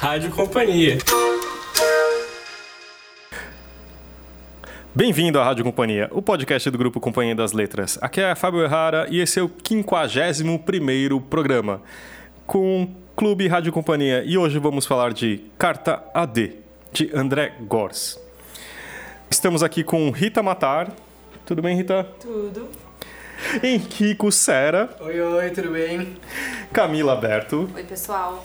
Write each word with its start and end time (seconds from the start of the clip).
Rádio 0.00 0.30
Companhia. 0.30 0.96
Bem-vindo 4.94 5.38
à 5.38 5.44
Rádio 5.44 5.62
Companhia, 5.62 6.08
o 6.10 6.22
podcast 6.22 6.70
do 6.70 6.78
grupo 6.78 6.98
Companhia 6.98 7.34
das 7.34 7.52
Letras. 7.52 7.98
Aqui 8.00 8.18
é 8.18 8.34
Fábio 8.34 8.62
Errara 8.62 9.06
e 9.10 9.20
esse 9.20 9.38
é 9.38 9.42
o 9.42 9.50
51º 9.50 11.22
programa 11.28 11.82
com 12.46 12.84
o 12.84 12.88
Clube 13.14 13.46
Rádio 13.46 13.74
Companhia. 13.74 14.24
E 14.24 14.38
hoje 14.38 14.58
vamos 14.58 14.86
falar 14.86 15.12
de 15.12 15.44
Carta 15.58 16.02
AD, 16.14 16.54
de 16.94 17.10
André 17.14 17.52
Gors. 17.68 18.18
Estamos 19.30 19.62
aqui 19.62 19.84
com 19.84 20.10
Rita 20.10 20.42
Matar. 20.42 20.94
Tudo 21.44 21.60
bem, 21.60 21.76
Rita? 21.76 22.04
Tudo. 22.18 22.70
Henrico 23.62 24.32
Sera. 24.32 24.88
Oi, 24.98 25.20
oi, 25.20 25.50
tudo 25.50 25.72
bem? 25.72 26.16
Camila 26.72 27.14
Berto. 27.16 27.68
Oi, 27.74 27.84
pessoal. 27.84 28.42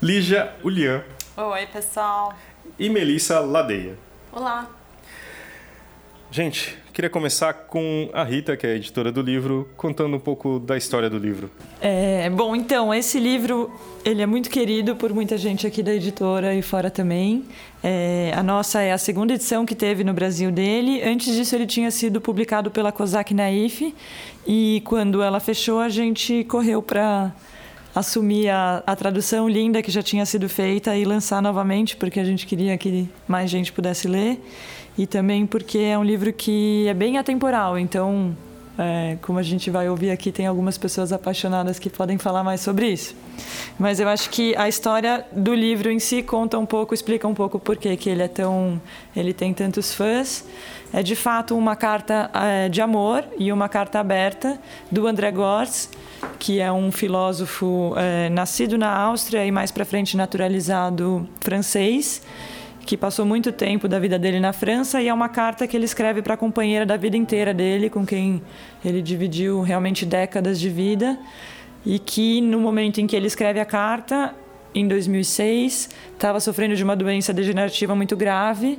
Lígia 0.00 0.52
Ulian. 0.62 1.02
Oi, 1.36 1.66
pessoal. 1.66 2.32
E 2.78 2.88
Melissa 2.88 3.40
Ladeia. 3.40 3.98
Olá. 4.32 4.70
Gente, 6.30 6.78
queria 6.92 7.10
começar 7.10 7.52
com 7.52 8.08
a 8.12 8.22
Rita, 8.22 8.56
que 8.56 8.64
é 8.64 8.74
a 8.74 8.76
editora 8.76 9.10
do 9.10 9.20
livro, 9.20 9.68
contando 9.76 10.16
um 10.16 10.20
pouco 10.20 10.60
da 10.60 10.76
história 10.76 11.10
do 11.10 11.18
livro. 11.18 11.50
É, 11.80 12.30
bom, 12.30 12.54
então, 12.54 12.94
esse 12.94 13.18
livro 13.18 13.72
ele 14.04 14.22
é 14.22 14.26
muito 14.26 14.50
querido 14.50 14.94
por 14.94 15.12
muita 15.12 15.36
gente 15.36 15.66
aqui 15.66 15.82
da 15.82 15.92
editora 15.92 16.54
e 16.54 16.62
fora 16.62 16.92
também. 16.92 17.44
É, 17.82 18.32
a 18.36 18.42
nossa 18.42 18.80
é 18.80 18.92
a 18.92 18.98
segunda 18.98 19.34
edição 19.34 19.66
que 19.66 19.74
teve 19.74 20.04
no 20.04 20.12
Brasil 20.12 20.52
dele. 20.52 21.02
Antes 21.02 21.34
disso, 21.34 21.56
ele 21.56 21.66
tinha 21.66 21.90
sido 21.90 22.20
publicado 22.20 22.70
pela 22.70 22.92
Kozak 22.92 23.34
Naif. 23.34 23.92
E 24.46 24.80
quando 24.84 25.22
ela 25.22 25.40
fechou, 25.40 25.80
a 25.80 25.88
gente 25.88 26.44
correu 26.44 26.80
para 26.80 27.32
assumir 27.98 28.48
a, 28.48 28.82
a 28.86 28.94
tradução 28.94 29.48
linda 29.48 29.82
que 29.82 29.90
já 29.90 30.02
tinha 30.02 30.24
sido 30.24 30.48
feita 30.48 30.96
e 30.96 31.04
lançar 31.04 31.42
novamente, 31.42 31.96
porque 31.96 32.20
a 32.20 32.24
gente 32.24 32.46
queria 32.46 32.76
que 32.78 33.08
mais 33.26 33.50
gente 33.50 33.72
pudesse 33.72 34.06
ler 34.06 34.40
e 34.96 35.06
também 35.06 35.46
porque 35.46 35.78
é 35.78 35.98
um 35.98 36.04
livro 36.04 36.32
que 36.32 36.86
é 36.88 36.94
bem 36.94 37.18
atemporal, 37.18 37.78
então, 37.78 38.36
é, 38.76 39.16
como 39.22 39.38
a 39.38 39.42
gente 39.42 39.70
vai 39.70 39.88
ouvir 39.88 40.10
aqui, 40.10 40.32
tem 40.32 40.46
algumas 40.46 40.76
pessoas 40.76 41.12
apaixonadas 41.12 41.78
que 41.78 41.88
podem 41.88 42.18
falar 42.18 42.42
mais 42.42 42.60
sobre 42.60 42.88
isso. 42.88 43.14
Mas 43.78 44.00
eu 44.00 44.08
acho 44.08 44.30
que 44.30 44.56
a 44.56 44.68
história 44.68 45.24
do 45.30 45.54
livro 45.54 45.90
em 45.90 45.98
si 45.98 46.22
conta 46.22 46.58
um 46.58 46.66
pouco, 46.66 46.94
explica 46.94 47.28
um 47.28 47.34
pouco 47.34 47.58
por 47.58 47.76
que 47.76 48.10
ele 48.10 48.22
é 48.22 48.28
tão, 48.28 48.80
ele 49.14 49.32
tem 49.32 49.54
tantos 49.54 49.94
fãs. 49.94 50.44
É 50.92 51.02
de 51.02 51.14
fato 51.14 51.56
uma 51.56 51.76
carta 51.76 52.30
é, 52.34 52.68
de 52.68 52.80
amor 52.80 53.24
e 53.38 53.52
uma 53.52 53.68
carta 53.68 54.00
aberta 54.00 54.58
do 54.90 55.06
André 55.06 55.30
Gortz, 55.30 55.90
que 56.38 56.60
é 56.60 56.72
um 56.72 56.90
filósofo 56.90 57.94
é, 57.96 58.28
nascido 58.30 58.78
na 58.78 58.90
Áustria 58.90 59.44
e 59.44 59.50
mais 59.50 59.70
para 59.70 59.84
frente 59.84 60.16
naturalizado 60.16 61.28
francês 61.40 62.22
que 62.88 62.96
passou 62.96 63.26
muito 63.26 63.52
tempo 63.52 63.86
da 63.86 63.98
vida 63.98 64.18
dele 64.18 64.40
na 64.40 64.50
França 64.50 65.02
e 65.02 65.08
é 65.08 65.12
uma 65.12 65.28
carta 65.28 65.66
que 65.66 65.76
ele 65.76 65.84
escreve 65.84 66.22
para 66.22 66.32
a 66.32 66.36
companheira 66.38 66.86
da 66.86 66.96
vida 66.96 67.18
inteira 67.18 67.52
dele, 67.52 67.90
com 67.90 68.06
quem 68.06 68.40
ele 68.82 69.02
dividiu 69.02 69.60
realmente 69.60 70.06
décadas 70.06 70.58
de 70.58 70.70
vida 70.70 71.18
e 71.84 71.98
que 71.98 72.40
no 72.40 72.58
momento 72.58 72.98
em 72.98 73.06
que 73.06 73.14
ele 73.14 73.26
escreve 73.26 73.60
a 73.60 73.66
carta, 73.66 74.34
em 74.74 74.88
2006, 74.88 75.90
estava 76.14 76.40
sofrendo 76.40 76.74
de 76.74 76.82
uma 76.82 76.96
doença 76.96 77.30
degenerativa 77.30 77.94
muito 77.94 78.16
grave 78.16 78.78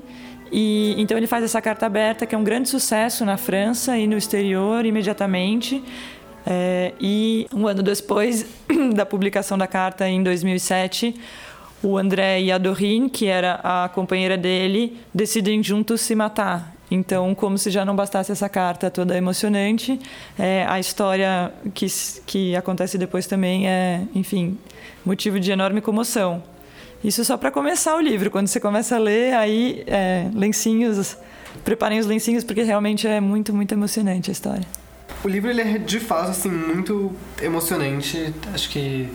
e 0.51 0.95
então 0.97 1.17
ele 1.17 1.27
faz 1.27 1.43
essa 1.43 1.61
carta 1.61 1.85
aberta 1.85 2.25
que 2.25 2.33
é 2.33 2.37
um 2.37 2.43
grande 2.43 2.69
sucesso 2.69 3.23
na 3.25 3.37
França 3.37 3.97
e 3.97 4.07
no 4.07 4.17
exterior 4.17 4.85
imediatamente. 4.85 5.83
É, 6.45 6.93
e 6.99 7.47
um 7.53 7.67
ano 7.67 7.83
depois 7.83 8.45
da 8.95 9.05
publicação 9.05 9.57
da 9.57 9.67
carta, 9.67 10.07
em 10.07 10.23
2007, 10.23 11.15
o 11.83 11.97
André 11.97 12.41
e 12.41 12.51
a 12.51 12.57
Dorine, 12.57 13.09
que 13.09 13.27
era 13.27 13.59
a 13.63 13.89
companheira 13.89 14.37
dele, 14.37 14.97
decidem 15.13 15.61
juntos 15.61 16.01
se 16.01 16.15
matar. 16.15 16.75
Então, 16.91 17.35
como 17.35 17.57
se 17.57 17.69
já 17.69 17.85
não 17.85 17.95
bastasse 17.95 18.31
essa 18.31 18.49
carta 18.49 18.89
toda 18.89 19.15
emocionante, 19.15 19.99
é, 20.37 20.65
a 20.67 20.79
história 20.79 21.53
que, 21.73 21.85
que 22.25 22.55
acontece 22.55 22.97
depois 22.97 23.27
também 23.27 23.67
é, 23.67 24.01
enfim, 24.15 24.57
motivo 25.05 25.39
de 25.39 25.51
enorme 25.51 25.81
comoção. 25.81 26.41
Isso 27.03 27.23
só 27.23 27.37
para 27.37 27.49
começar 27.49 27.95
o 27.95 28.01
livro. 28.01 28.29
Quando 28.29 28.47
você 28.47 28.59
começa 28.59 28.95
a 28.95 28.99
ler, 28.99 29.33
aí, 29.33 29.83
é, 29.87 30.29
lencinhos, 30.33 31.17
preparem 31.63 31.99
os 31.99 32.05
lencinhos, 32.05 32.43
porque 32.43 32.61
realmente 32.63 33.07
é 33.07 33.21
muito, 33.21 33.53
muito 33.53 33.71
emocionante 33.73 34.29
a 34.29 34.33
história. 34.33 34.67
O 35.23 35.27
livro, 35.27 35.49
ele 35.49 35.61
é, 35.61 35.77
de 35.77 35.99
fato, 35.99 36.31
assim, 36.31 36.49
muito 36.49 37.15
emocionante. 37.41 38.33
Acho 38.53 38.69
que 38.69 39.09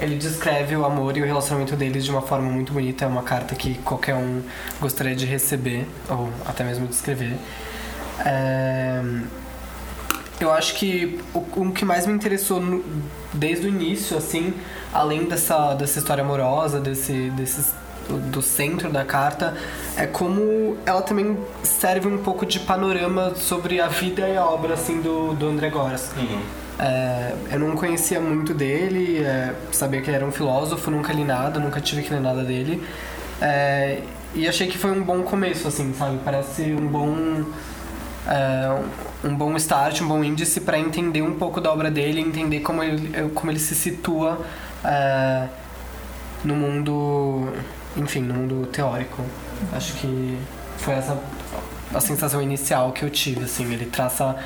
ele 0.00 0.16
descreve 0.16 0.76
o 0.76 0.84
amor 0.84 1.16
e 1.16 1.22
o 1.22 1.24
relacionamento 1.24 1.74
deles 1.76 2.04
de 2.04 2.10
uma 2.10 2.22
forma 2.22 2.50
muito 2.50 2.72
bonita. 2.72 3.04
É 3.04 3.08
uma 3.08 3.22
carta 3.22 3.54
que 3.54 3.74
qualquer 3.78 4.14
um 4.14 4.42
gostaria 4.80 5.14
de 5.14 5.24
receber, 5.24 5.86
ou 6.08 6.28
até 6.44 6.64
mesmo 6.64 6.86
de 6.86 6.94
escrever. 6.94 7.36
É... 8.24 9.00
Eu 10.40 10.52
acho 10.52 10.74
que 10.74 11.20
o, 11.34 11.38
o 11.38 11.72
que 11.72 11.84
mais 11.84 12.06
me 12.06 12.12
interessou 12.12 12.60
no, 12.60 12.84
desde 13.32 13.66
o 13.66 13.68
início, 13.68 14.16
assim, 14.16 14.54
além 14.92 15.24
dessa, 15.24 15.74
dessa 15.74 15.98
história 15.98 16.22
amorosa, 16.22 16.80
desse, 16.80 17.30
desse, 17.30 17.72
do 18.30 18.40
centro 18.40 18.90
da 18.90 19.04
carta, 19.04 19.54
é 19.96 20.06
como 20.06 20.76
ela 20.86 21.02
também 21.02 21.36
serve 21.62 22.06
um 22.08 22.18
pouco 22.18 22.46
de 22.46 22.60
panorama 22.60 23.34
sobre 23.34 23.80
a 23.80 23.88
vida 23.88 24.28
e 24.28 24.36
a 24.36 24.44
obra, 24.44 24.74
assim, 24.74 25.00
do, 25.00 25.34
do 25.34 25.48
André 25.48 25.70
Goras. 25.70 26.10
Uhum. 26.16 26.40
É, 26.78 27.34
eu 27.50 27.58
não 27.58 27.74
conhecia 27.74 28.20
muito 28.20 28.54
dele, 28.54 29.24
é, 29.24 29.52
sabia 29.72 30.00
que 30.00 30.08
ele 30.08 30.16
era 30.16 30.24
um 30.24 30.30
filósofo, 30.30 30.90
nunca 30.90 31.12
li 31.12 31.24
nada, 31.24 31.58
nunca 31.58 31.80
tive 31.80 32.02
que 32.02 32.10
ler 32.10 32.20
nada 32.20 32.44
dele. 32.44 32.82
É, 33.40 34.02
e 34.34 34.46
achei 34.46 34.68
que 34.68 34.78
foi 34.78 34.90
um 34.90 35.02
bom 35.02 35.22
começo, 35.22 35.66
assim, 35.66 35.92
sabe? 35.94 36.18
Parece 36.24 36.62
um 36.72 36.86
bom. 36.86 37.44
Um 39.24 39.34
bom 39.34 39.56
start, 39.56 40.00
um 40.02 40.08
bom 40.08 40.22
índice 40.22 40.60
para 40.60 40.78
entender 40.78 41.22
um 41.22 41.34
pouco 41.34 41.60
da 41.60 41.72
obra 41.72 41.90
dele, 41.90 42.20
entender 42.20 42.60
como 42.60 42.82
ele, 42.82 43.30
como 43.30 43.50
ele 43.50 43.58
se 43.58 43.74
situa 43.74 44.44
é, 44.84 45.48
no 46.44 46.54
mundo, 46.54 47.52
enfim, 47.96 48.20
no 48.20 48.34
mundo 48.34 48.66
teórico. 48.66 49.22
Acho 49.72 49.94
que 49.94 50.38
foi 50.76 50.94
essa 50.94 51.18
a 51.94 52.00
sensação 52.00 52.42
inicial 52.42 52.92
que 52.92 53.02
eu 53.02 53.10
tive, 53.10 53.44
assim, 53.44 53.72
ele 53.72 53.86
traça 53.86 54.36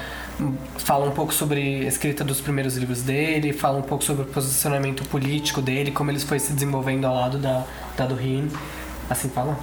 fala 0.79 1.07
um 1.07 1.11
pouco 1.11 1.33
sobre 1.33 1.85
a 1.85 1.89
escrita 1.89 2.25
dos 2.25 2.41
primeiros 2.41 2.77
livros 2.77 3.03
dele, 3.03 3.53
fala 3.53 3.79
um 3.79 3.83
pouco 3.83 4.03
sobre 4.03 4.23
o 4.23 4.27
posicionamento 4.27 5.05
político 5.09 5.61
dele, 5.61 5.91
como 5.91 6.11
ele 6.11 6.19
foi 6.21 6.39
se 6.39 6.53
desenvolvendo 6.53 7.05
ao 7.05 7.15
lado 7.15 7.39
da, 7.39 7.65
da 7.97 8.07
do 8.07 8.15
Rin. 8.15 8.51
Assim 9.11 9.29
fala? 9.29 9.59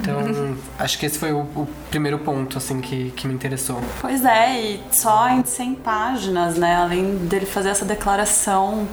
Então, 0.00 0.56
acho 0.78 0.98
que 0.98 1.06
esse 1.06 1.18
foi 1.18 1.32
o, 1.32 1.40
o, 1.40 1.68
primeiro 1.90 2.18
ponto, 2.18 2.58
assim, 2.58 2.80
que, 2.80 3.10
que 3.12 3.26
me 3.26 3.34
interessou. 3.34 3.80
Pois 4.00 4.24
é, 4.24 4.60
e 4.60 4.80
só 4.90 5.28
em 5.30 5.44
100 5.44 5.74
páginas, 5.76 6.56
né? 6.56 6.76
Além 6.76 7.16
dele 7.16 7.46
fazer 7.46 7.70
essa 7.70 7.84
declaração 7.84 8.86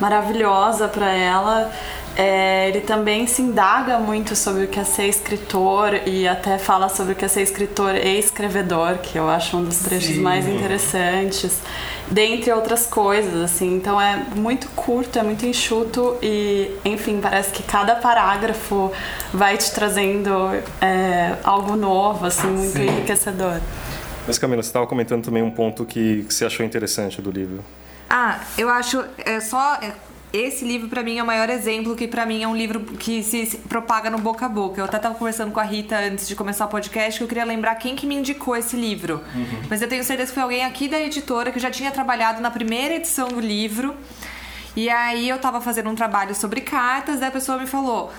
maravilhosa 0.00 0.88
para 0.88 1.10
ela, 1.12 1.70
é, 2.16 2.68
ele 2.68 2.80
também 2.82 3.26
se 3.26 3.40
indaga 3.40 3.98
muito 3.98 4.36
sobre 4.36 4.64
o 4.64 4.68
que 4.68 4.78
é 4.78 4.84
ser 4.84 5.06
escritor 5.08 6.06
e 6.06 6.28
até 6.28 6.58
fala 6.58 6.88
sobre 6.88 7.14
o 7.14 7.16
que 7.16 7.24
é 7.24 7.28
ser 7.28 7.42
escritor 7.42 7.94
e 7.94 8.18
escrevedor, 8.18 8.98
que 8.98 9.18
eu 9.18 9.28
acho 9.30 9.56
um 9.56 9.64
dos 9.64 9.78
trechos 9.78 10.16
Sim. 10.16 10.20
mais 10.20 10.46
interessantes, 10.46 11.58
dentre 12.10 12.52
outras 12.52 12.86
coisas, 12.86 13.34
assim. 13.42 13.76
Então 13.76 14.00
é 14.00 14.16
muito 14.36 14.68
curto, 14.70 15.18
é 15.18 15.22
muito 15.22 15.46
enxuto 15.46 16.18
e, 16.22 16.70
enfim, 16.84 17.18
parece 17.20 17.50
que 17.50 17.62
cada 17.62 17.96
parágrafo 17.96 18.92
vai 19.32 19.56
te 19.56 19.72
trazendo 19.72 20.50
é, 20.80 21.36
algo 21.42 21.76
novo, 21.76 22.26
assim, 22.26 22.48
muito 22.48 22.72
Sim. 22.72 22.88
enriquecedor. 22.88 23.58
Mas 24.26 24.38
Camila, 24.38 24.62
você 24.62 24.68
estava 24.68 24.86
comentando 24.86 25.24
também 25.24 25.42
um 25.42 25.50
ponto 25.50 25.84
que, 25.84 26.24
que 26.24 26.34
você 26.34 26.44
achou 26.44 26.64
interessante 26.64 27.22
do 27.22 27.30
livro. 27.30 27.64
Ah, 28.08 28.40
eu 28.58 28.68
acho 28.68 29.02
é 29.24 29.40
só 29.40 29.76
é, 29.76 29.92
esse 30.32 30.64
livro 30.64 30.88
para 30.88 31.02
mim 31.02 31.18
é 31.18 31.22
o 31.22 31.26
maior 31.26 31.50
exemplo 31.50 31.94
que 31.94 32.08
para 32.08 32.24
mim 32.24 32.42
é 32.42 32.48
um 32.48 32.56
livro 32.56 32.80
que 32.80 33.22
se 33.22 33.58
propaga 33.68 34.08
no 34.08 34.18
boca 34.18 34.46
a 34.46 34.48
boca. 34.48 34.80
Eu 34.80 34.86
até 34.86 34.98
tava 34.98 35.14
conversando 35.14 35.52
com 35.52 35.60
a 35.60 35.62
Rita 35.62 35.98
antes 35.98 36.26
de 36.26 36.34
começar 36.34 36.64
o 36.64 36.68
podcast 36.68 37.18
que 37.18 37.24
eu 37.24 37.28
queria 37.28 37.44
lembrar 37.44 37.74
quem 37.74 37.94
que 37.94 38.06
me 38.06 38.14
indicou 38.14 38.56
esse 38.56 38.74
livro. 38.74 39.20
Uhum. 39.34 39.62
Mas 39.68 39.82
eu 39.82 39.88
tenho 39.88 40.02
certeza 40.02 40.30
que 40.30 40.34
foi 40.34 40.42
alguém 40.42 40.64
aqui 40.64 40.88
da 40.88 40.98
editora 40.98 41.52
que 41.52 41.60
já 41.60 41.70
tinha 41.70 41.90
trabalhado 41.90 42.40
na 42.40 42.50
primeira 42.50 42.94
edição 42.94 43.28
do 43.28 43.40
livro. 43.40 43.94
E 44.74 44.88
aí 44.88 45.28
eu 45.28 45.38
tava 45.38 45.60
fazendo 45.60 45.90
um 45.90 45.94
trabalho 45.94 46.34
sobre 46.34 46.62
cartas, 46.62 47.20
daí 47.20 47.28
a 47.28 47.32
pessoa 47.32 47.58
me 47.58 47.66
falou: 47.66 48.10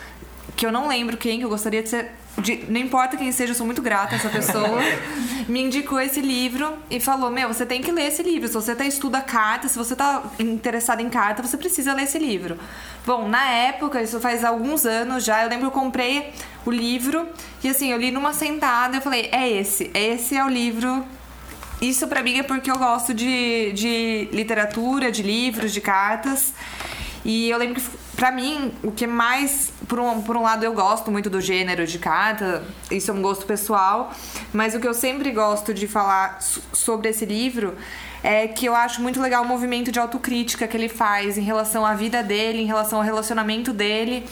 que 0.55 0.65
eu 0.65 0.71
não 0.71 0.87
lembro 0.87 1.17
quem, 1.17 1.39
que 1.39 1.45
eu 1.45 1.49
gostaria 1.49 1.81
de 1.81 1.89
ser. 1.89 2.11
De, 2.37 2.65
não 2.67 2.79
importa 2.79 3.15
quem 3.15 3.31
seja, 3.31 3.51
eu 3.51 3.55
sou 3.55 3.65
muito 3.65 3.81
grata 3.81 4.15
a 4.15 4.17
essa 4.17 4.29
pessoa. 4.29 4.79
me 5.47 5.61
indicou 5.61 5.99
esse 5.99 6.19
livro 6.19 6.77
e 6.89 6.99
falou: 6.99 7.29
Meu, 7.29 7.47
você 7.47 7.65
tem 7.65 7.81
que 7.81 7.91
ler 7.91 8.07
esse 8.07 8.23
livro. 8.23 8.47
Se 8.47 8.53
você 8.53 8.75
tá, 8.75 8.85
estuda 8.85 9.21
carta, 9.21 9.67
se 9.67 9.77
você 9.77 9.95
tá 9.95 10.23
interessado 10.39 10.99
em 11.01 11.09
carta, 11.09 11.43
você 11.43 11.57
precisa 11.57 11.93
ler 11.93 12.03
esse 12.03 12.17
livro. 12.17 12.57
Bom, 13.05 13.27
na 13.27 13.45
época, 13.49 14.01
isso 14.01 14.19
faz 14.19 14.43
alguns 14.43 14.85
anos 14.85 15.23
já, 15.23 15.43
eu 15.43 15.49
lembro 15.49 15.69
que 15.69 15.77
eu 15.77 15.81
comprei 15.81 16.33
o 16.65 16.71
livro 16.71 17.27
e 17.63 17.69
assim, 17.69 17.91
eu 17.91 17.97
li 17.97 18.11
numa 18.11 18.33
sentada 18.33 18.95
e 18.95 18.97
eu 18.97 19.01
falei: 19.01 19.29
É 19.31 19.49
esse, 19.49 19.91
esse 19.93 20.35
é 20.35 20.43
o 20.43 20.49
livro. 20.49 21.05
Isso 21.81 22.07
para 22.07 22.23
mim 22.23 22.37
é 22.37 22.43
porque 22.43 22.71
eu 22.71 22.77
gosto 22.77 23.13
de, 23.13 23.73
de 23.73 24.29
literatura, 24.31 25.11
de 25.11 25.21
livros, 25.21 25.73
de 25.73 25.81
cartas. 25.81 26.53
E 27.25 27.49
eu 27.49 27.57
lembro 27.57 27.75
que 27.75 28.02
pra 28.15 28.31
mim, 28.31 28.73
o 28.83 28.91
que 28.91 29.07
mais. 29.07 29.71
Por 29.87 29.99
um, 29.99 30.21
por 30.21 30.37
um 30.37 30.41
lado, 30.41 30.63
eu 30.63 30.73
gosto 30.73 31.11
muito 31.11 31.29
do 31.29 31.41
gênero 31.41 31.85
de 31.85 31.99
carta, 31.99 32.63
isso 32.89 33.11
é 33.11 33.13
um 33.13 33.21
gosto 33.21 33.45
pessoal, 33.45 34.11
mas 34.51 34.73
o 34.73 34.79
que 34.79 34.87
eu 34.87 34.93
sempre 34.93 35.31
gosto 35.31 35.73
de 35.73 35.87
falar 35.87 36.39
sobre 36.71 37.09
esse 37.09 37.25
livro 37.25 37.75
é 38.23 38.47
que 38.47 38.65
eu 38.65 38.73
acho 38.73 39.01
muito 39.01 39.21
legal 39.21 39.43
o 39.43 39.47
movimento 39.47 39.91
de 39.91 39.99
autocrítica 39.99 40.65
que 40.65 40.77
ele 40.77 40.87
faz 40.87 41.37
em 41.37 41.41
relação 41.41 41.85
à 41.85 41.93
vida 41.93 42.23
dele, 42.23 42.61
em 42.61 42.65
relação 42.65 42.99
ao 42.99 43.03
relacionamento 43.03 43.73
dele. 43.73 44.25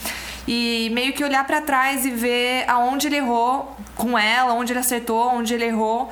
E 0.47 0.89
meio 0.93 1.13
que 1.13 1.23
olhar 1.23 1.45
para 1.45 1.61
trás 1.61 2.05
e 2.05 2.09
ver 2.09 2.63
aonde 2.67 3.07
ele 3.07 3.17
errou 3.17 3.75
com 3.95 4.17
ela, 4.17 4.53
onde 4.53 4.71
ele 4.71 4.79
acertou, 4.79 5.27
onde 5.35 5.53
ele 5.53 5.65
errou. 5.65 6.09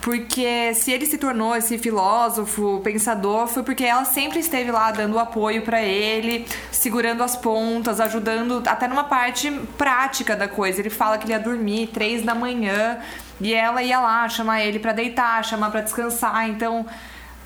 Porque 0.00 0.72
se 0.74 0.90
ele 0.90 1.04
se 1.04 1.18
tornou 1.18 1.54
esse 1.54 1.76
filósofo, 1.76 2.80
pensador, 2.82 3.46
foi 3.46 3.62
porque 3.62 3.84
ela 3.84 4.06
sempre 4.06 4.38
esteve 4.38 4.70
lá 4.70 4.90
dando 4.90 5.18
apoio 5.18 5.62
para 5.62 5.82
ele, 5.82 6.46
segurando 6.72 7.22
as 7.22 7.36
pontas, 7.36 8.00
ajudando 8.00 8.62
até 8.66 8.88
numa 8.88 9.04
parte 9.04 9.50
prática 9.76 10.34
da 10.34 10.48
coisa. 10.48 10.80
Ele 10.80 10.88
fala 10.88 11.18
que 11.18 11.26
ele 11.26 11.32
ia 11.32 11.38
dormir 11.38 11.88
três 11.88 12.22
da 12.22 12.34
manhã 12.34 12.98
e 13.38 13.52
ela 13.52 13.82
ia 13.82 14.00
lá 14.00 14.26
chamar 14.26 14.62
ele 14.62 14.78
para 14.78 14.92
deitar, 14.92 15.44
chamar 15.44 15.70
para 15.70 15.82
descansar. 15.82 16.48
Então, 16.48 16.86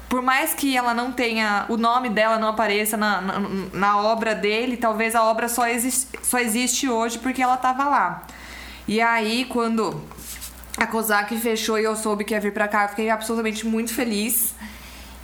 por 0.09 0.23
mais 0.23 0.55
que 0.55 0.77
ela 0.77 0.95
não 0.95 1.11
tenha, 1.11 1.67
o 1.69 1.77
nome 1.77 2.09
dela 2.09 2.39
não 2.39 2.47
apareça 2.47 2.97
na, 2.97 3.21
na, 3.21 3.41
na 3.73 3.99
obra 3.99 4.33
dele, 4.33 4.77
talvez 4.77 5.17
a 5.17 5.25
obra 5.25 5.49
só, 5.49 5.67
existe, 5.67 6.09
só 6.23 6.39
existe 6.39 6.89
hoje 6.89 7.19
porque 7.19 7.43
ela 7.43 7.55
estava 7.55 7.85
lá. 7.89 8.23
E 8.87 9.01
aí, 9.01 9.45
quando 9.47 10.01
a 10.77 10.87
Kozak 10.87 11.37
fechou 11.39 11.79
e 11.79 11.85
eu 11.85 11.95
soube 11.97 12.25
que 12.25 12.35
ia 12.35 12.41
vir 12.41 12.53
pra 12.53 12.69
cá, 12.69 12.85
eu 12.85 12.89
fiquei 12.91 13.11
absolutamente 13.11 13.67
muito 13.67 13.95
feliz. 13.95 14.55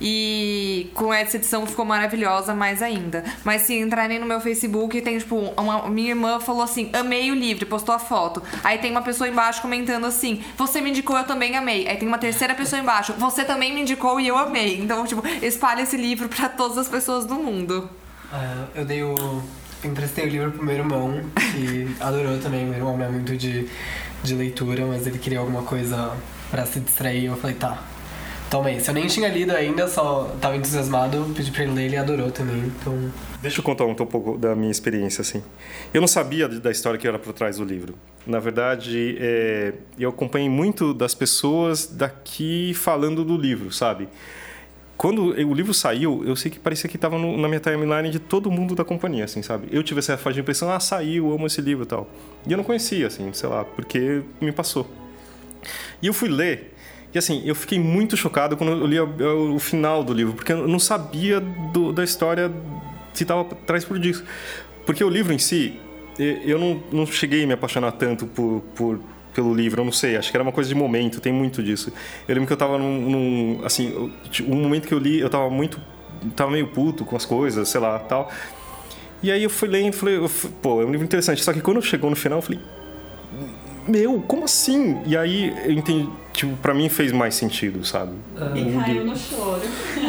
E 0.03 0.89
com 0.95 1.13
essa 1.13 1.37
edição 1.37 1.63
ficou 1.67 1.85
maravilhosa 1.85 2.55
mais 2.55 2.81
ainda. 2.81 3.23
Mas 3.43 3.61
se 3.61 3.77
entrarem 3.77 4.17
no 4.17 4.25
meu 4.25 4.41
Facebook, 4.41 4.99
tem 4.99 5.19
tipo, 5.19 5.35
uma, 5.55 5.87
minha 5.89 6.09
irmã 6.09 6.39
falou 6.39 6.63
assim: 6.63 6.89
amei 6.91 7.29
o 7.29 7.35
livro, 7.35 7.67
postou 7.67 7.93
a 7.93 7.99
foto. 7.99 8.41
Aí 8.63 8.79
tem 8.79 8.89
uma 8.89 9.03
pessoa 9.03 9.29
embaixo 9.29 9.61
comentando 9.61 10.05
assim: 10.05 10.43
você 10.57 10.81
me 10.81 10.89
indicou, 10.89 11.15
eu 11.15 11.23
também 11.23 11.55
amei. 11.55 11.87
Aí 11.87 11.97
tem 11.97 12.07
uma 12.07 12.17
terceira 12.17 12.55
pessoa 12.55 12.81
embaixo: 12.81 13.13
você 13.13 13.45
também 13.45 13.75
me 13.75 13.81
indicou 13.81 14.19
e 14.19 14.27
eu 14.27 14.35
amei. 14.35 14.79
Então, 14.79 15.05
tipo, 15.05 15.21
espalha 15.43 15.83
esse 15.83 15.97
livro 15.97 16.27
para 16.27 16.49
todas 16.49 16.79
as 16.79 16.87
pessoas 16.87 17.23
do 17.23 17.35
mundo. 17.35 17.87
Uh, 18.33 18.67
eu 18.73 18.85
dei 18.85 19.03
o. 19.03 19.43
Emprestei 19.83 20.25
o 20.25 20.29
livro 20.29 20.51
pro 20.51 20.63
meu 20.63 20.75
irmão, 20.75 21.21
que 21.53 21.95
adorou 22.01 22.39
também. 22.39 22.65
Meu 22.65 22.75
irmão 22.75 22.99
é 23.03 23.09
muito 23.09 23.37
de 23.37 23.67
de 24.23 24.35
leitura, 24.35 24.85
mas 24.85 25.07
ele 25.07 25.17
queria 25.17 25.39
alguma 25.39 25.63
coisa 25.63 26.11
para 26.49 26.65
se 26.65 26.79
distrair. 26.79 27.25
Eu 27.25 27.35
falei, 27.37 27.55
tá, 27.55 27.83
toma 28.49 28.69
aí. 28.69 28.79
Se 28.79 28.89
eu 28.89 28.93
nem 28.93 29.07
tinha 29.07 29.29
lido 29.29 29.51
ainda, 29.51 29.87
só 29.87 30.35
tava 30.39 30.55
entusiasmado, 30.57 31.31
pedi 31.35 31.51
pra 31.51 31.63
ele 31.63 31.73
ler, 31.73 31.85
ele 31.85 31.97
adorou 31.97 32.29
também. 32.31 32.57
Então. 32.57 33.11
Deixa 33.41 33.59
eu 33.59 33.63
contar 33.63 33.85
um, 33.85 33.95
pouco 33.95 34.37
da 34.37 34.55
minha 34.55 34.69
experiência, 34.69 35.21
assim. 35.21 35.41
Eu 35.93 36.01
não 36.01 36.07
sabia 36.07 36.47
da 36.47 36.69
história 36.69 36.99
que 36.99 37.07
era 37.07 37.17
por 37.17 37.33
trás 37.33 37.57
do 37.57 37.63
livro. 37.63 37.95
Na 38.27 38.39
verdade, 38.39 39.17
é, 39.19 39.73
eu 39.97 40.09
acompanhei 40.09 40.49
muito 40.49 40.93
das 40.93 41.15
pessoas 41.15 41.87
daqui 41.87 42.73
falando 42.75 43.25
do 43.25 43.35
livro, 43.35 43.71
sabe? 43.71 44.07
Quando 45.01 45.29
o 45.29 45.53
livro 45.55 45.73
saiu, 45.73 46.23
eu 46.27 46.35
sei 46.35 46.51
que 46.51 46.59
parecia 46.59 46.87
que 46.87 46.95
estava 46.95 47.17
na 47.17 47.47
minha 47.47 47.59
timeline 47.59 48.11
de 48.11 48.19
todo 48.19 48.51
mundo 48.51 48.75
da 48.75 48.85
companhia, 48.85 49.23
assim, 49.23 49.41
sabe? 49.41 49.67
Eu 49.71 49.81
tive 49.81 49.97
essa 49.97 50.15
faixa 50.15 50.35
de 50.35 50.41
impressão, 50.41 50.71
ah, 50.71 50.79
saiu, 50.79 51.33
amo 51.33 51.47
esse 51.47 51.59
livro 51.59 51.85
e 51.85 51.87
tal. 51.87 52.07
E 52.45 52.51
eu 52.51 52.55
não 52.55 52.63
conhecia, 52.63 53.07
assim, 53.07 53.33
sei 53.33 53.49
lá, 53.49 53.65
porque 53.65 54.21
me 54.39 54.51
passou. 54.51 54.87
E 56.03 56.05
eu 56.05 56.13
fui 56.13 56.29
ler, 56.29 56.75
e 57.11 57.17
assim, 57.17 57.41
eu 57.43 57.55
fiquei 57.55 57.79
muito 57.79 58.15
chocado 58.15 58.55
quando 58.55 58.73
eu 58.73 58.85
li 58.85 58.99
o, 58.99 59.55
o 59.55 59.57
final 59.57 60.03
do 60.03 60.13
livro, 60.13 60.35
porque 60.35 60.53
eu 60.53 60.67
não 60.67 60.77
sabia 60.77 61.39
do, 61.39 61.91
da 61.91 62.03
história 62.03 62.51
se 63.11 63.23
estava 63.23 63.41
atrás 63.41 63.83
por 63.83 63.97
disso. 63.97 64.23
Porque 64.85 65.03
o 65.03 65.09
livro 65.09 65.33
em 65.33 65.39
si, 65.39 65.79
eu 66.19 66.59
não, 66.59 66.83
não 66.91 67.05
cheguei 67.07 67.43
a 67.43 67.47
me 67.47 67.53
apaixonar 67.53 67.93
tanto 67.93 68.27
por, 68.27 68.61
por 68.75 68.99
pelo 69.33 69.53
livro, 69.53 69.81
eu 69.81 69.85
não 69.85 69.91
sei, 69.91 70.17
acho 70.17 70.29
que 70.29 70.37
era 70.37 70.43
uma 70.43 70.51
coisa 70.51 70.67
de 70.67 70.75
momento, 70.75 71.19
tem 71.19 71.31
muito 71.31 71.63
disso. 71.63 71.91
Eu 72.27 72.35
lembro 72.35 72.47
que 72.47 72.53
eu 72.53 72.57
tava 72.57 72.77
num, 72.77 73.09
num 73.09 73.65
assim, 73.65 74.11
um 74.47 74.55
momento 74.55 74.87
que 74.87 74.93
eu 74.93 74.99
li, 74.99 75.19
eu 75.19 75.29
tava 75.29 75.49
muito, 75.49 75.79
tava 76.35 76.51
meio 76.51 76.67
puto 76.67 77.05
com 77.05 77.15
as 77.15 77.25
coisas, 77.25 77.67
sei 77.69 77.81
lá, 77.81 77.97
tal. 77.99 78.31
E 79.23 79.31
aí 79.31 79.43
eu 79.43 79.49
fui 79.49 79.67
lendo, 79.67 79.93
falei, 79.93 80.19
pô, 80.61 80.81
é 80.81 80.85
um 80.85 80.91
livro 80.91 81.05
interessante. 81.05 81.43
Só 81.43 81.53
que 81.53 81.61
quando 81.61 81.81
chegou 81.81 82.09
no 82.09 82.15
final, 82.15 82.39
eu 82.39 82.41
falei, 82.41 82.59
meu, 83.87 84.21
como 84.21 84.45
assim? 84.45 84.99
E 85.05 85.15
aí 85.15 85.53
eu 85.65 85.71
entendi, 85.71 86.09
tipo, 86.41 86.57
pra 86.57 86.73
mim 86.73 86.89
fez 86.89 87.11
mais 87.11 87.35
sentido, 87.35 87.85
sabe? 87.85 88.13
E 88.55 88.79
caiu 88.79 89.05
no 89.05 89.15
choro. 89.15 89.61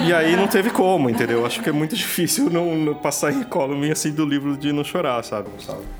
E 0.07 0.13
aí 0.13 0.35
não 0.35 0.49
teve 0.49 0.71
como, 0.71 1.11
entendeu? 1.11 1.45
Acho 1.45 1.63
que 1.63 1.69
é 1.69 1.73
muito 1.73 1.95
difícil 1.95 2.49
não, 2.49 2.75
não 2.75 2.95
passar 2.95 3.33
em 3.33 3.43
column 3.43 3.91
assim 3.91 4.13
do 4.13 4.25
livro 4.25 4.57
de 4.57 4.73
não 4.73 4.83
chorar, 4.83 5.23
sabe? 5.23 5.51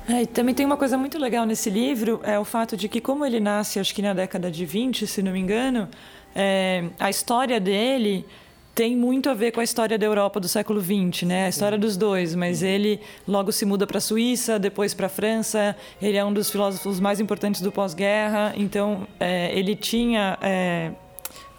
É, 0.09 0.23
e 0.23 0.25
também 0.25 0.55
tem 0.55 0.65
uma 0.65 0.77
coisa 0.77 0.97
muito 0.97 1.19
legal 1.19 1.45
nesse 1.45 1.69
livro, 1.69 2.19
é 2.23 2.39
o 2.39 2.45
fato 2.45 2.75
de 2.75 2.89
que 2.89 2.99
como 2.99 3.23
ele 3.25 3.39
nasce, 3.39 3.79
acho 3.79 3.93
que 3.93 4.01
na 4.01 4.13
década 4.13 4.49
de 4.49 4.65
20, 4.65 5.05
se 5.05 5.21
não 5.21 5.31
me 5.31 5.39
engano, 5.39 5.87
é, 6.35 6.85
a 6.99 7.09
história 7.09 7.59
dele 7.59 8.25
tem 8.75 8.95
muito 8.95 9.29
a 9.29 9.33
ver 9.33 9.51
com 9.51 9.59
a 9.59 9.63
história 9.63 9.97
da 9.97 10.05
Europa 10.05 10.39
do 10.39 10.47
século 10.47 10.81
XX, 10.81 11.23
né? 11.23 11.45
A 11.45 11.49
história 11.49 11.77
dos 11.77 11.95
dois, 11.95 12.33
mas 12.33 12.63
ele 12.63 12.99
logo 13.27 13.51
se 13.51 13.65
muda 13.65 13.85
para 13.85 13.99
a 13.99 14.01
Suíça, 14.01 14.57
depois 14.57 14.93
para 14.93 15.05
a 15.05 15.09
França. 15.09 15.75
Ele 16.01 16.17
é 16.17 16.25
um 16.25 16.33
dos 16.33 16.49
filósofos 16.49 16.99
mais 16.99 17.19
importantes 17.19 17.61
do 17.61 17.71
pós-guerra, 17.71 18.53
então 18.57 19.07
é, 19.19 19.57
ele 19.57 19.75
tinha 19.75 20.39
é, 20.41 20.91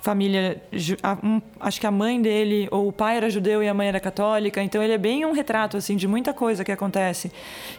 família, 0.03 0.61
acho 1.61 1.81
que 1.81 1.87
a 1.87 1.91
mãe 1.91 2.21
dele 2.21 2.69
ou 2.71 2.89
o 2.89 2.93
pai 2.93 3.17
era 3.17 3.31
judeu 3.31 3.63
e 3.63 3.69
a 3.69 3.75
mãe 3.75 3.89
era 3.89 4.01
católica, 4.01 4.61
então 4.61 4.83
ele 4.83 4.93
é 4.93 4.99
bem 4.99 5.25
um 5.25 5.33
retrato 5.33 5.77
assim 5.77 5.97
de 5.97 6.09
muita 6.09 6.35
coisa 6.35 6.65
que 6.65 6.73
acontece. 6.73 7.31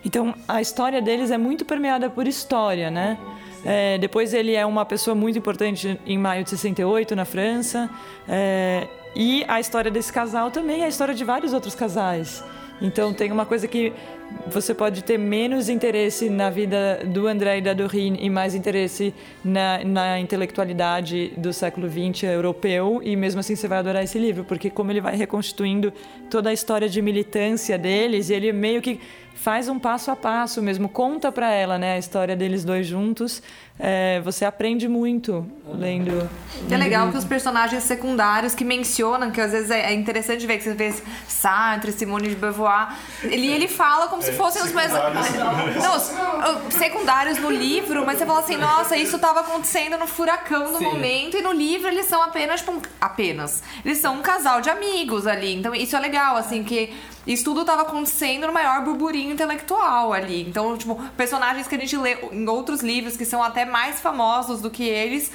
Então 0.04 0.34
a 0.48 0.62
história 0.62 1.02
deles 1.02 1.30
é 1.30 1.38
muito 1.38 1.66
permeada 1.66 2.10
por 2.10 2.26
história, 2.26 2.90
né? 2.90 3.18
É, 3.66 3.98
depois 3.98 4.34
ele 4.34 4.56
é 4.56 4.66
uma 4.66 4.86
pessoa 4.86 5.14
muito 5.14 5.38
importante 5.38 6.00
em 6.06 6.18
maio 6.18 6.44
de 6.44 6.52
68 6.52 7.16
na 7.16 7.26
França. 7.26 7.90
É, 8.28 8.88
e 9.16 9.46
a 9.48 9.60
história 9.60 9.90
desse 9.90 10.12
casal 10.12 10.52
também 10.52 10.82
é 10.82 10.86
a 10.86 10.90
história 10.90 11.14
de 11.14 11.24
vários 11.24 11.54
outros 11.54 11.74
casais. 11.74 12.44
Então 12.82 13.14
tem 13.14 13.32
uma 13.32 13.46
coisa 13.46 13.68
que 13.68 13.94
você 14.48 14.74
pode 14.74 15.04
ter 15.04 15.18
menos 15.18 15.70
interesse 15.70 16.30
na 16.30 16.50
vida 16.50 17.02
do 17.06 17.28
André 17.28 17.60
e 17.60 17.62
da 17.62 17.74
Dorine 17.74 18.18
e 18.22 18.30
mais 18.30 18.54
interesse 18.54 19.14
na, 19.44 19.84
na 19.86 20.20
intelectualidade 20.20 21.32
do 21.38 21.54
século 21.54 21.88
XX 21.88 22.24
europeu 22.24 23.00
e 23.04 23.16
mesmo 23.16 23.40
assim 23.40 23.56
você 23.56 23.68
vai 23.68 23.78
adorar 23.78 24.04
esse 24.04 24.20
livro 24.20 24.44
porque 24.44 24.70
como 24.70 24.92
ele 24.92 25.00
vai 25.00 25.16
reconstituindo 25.16 25.94
toda 26.30 26.50
a 26.50 26.54
história 26.54 26.90
de 26.90 27.02
militância 27.02 27.78
deles 27.78 28.30
e 28.30 28.34
ele 28.34 28.52
meio 28.52 28.82
que 28.82 29.00
faz 29.36 29.70
um 29.70 29.78
passo 29.78 30.10
a 30.12 30.16
passo 30.16 30.62
mesmo, 30.62 30.90
conta 30.90 31.32
para 31.32 31.52
ela 31.52 31.78
né, 31.78 31.94
a 31.94 31.98
história 32.00 32.36
deles 32.36 32.66
dois 32.66 32.88
juntos. 32.88 33.44
É, 33.78 34.22
você 34.22 34.46
aprende 34.46 34.88
muito 34.88 35.46
lendo. 35.68 36.30
é 36.72 36.78
legal 36.78 37.12
que 37.12 37.18
os 37.18 37.26
personagens 37.26 37.84
secundários 37.84 38.56
que 38.56 38.64
mencionam, 38.64 39.32
que 39.32 39.42
às 39.42 39.52
vezes 39.52 39.70
é, 39.70 39.92
é 39.92 39.94
interessante 39.94 40.48
ver 40.48 40.58
que 40.60 40.64
você 40.64 40.74
vê 40.74 40.94
Sartre, 41.28 41.92
Simone 41.92 42.30
de 42.30 42.36
Beauvoir, 42.36 42.96
ele, 43.22 43.48
ele 43.48 43.68
fala 43.68 44.08
como 44.08 44.22
se 44.22 44.30
é, 44.30 44.34
fossem 44.34 44.64
os 44.64 44.72
mais. 44.72 44.94
Não, 44.94 45.98
os, 45.98 46.74
secundários 46.74 47.38
no 47.38 47.52
livro, 47.52 48.06
mas 48.06 48.18
você 48.18 48.26
fala 48.26 48.40
assim, 48.40 48.56
nossa, 48.56 48.96
isso 48.96 49.18
estava 49.18 49.42
acontecendo 49.42 49.98
no 49.98 50.08
furacão 50.08 50.72
no 50.72 50.78
Sim. 50.78 50.86
momento, 50.86 51.36
e 51.36 51.42
no 51.42 51.52
livro 51.52 51.90
eles 51.90 52.06
são 52.06 52.22
apenas, 52.22 52.62
tipo, 52.62 52.82
apenas. 53.02 53.62
Eles 53.84 53.98
são 53.98 54.20
um 54.20 54.22
casal 54.22 54.62
de 54.62 54.70
amigos 54.70 55.28
ali. 55.28 55.54
Então 55.54 55.76
isso 55.76 55.98
é 55.98 56.00
legal, 56.00 56.38
assim, 56.38 56.64
que 56.64 56.94
isso 57.26 57.44
tudo 57.44 57.62
estava 57.62 57.82
acontecendo 57.84 58.48
no 58.48 58.54
maior 58.54 58.84
burburinho 58.84 59.32
intelectual 59.32 60.14
ali. 60.14 60.48
Então, 60.48 60.78
tipo, 60.78 60.96
personagens 61.18 61.68
que 61.68 61.76
a 61.76 61.78
gente 61.78 61.98
lê 61.98 62.18
em 62.32 62.48
outros 62.48 62.82
livros 62.82 63.18
que 63.18 63.26
são 63.26 63.42
até 63.42 63.66
mais 63.66 64.00
famosos 64.00 64.62
do 64.62 64.70
que 64.70 64.84
eles 64.84 65.32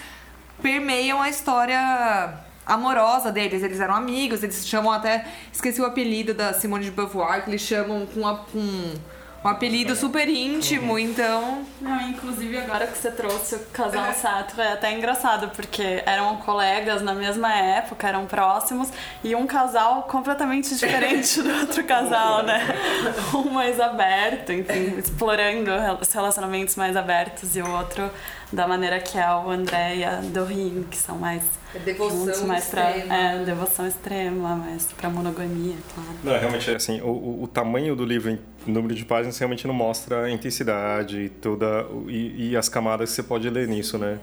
permeiam 0.63 1.21
a 1.21 1.29
história 1.29 2.39
amorosa 2.65 3.33
deles. 3.33 3.63
Eles 3.63 3.81
eram 3.81 3.95
amigos, 3.95 4.43
eles 4.43 4.67
chamam 4.67 4.93
até. 4.93 5.27
Esqueci 5.53 5.81
o 5.81 5.85
apelido 5.85 6.33
da 6.33 6.55
Simone 6.55 6.85
de 6.85 6.91
Beauvoir, 6.91 7.43
que 7.43 7.51
eles 7.51 7.63
chamam 7.63 8.07
com, 8.07 8.27
a, 8.27 8.39
com 8.39 8.95
um 9.43 9.49
apelido 9.49 9.97
super 9.97 10.29
íntimo, 10.29 10.99
então. 10.99 11.65
Não, 11.81 12.01
inclusive 12.03 12.59
agora 12.59 12.87
que 12.87 12.99
você 12.99 13.11
trouxe 13.11 13.55
o 13.55 13.59
casal 13.73 14.13
Sato 14.15 14.61
é 14.61 14.73
até 14.73 14.93
engraçado, 14.93 15.49
porque 15.57 16.03
eram 16.05 16.37
colegas 16.37 17.01
na 17.01 17.15
mesma 17.15 17.53
época, 17.53 18.07
eram 18.07 18.27
próximos, 18.27 18.91
e 19.25 19.35
um 19.35 19.47
casal 19.47 20.03
completamente 20.03 20.75
diferente 20.75 21.41
do 21.43 21.51
outro 21.61 21.83
casal, 21.85 22.43
né? 22.43 22.61
Um 23.35 23.51
mais 23.51 23.81
aberto, 23.81 24.53
enfim, 24.53 24.99
explorando 24.99 25.71
os 26.01 26.13
relacionamentos 26.13 26.77
mais 26.77 26.97
abertos, 26.97 27.57
e 27.57 27.63
o 27.63 27.71
outro 27.71 28.11
da 28.53 28.67
maneira 28.67 28.99
que 28.99 29.17
é 29.17 29.31
o 29.33 29.51
André 29.51 29.97
e 29.97 30.05
a 30.05 30.17
Doreen, 30.17 30.85
que 30.91 30.97
são 30.97 31.17
mais 31.19 31.43
é 31.75 31.79
devoção 31.79 32.27
juntos, 32.27 32.43
mais 32.43 32.65
extrema. 32.65 33.07
Pra, 33.07 33.17
é, 33.17 33.45
devoção 33.45 33.87
extrema, 33.87 34.57
mais 34.57 34.87
pra 34.93 35.09
monogamia, 35.09 35.77
claro. 35.95 36.11
Não, 36.25 36.39
realmente, 36.39 36.71
assim, 36.71 37.01
o, 37.01 37.43
o 37.43 37.49
tamanho 37.49 37.95
do 37.95 38.05
livro, 38.05 38.37
o 38.67 38.71
número 38.71 38.95
de 38.95 39.05
páginas, 39.05 39.39
realmente 39.39 39.67
não 39.67 39.75
mostra 39.75 40.25
a 40.25 40.31
intensidade 40.31 41.31
toda 41.41 41.87
e, 42.09 42.51
e 42.51 42.57
as 42.57 42.69
camadas 42.69 43.11
que 43.11 43.17
você 43.17 43.23
pode 43.23 43.49
ler 43.49 43.69
nisso, 43.69 43.99
né? 43.99 44.19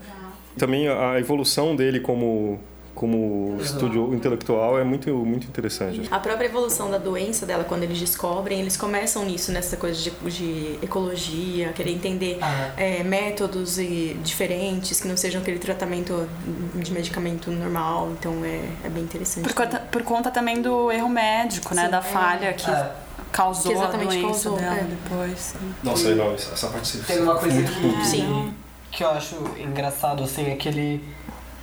Também 0.58 0.88
a 0.90 1.20
evolução 1.20 1.76
dele 1.76 2.00
como 2.00 2.60
como 2.98 3.56
estúdio 3.62 4.12
intelectual 4.12 4.80
é 4.80 4.84
muito, 4.84 5.14
muito 5.24 5.46
interessante. 5.48 6.02
A 6.10 6.18
própria 6.20 6.48
evolução 6.48 6.90
da 6.90 6.98
doença 6.98 7.46
dela, 7.46 7.64
quando 7.64 7.84
eles 7.84 8.00
descobrem, 8.00 8.60
eles 8.60 8.76
começam 8.76 9.24
nisso, 9.24 9.52
nessa 9.52 9.78
coisa 9.78 10.02
de, 10.02 10.10
de 10.32 10.80
ecologia, 10.82 11.72
querer 11.74 11.92
entender 11.92 12.40
Ah. 12.42 12.72
é, 12.76 13.04
métodos 13.04 13.78
e 13.78 14.18
diferentes, 14.24 15.00
que 15.00 15.08
não 15.08 15.16
sejam 15.16 15.42
aquele 15.42 15.60
tratamento 15.60 16.28
de 16.74 16.92
medicamento 16.92 17.52
normal. 17.52 18.10
Então 18.20 18.44
é, 18.44 18.62
é 18.84 18.90
bem 18.90 19.04
interessante. 19.04 19.44
Por 19.44 19.54
conta, 19.54 19.80
por 19.80 20.02
conta 20.02 20.32
também 20.32 20.60
do 20.60 20.92
erro 20.92 21.08
médico, 21.08 21.76
né? 21.76 21.86
Sim. 21.86 21.92
Da 21.92 22.02
falha 22.02 22.52
que 22.54 22.70
É. 22.72 22.92
causou 23.32 23.72
Que 23.72 23.78
exatamente 23.78 24.18
a 24.18 24.22
doença 24.22 24.50
causou, 24.50 24.58
dela 24.58 24.76
é. 24.76 24.84
depois. 24.84 25.56
Nossa, 25.84 26.16
não, 26.16 26.34
essa 26.34 26.68
parte 26.68 26.98
Tem 26.98 27.20
uma 27.22 27.36
coisa 27.36 27.62
que, 27.62 28.06
Sim. 28.06 28.54
que 28.92 29.04
eu 29.04 29.10
acho 29.12 29.36
engraçado, 29.60 30.24
assim, 30.24 30.50
é 30.50 30.56
que 30.56 30.68
ele. 30.68 31.04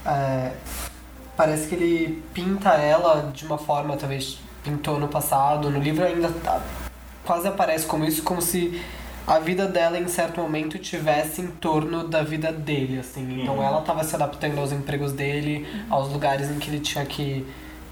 é, 0.07 0.53
parece 1.37 1.69
que 1.69 1.75
ele 1.75 2.23
pinta 2.33 2.71
ela 2.75 3.31
de 3.35 3.45
uma 3.45 3.59
forma, 3.59 3.97
talvez 3.97 4.38
pintou 4.62 4.99
no 4.99 5.09
passado, 5.09 5.71
no 5.71 5.79
livro 5.79 6.05
ainda 6.05 6.29
tá- 6.43 6.61
quase 7.25 7.47
aparece 7.49 7.87
como 7.87 8.05
isso, 8.05 8.23
como 8.23 8.41
se 8.41 8.81
a 9.26 9.38
vida 9.38 9.67
dela 9.67 9.99
em 9.99 10.07
certo 10.09 10.41
momento 10.41 10.79
tivesse 10.79 11.41
em 11.41 11.47
torno 11.47 12.07
da 12.07 12.23
vida 12.23 12.53
dele, 12.53 12.99
assim. 12.99 13.43
Então 13.43 13.62
ela 13.62 13.81
estava 13.81 14.05
se 14.05 14.14
adaptando 14.14 14.59
aos 14.59 14.73
empregos 14.73 15.12
dele, 15.12 15.67
aos 15.88 16.12
lugares 16.12 16.50
em 16.50 16.59
que 16.59 16.69
ele 16.69 16.81
tinha 16.81 17.05
que, 17.07 17.47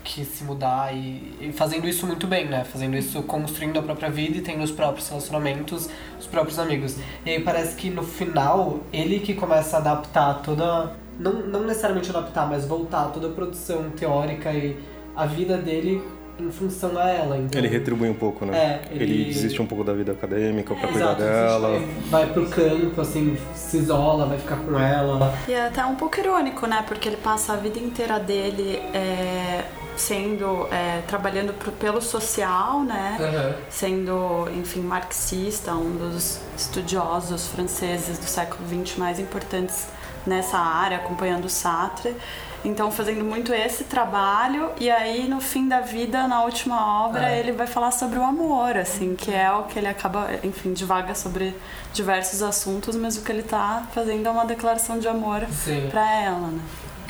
que 0.04 0.24
se 0.26 0.44
mudar 0.44 0.94
e, 0.94 1.34
e 1.40 1.52
fazendo 1.54 1.88
isso 1.88 2.06
muito 2.06 2.26
bem, 2.26 2.46
né? 2.46 2.64
Fazendo 2.64 2.96
isso, 2.96 3.22
construindo 3.22 3.78
a 3.78 3.82
própria 3.82 4.10
vida 4.10 4.36
e 4.38 4.40
tendo 4.42 4.62
os 4.62 4.70
próprios 4.70 5.08
relacionamentos, 5.08 5.88
os 6.20 6.26
próprios 6.26 6.58
amigos. 6.58 6.96
E 7.24 7.30
aí 7.30 7.40
parece 7.40 7.76
que 7.76 7.88
no 7.88 8.02
final, 8.02 8.80
ele 8.92 9.20
que 9.20 9.32
começa 9.32 9.76
a 9.76 9.80
adaptar 9.80 10.34
toda. 10.42 11.00
Não, 11.18 11.32
não 11.32 11.60
necessariamente 11.64 12.10
adaptar, 12.10 12.48
mas 12.48 12.64
voltar 12.66 13.06
toda 13.12 13.28
a 13.28 13.30
produção 13.30 13.90
teórica 13.90 14.50
e 14.52 14.76
a 15.14 15.26
vida 15.26 15.56
dele 15.58 16.02
em 16.40 16.50
função 16.50 16.96
a 16.98 17.08
ela. 17.10 17.36
Então, 17.36 17.58
Ele 17.60 17.68
retribui 17.68 18.08
um 18.08 18.14
pouco, 18.14 18.44
né? 18.46 18.56
É, 18.56 18.94
ele... 18.94 19.04
ele- 19.04 19.24
desiste 19.26 19.60
um 19.60 19.66
pouco 19.66 19.84
da 19.84 19.92
vida 19.92 20.12
acadêmica 20.12 20.74
pra 20.74 20.88
cuidar 20.88 21.04
Exato, 21.12 21.20
dela. 21.22 21.80
vai 22.10 22.26
pro 22.32 22.46
campo, 22.48 23.00
assim, 23.00 23.36
se 23.54 23.76
isola, 23.76 24.26
vai 24.26 24.38
ficar 24.38 24.56
com 24.56 24.78
ela. 24.80 25.32
E 25.46 25.52
é 25.52 25.66
até 25.66 25.84
um 25.84 25.94
pouco 25.94 26.18
irônico, 26.18 26.66
né? 26.66 26.82
Porque 26.88 27.08
ele 27.08 27.18
passa 27.18 27.52
a 27.52 27.56
vida 27.56 27.78
inteira 27.78 28.18
dele 28.18 28.76
é, 28.94 29.62
sendo. 29.94 30.66
é, 30.72 31.02
trabalhando 31.06 31.52
pro- 31.52 31.70
pelo 31.72 32.00
social, 32.00 32.82
né? 32.82 33.54
Sendo, 33.68 34.48
enfim, 34.56 34.80
marxista, 34.80 35.72
um 35.74 35.96
dos 35.96 36.40
estudiosos 36.56 37.46
franceses 37.48 38.18
do 38.18 38.24
século 38.24 38.66
XX 38.66 38.96
mais 38.96 39.18
importantes 39.20 39.86
nessa 40.26 40.58
área, 40.58 40.98
acompanhando 40.98 41.48
Sartre. 41.48 42.16
Então, 42.64 42.92
fazendo 42.92 43.24
muito 43.24 43.52
esse 43.52 43.82
trabalho, 43.84 44.70
e 44.78 44.88
aí 44.88 45.28
no 45.28 45.40
fim 45.40 45.66
da 45.66 45.80
vida, 45.80 46.28
na 46.28 46.44
última 46.44 47.04
obra, 47.06 47.28
É. 47.28 47.40
ele 47.40 47.50
vai 47.50 47.66
falar 47.66 47.90
sobre 47.90 48.18
o 48.20 48.22
amor, 48.22 48.76
assim, 48.76 49.16
que 49.16 49.32
é 49.34 49.50
o 49.50 49.64
que 49.64 49.78
ele 49.80 49.88
acaba, 49.88 50.28
enfim, 50.44 50.72
divaga 50.72 51.12
sobre 51.12 51.56
diversos 51.92 52.40
assuntos, 52.40 52.94
mas 52.94 53.16
o 53.16 53.22
que 53.22 53.32
ele 53.32 53.42
tá 53.42 53.82
fazendo 53.92 54.28
é 54.28 54.30
uma 54.30 54.44
declaração 54.46 55.00
de 55.00 55.08
amor 55.08 55.44
pra 55.90 56.08
ela, 56.22 56.48
né? 56.48 56.60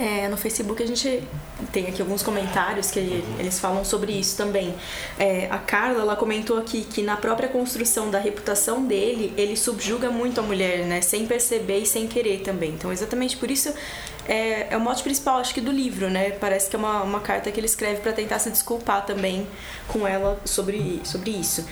É, 0.03 0.27
no 0.27 0.37
Facebook 0.37 0.83
a 0.83 0.87
gente 0.87 1.23
tem 1.73 1.87
aqui 1.87 2.03
alguns 2.03 2.25
comentários 2.25 2.91
que 2.91 2.99
eles 3.39 3.61
falam 3.61 3.85
sobre 3.85 4.11
isso 4.13 4.37
também. 4.37 4.75
É, 5.17 5.47
a 5.49 5.59
Carla 5.59 6.01
ela 6.01 6.17
comentou 6.17 6.59
aqui 6.59 6.83
que 6.83 7.03
na 7.03 7.17
própria 7.17 7.49
construção 7.49 8.11
da 8.11 8.19
reputação 8.19 8.85
dele, 8.85 9.33
ele 9.37 9.57
subjuga 9.57 10.11
muito 10.11 10.41
a 10.41 10.43
mulher, 10.43 10.87
né? 10.87 11.01
Sem 11.01 11.25
perceber 11.25 11.79
e 11.79 11.87
sem 11.87 12.09
querer 12.09 12.41
também. 12.41 12.71
Então, 12.71 12.91
exatamente 12.93 13.37
por 13.37 13.49
isso 13.49 13.73
é, 14.27 14.75
é 14.75 14.77
o 14.77 14.81
mote 14.81 15.05
principal, 15.05 15.39
acho 15.39 15.55
que, 15.55 15.61
do 15.61 15.71
livro, 15.71 16.11
né? 16.11 16.33
Parece 16.33 16.69
que 16.69 16.75
é 16.75 16.81
uma, 16.81 17.05
uma 17.05 17.21
carta 17.21 17.53
que 17.53 17.61
ele 17.61 17.67
escreve 17.67 18.01
para 18.01 18.13
tentar 18.13 18.41
se 18.41 18.51
desculpar 18.51 19.07
também 19.07 19.47
com 19.87 20.05
ela 20.05 20.41
sobre, 20.45 21.01
sobre 21.05 21.31
isso. 21.31 21.65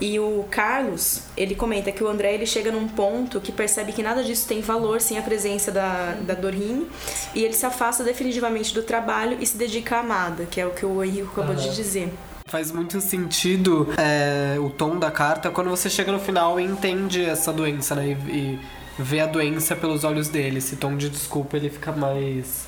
E 0.00 0.18
o 0.18 0.44
Carlos, 0.50 1.22
ele 1.36 1.54
comenta 1.54 1.92
que 1.92 2.02
o 2.02 2.08
André 2.08 2.34
ele 2.34 2.46
chega 2.46 2.72
num 2.72 2.88
ponto 2.88 3.40
que 3.40 3.52
percebe 3.52 3.92
que 3.92 4.02
nada 4.02 4.24
disso 4.24 4.46
tem 4.46 4.60
valor 4.60 5.00
sem 5.00 5.18
a 5.18 5.22
presença 5.22 5.70
da, 5.70 6.14
da 6.20 6.34
Dorine 6.34 6.86
e 7.34 7.44
ele 7.44 7.54
se 7.54 7.64
afasta 7.64 8.02
definitivamente 8.02 8.74
do 8.74 8.82
trabalho 8.82 9.36
e 9.40 9.46
se 9.46 9.56
dedica 9.56 9.96
à 9.96 10.00
amada, 10.00 10.46
que 10.46 10.60
é 10.60 10.66
o 10.66 10.70
que 10.70 10.84
o 10.84 11.02
Henrique 11.02 11.28
acabou 11.32 11.54
de 11.54 11.74
dizer. 11.74 12.12
Faz 12.46 12.70
muito 12.70 13.00
sentido 13.00 13.88
é, 13.96 14.58
o 14.58 14.68
tom 14.68 14.98
da 14.98 15.10
carta 15.10 15.50
quando 15.50 15.70
você 15.70 15.88
chega 15.88 16.12
no 16.12 16.18
final 16.18 16.60
e 16.60 16.64
entende 16.64 17.24
essa 17.24 17.52
doença, 17.52 17.94
né? 17.94 18.16
E, 18.28 18.32
e 18.32 18.58
vê 18.98 19.20
a 19.20 19.26
doença 19.26 19.74
pelos 19.74 20.04
olhos 20.04 20.28
dele. 20.28 20.58
Esse 20.58 20.76
tom 20.76 20.96
de 20.96 21.08
desculpa 21.08 21.56
ele 21.56 21.70
fica 21.70 21.90
mais. 21.90 22.66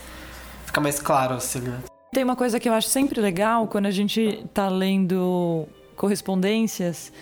fica 0.64 0.80
mais 0.80 0.98
claro, 0.98 1.34
assim, 1.34 1.60
né? 1.60 1.78
Tem 2.12 2.24
uma 2.24 2.34
coisa 2.34 2.58
que 2.58 2.68
eu 2.68 2.72
acho 2.72 2.88
sempre 2.88 3.20
legal 3.20 3.66
quando 3.66 3.86
a 3.86 3.90
gente 3.90 4.44
tá 4.54 4.68
lendo 4.68 5.68
correspondências, 5.96 7.12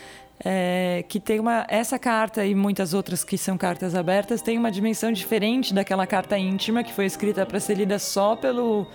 é, 0.45 1.05
que 1.09 1.21
tem 1.21 1.39
uma 1.39 1.65
essa 1.69 1.99
carta 1.99 2.45
e 2.45 2.55
muitas 2.55 2.93
outras 2.93 3.23
que 3.23 3.39
são 3.39 3.57
cartas 3.57 3.95
abertas 3.95 4.43
tem 4.43 4.59
uma 4.59 4.71
dimensão 4.71 5.13
diferente 5.13 5.73
daquela 5.73 6.07
carta 6.07 6.37
íntima 6.37 6.83
que 6.83 6.93
foi 6.93 7.07
escrita 7.07 7.47
para 7.47 7.61
ser 7.61 7.77
lida 7.77 7.99
só 7.99 8.35
pelo 8.35 8.87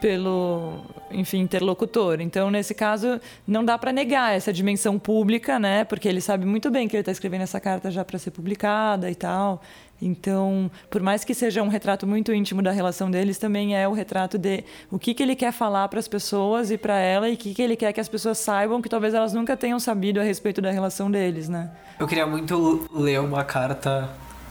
pelo 0.00 0.84
enfim 1.10 1.38
interlocutor. 1.38 2.20
Então 2.20 2.50
nesse 2.50 2.74
caso 2.74 3.20
não 3.46 3.64
dá 3.64 3.76
para 3.76 3.92
negar 3.92 4.36
essa 4.36 4.52
dimensão 4.52 4.98
pública 4.98 5.58
né? 5.58 5.84
Porque 5.84 6.06
ele 6.06 6.20
sabe 6.20 6.44
muito 6.44 6.70
bem 6.70 6.86
que 6.86 6.94
ele 6.94 7.00
está 7.00 7.12
escrevendo 7.12 7.42
essa 7.42 7.58
carta 7.58 7.90
já 7.90 8.04
para 8.04 8.18
ser 8.18 8.30
publicada 8.30 9.10
e 9.10 9.14
tal 9.14 9.62
então 10.00 10.70
por 10.88 11.02
mais 11.02 11.24
que 11.24 11.34
seja 11.34 11.62
um 11.62 11.68
retrato 11.68 12.06
muito 12.06 12.32
íntimo 12.32 12.62
da 12.62 12.70
relação 12.70 13.10
deles 13.10 13.38
também 13.38 13.76
é 13.76 13.86
o 13.88 13.92
retrato 13.92 14.38
de 14.38 14.64
o 14.90 14.98
que 14.98 15.12
que 15.14 15.22
ele 15.22 15.34
quer 15.34 15.52
falar 15.52 15.88
para 15.88 15.98
as 15.98 16.06
pessoas 16.08 16.70
e 16.70 16.78
para 16.78 16.96
ela 16.98 17.28
e 17.28 17.34
o 17.34 17.36
que 17.36 17.52
que 17.54 17.62
ele 17.62 17.76
quer 17.76 17.92
que 17.92 18.00
as 18.00 18.08
pessoas 18.08 18.38
saibam 18.38 18.80
que 18.80 18.88
talvez 18.88 19.14
elas 19.14 19.32
nunca 19.32 19.56
tenham 19.56 19.78
sabido 19.80 20.20
a 20.20 20.22
respeito 20.22 20.60
da 20.60 20.70
relação 20.70 21.10
deles 21.10 21.48
né 21.48 21.70
Eu 21.98 22.06
queria 22.06 22.26
muito 22.26 22.88
ler 22.92 23.20
uma 23.20 23.42
carta 23.44 24.08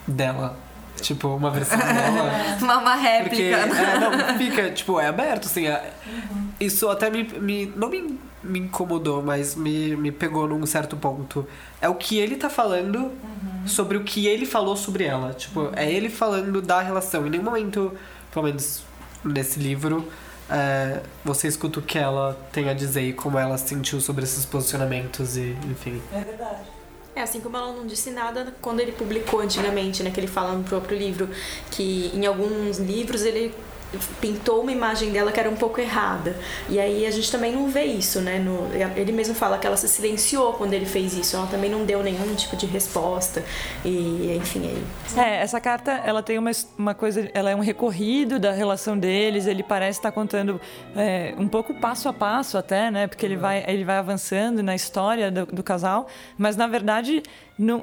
dela. 0.08 0.58
Tipo, 1.00 1.28
uma 1.30 1.52
versão 1.52 1.78
dela. 1.80 2.32
Uma, 2.60 2.78
uma 2.80 2.92
Porque, 2.98 3.08
réplica. 3.08 3.56
é, 3.56 4.00
não, 4.00 4.38
fica, 4.40 4.72
tipo, 4.72 5.00
é 5.00 5.06
aberto, 5.08 5.46
assim. 5.46 5.68
é- 5.68 5.94
isso 6.60 6.90
até 6.90 7.10
me, 7.10 7.22
me 7.24 7.68
não 7.76 7.88
me, 7.88 8.18
me 8.44 8.60
incomodou, 8.60 9.22
mas 9.22 9.54
me, 9.56 9.96
me 9.96 10.12
pegou 10.12 10.48
num 10.48 10.66
certo 10.66 10.98
ponto. 10.98 11.48
É 11.80 11.88
o 11.88 11.94
que 11.94 12.18
ele 12.18 12.36
tá 12.36 12.50
falando 12.50 13.12
sobre 13.68 13.98
o 13.98 14.04
que 14.04 14.28
ele 14.28 14.46
falou 14.46 14.76
sobre 14.76 15.04
ela. 15.04 15.34
Tipo, 15.34 15.72
é 15.76 15.92
ele 15.92 16.10
falando 16.10 16.62
da 16.62 16.82
relação. 16.82 17.26
Em 17.28 17.30
nenhum 17.30 17.44
momento, 17.44 17.92
pelo 18.32 18.46
menos 18.46 18.84
nesse 19.24 19.60
livro, 19.60 20.08
é, 20.50 21.02
você 21.24 21.48
escuta 21.48 21.80
o 21.80 21.82
que 21.82 21.98
ela 21.98 22.38
tem 22.52 22.70
a 22.70 22.74
dizer 22.74 23.02
e 23.02 23.14
como 23.14 23.38
ela 23.38 23.58
se 23.58 23.70
sentiu 23.70 24.00
sobre 24.00 24.24
esses 24.24 24.46
posicionamentos 24.46 25.38
e, 25.38 25.58
enfim. 25.70 26.02
É, 27.16 27.22
assim 27.22 27.40
como 27.40 27.58
ela 27.58 27.74
não 27.74 27.88
disse 27.88 28.12
nada 28.12 28.54
quando 28.62 28.80
ele 28.80 28.92
publicou 28.92 29.40
antigamente, 29.40 30.04
né? 30.04 30.12
Que 30.12 30.20
ele 30.20 30.28
fala 30.28 30.54
no 30.54 30.64
próprio 30.64 30.98
livro 30.98 31.28
que 31.72 32.12
em 32.14 32.26
alguns 32.26 32.78
livros 32.78 33.24
ele 33.24 33.54
pintou 34.20 34.62
uma 34.62 34.72
imagem 34.72 35.12
dela 35.12 35.32
que 35.32 35.40
era 35.40 35.50
um 35.50 35.56
pouco 35.56 35.80
errada. 35.80 36.36
E 36.70 36.80
aí 36.80 37.06
a 37.06 37.12
gente 37.12 37.32
também 37.32 37.54
não 37.54 37.68
vê 37.70 37.86
isso, 37.86 38.22
né? 38.22 38.40
No, 38.40 38.68
ele 38.96 39.12
mesmo 39.12 39.34
fala 39.34 39.58
que 39.58 39.66
ela 39.66 39.78
se 39.78 39.88
silenciou 39.88 40.54
quando 40.54 40.74
ele 40.74 40.86
fez 40.86 41.14
isso. 41.14 41.36
Ela 41.36 41.48
também 41.48 41.70
não 41.70 41.86
deu 41.86 42.04
nenhum 42.04 42.36
tipo 42.36 42.56
de 42.56 42.66
resposta. 42.66 43.44
E, 43.86 44.36
enfim, 44.36 44.68
aí 44.68 44.84
É, 45.22 45.38
essa 45.38 45.60
carta, 45.62 45.92
ela 46.06 46.22
tem 46.22 46.38
uma, 46.38 46.52
uma 46.78 46.94
coisa, 46.94 47.30
ela 47.34 47.50
é 47.50 47.56
um 47.56 47.62
recorrido 47.62 48.40
da 48.40 48.52
relação 48.52 48.98
deles, 48.98 49.48
ele 49.48 49.64
parece 49.64 50.00
estar 50.00 50.12
contando 50.12 50.60
é, 50.96 51.34
um 51.38 51.48
pouco 51.48 51.74
passo 51.74 52.10
a 52.10 52.14
passo 52.14 52.58
até, 52.58 52.92
né? 52.92 53.08
Porque 53.08 53.26
ele 53.26 53.38
vai, 53.38 53.64
ele 53.68 53.86
vai 53.86 53.98
avançando 53.98 54.62
na 54.62 54.76
história 54.76 55.32
do, 55.32 55.46
do 55.46 55.64
casal, 55.64 56.08
mas 56.38 56.56
na 56.56 56.68
verdade 56.68 57.24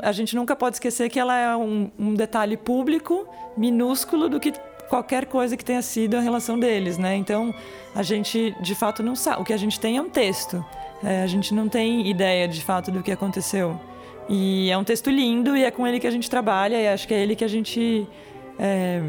a 0.03 0.13
gente 0.13 0.37
nunca 0.37 0.55
pode 0.55 0.77
esquecer 0.77 1.09
que 1.09 1.19
ela 1.19 1.37
é 1.37 1.57
um, 1.57 1.91
um 1.99 2.15
detalhe 2.15 2.57
público, 2.57 3.27
minúsculo 3.57 4.29
do 4.29 4.39
que 4.39 4.53
qualquer 4.89 5.27
coisa 5.27 5.57
que 5.57 5.65
tenha 5.65 5.83
sido 5.83 6.17
a 6.17 6.21
relação 6.21 6.59
deles, 6.59 6.99
né? 6.99 7.17
Então 7.17 7.55
a 7.95 8.03
gente 8.03 8.55
de 8.61 8.75
fato 8.75 9.03
não 9.03 9.17
sabe, 9.17 9.43
o 9.43 9.45
que 9.45 9.53
a 9.53 9.57
gente 9.57 9.79
tem 9.81 9.97
é 9.97 10.03
um 10.03 10.11
texto, 10.11 10.65
É, 11.03 11.23
a 11.23 11.27
gente 11.27 11.53
não 11.53 11.69
tem 11.69 12.09
ideia 12.09 12.49
de 12.49 12.63
fato 12.63 12.91
do 12.91 13.03
que 13.03 13.13
aconteceu. 13.13 13.79
E 14.27 14.71
é 14.71 14.79
um 14.79 14.85
texto 14.85 15.11
lindo 15.11 15.55
e 15.55 15.63
é 15.63 15.71
com 15.71 15.87
ele 15.87 16.01
que 16.01 16.07
a 16.07 16.11
gente 16.11 16.31
trabalha 16.31 16.81
e 16.81 16.89
acho 16.89 17.07
que 17.07 17.13
é 17.13 17.21
ele 17.23 17.37
que 17.37 17.45
a 17.45 17.49
gente. 17.49 18.09
É, 18.59 19.03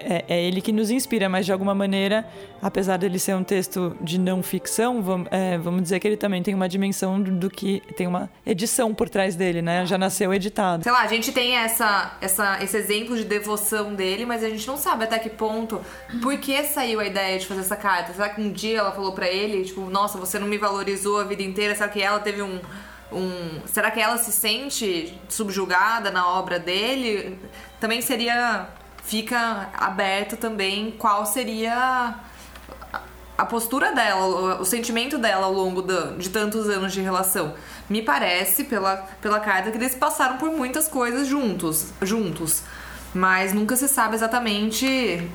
é, 0.00 0.24
é 0.28 0.42
ele 0.42 0.60
que 0.60 0.72
nos 0.72 0.90
inspira, 0.90 1.28
mas 1.28 1.46
de 1.46 1.52
alguma 1.52 1.74
maneira, 1.74 2.26
apesar 2.62 2.96
dele 2.96 3.18
ser 3.18 3.34
um 3.34 3.44
texto 3.44 3.96
de 4.00 4.18
não 4.18 4.42
ficção, 4.42 5.02
vamos, 5.02 5.28
é, 5.30 5.58
vamos 5.58 5.82
dizer 5.82 6.00
que 6.00 6.06
ele 6.06 6.16
também 6.16 6.42
tem 6.42 6.54
uma 6.54 6.68
dimensão 6.68 7.20
do, 7.20 7.30
do 7.30 7.50
que. 7.50 7.80
tem 7.96 8.06
uma 8.06 8.30
edição 8.46 8.94
por 8.94 9.08
trás 9.08 9.36
dele, 9.36 9.62
né? 9.62 9.84
Já 9.86 9.98
nasceu 9.98 10.32
editado. 10.32 10.82
Sei 10.82 10.92
lá, 10.92 11.02
a 11.02 11.06
gente 11.06 11.32
tem 11.32 11.56
essa, 11.56 12.16
essa, 12.20 12.62
esse 12.62 12.76
exemplo 12.76 13.16
de 13.16 13.24
devoção 13.24 13.94
dele, 13.94 14.24
mas 14.24 14.42
a 14.44 14.48
gente 14.48 14.66
não 14.66 14.76
sabe 14.76 15.04
até 15.04 15.18
que 15.18 15.30
ponto. 15.30 15.80
Por 16.22 16.36
que 16.38 16.62
saiu 16.64 17.00
a 17.00 17.04
ideia 17.04 17.38
de 17.38 17.46
fazer 17.46 17.60
essa 17.60 17.76
carta? 17.76 18.12
Será 18.12 18.28
que 18.28 18.40
um 18.40 18.52
dia 18.52 18.78
ela 18.78 18.92
falou 18.92 19.12
pra 19.12 19.28
ele, 19.28 19.64
tipo, 19.64 19.82
nossa, 19.82 20.18
você 20.18 20.38
não 20.38 20.46
me 20.46 20.58
valorizou 20.58 21.20
a 21.20 21.24
vida 21.24 21.42
inteira? 21.42 21.74
Será 21.74 21.88
que 21.88 22.00
ela 22.00 22.20
teve 22.20 22.42
um. 22.42 22.60
um 23.12 23.60
será 23.66 23.90
que 23.90 24.00
ela 24.00 24.18
se 24.18 24.32
sente 24.32 25.18
subjugada 25.28 26.10
na 26.10 26.28
obra 26.28 26.58
dele? 26.58 27.38
Também 27.80 28.00
seria 28.00 28.68
fica 29.08 29.70
aberto 29.72 30.36
também 30.36 30.94
qual 30.98 31.24
seria 31.24 32.14
a 33.38 33.46
postura 33.46 33.94
dela, 33.94 34.60
o 34.60 34.64
sentimento 34.66 35.16
dela 35.16 35.46
ao 35.46 35.52
longo 35.52 35.82
de 36.18 36.28
tantos 36.28 36.68
anos 36.68 36.92
de 36.92 37.00
relação. 37.00 37.54
Me 37.88 38.02
parece, 38.02 38.64
pela, 38.64 38.96
pela 39.22 39.40
carta, 39.40 39.70
que 39.70 39.78
eles 39.78 39.94
passaram 39.94 40.36
por 40.36 40.50
muitas 40.50 40.88
coisas 40.88 41.26
juntos, 41.26 41.86
juntos. 42.02 42.62
Mas 43.14 43.54
nunca 43.54 43.76
se 43.76 43.88
sabe 43.88 44.14
exatamente 44.14 44.86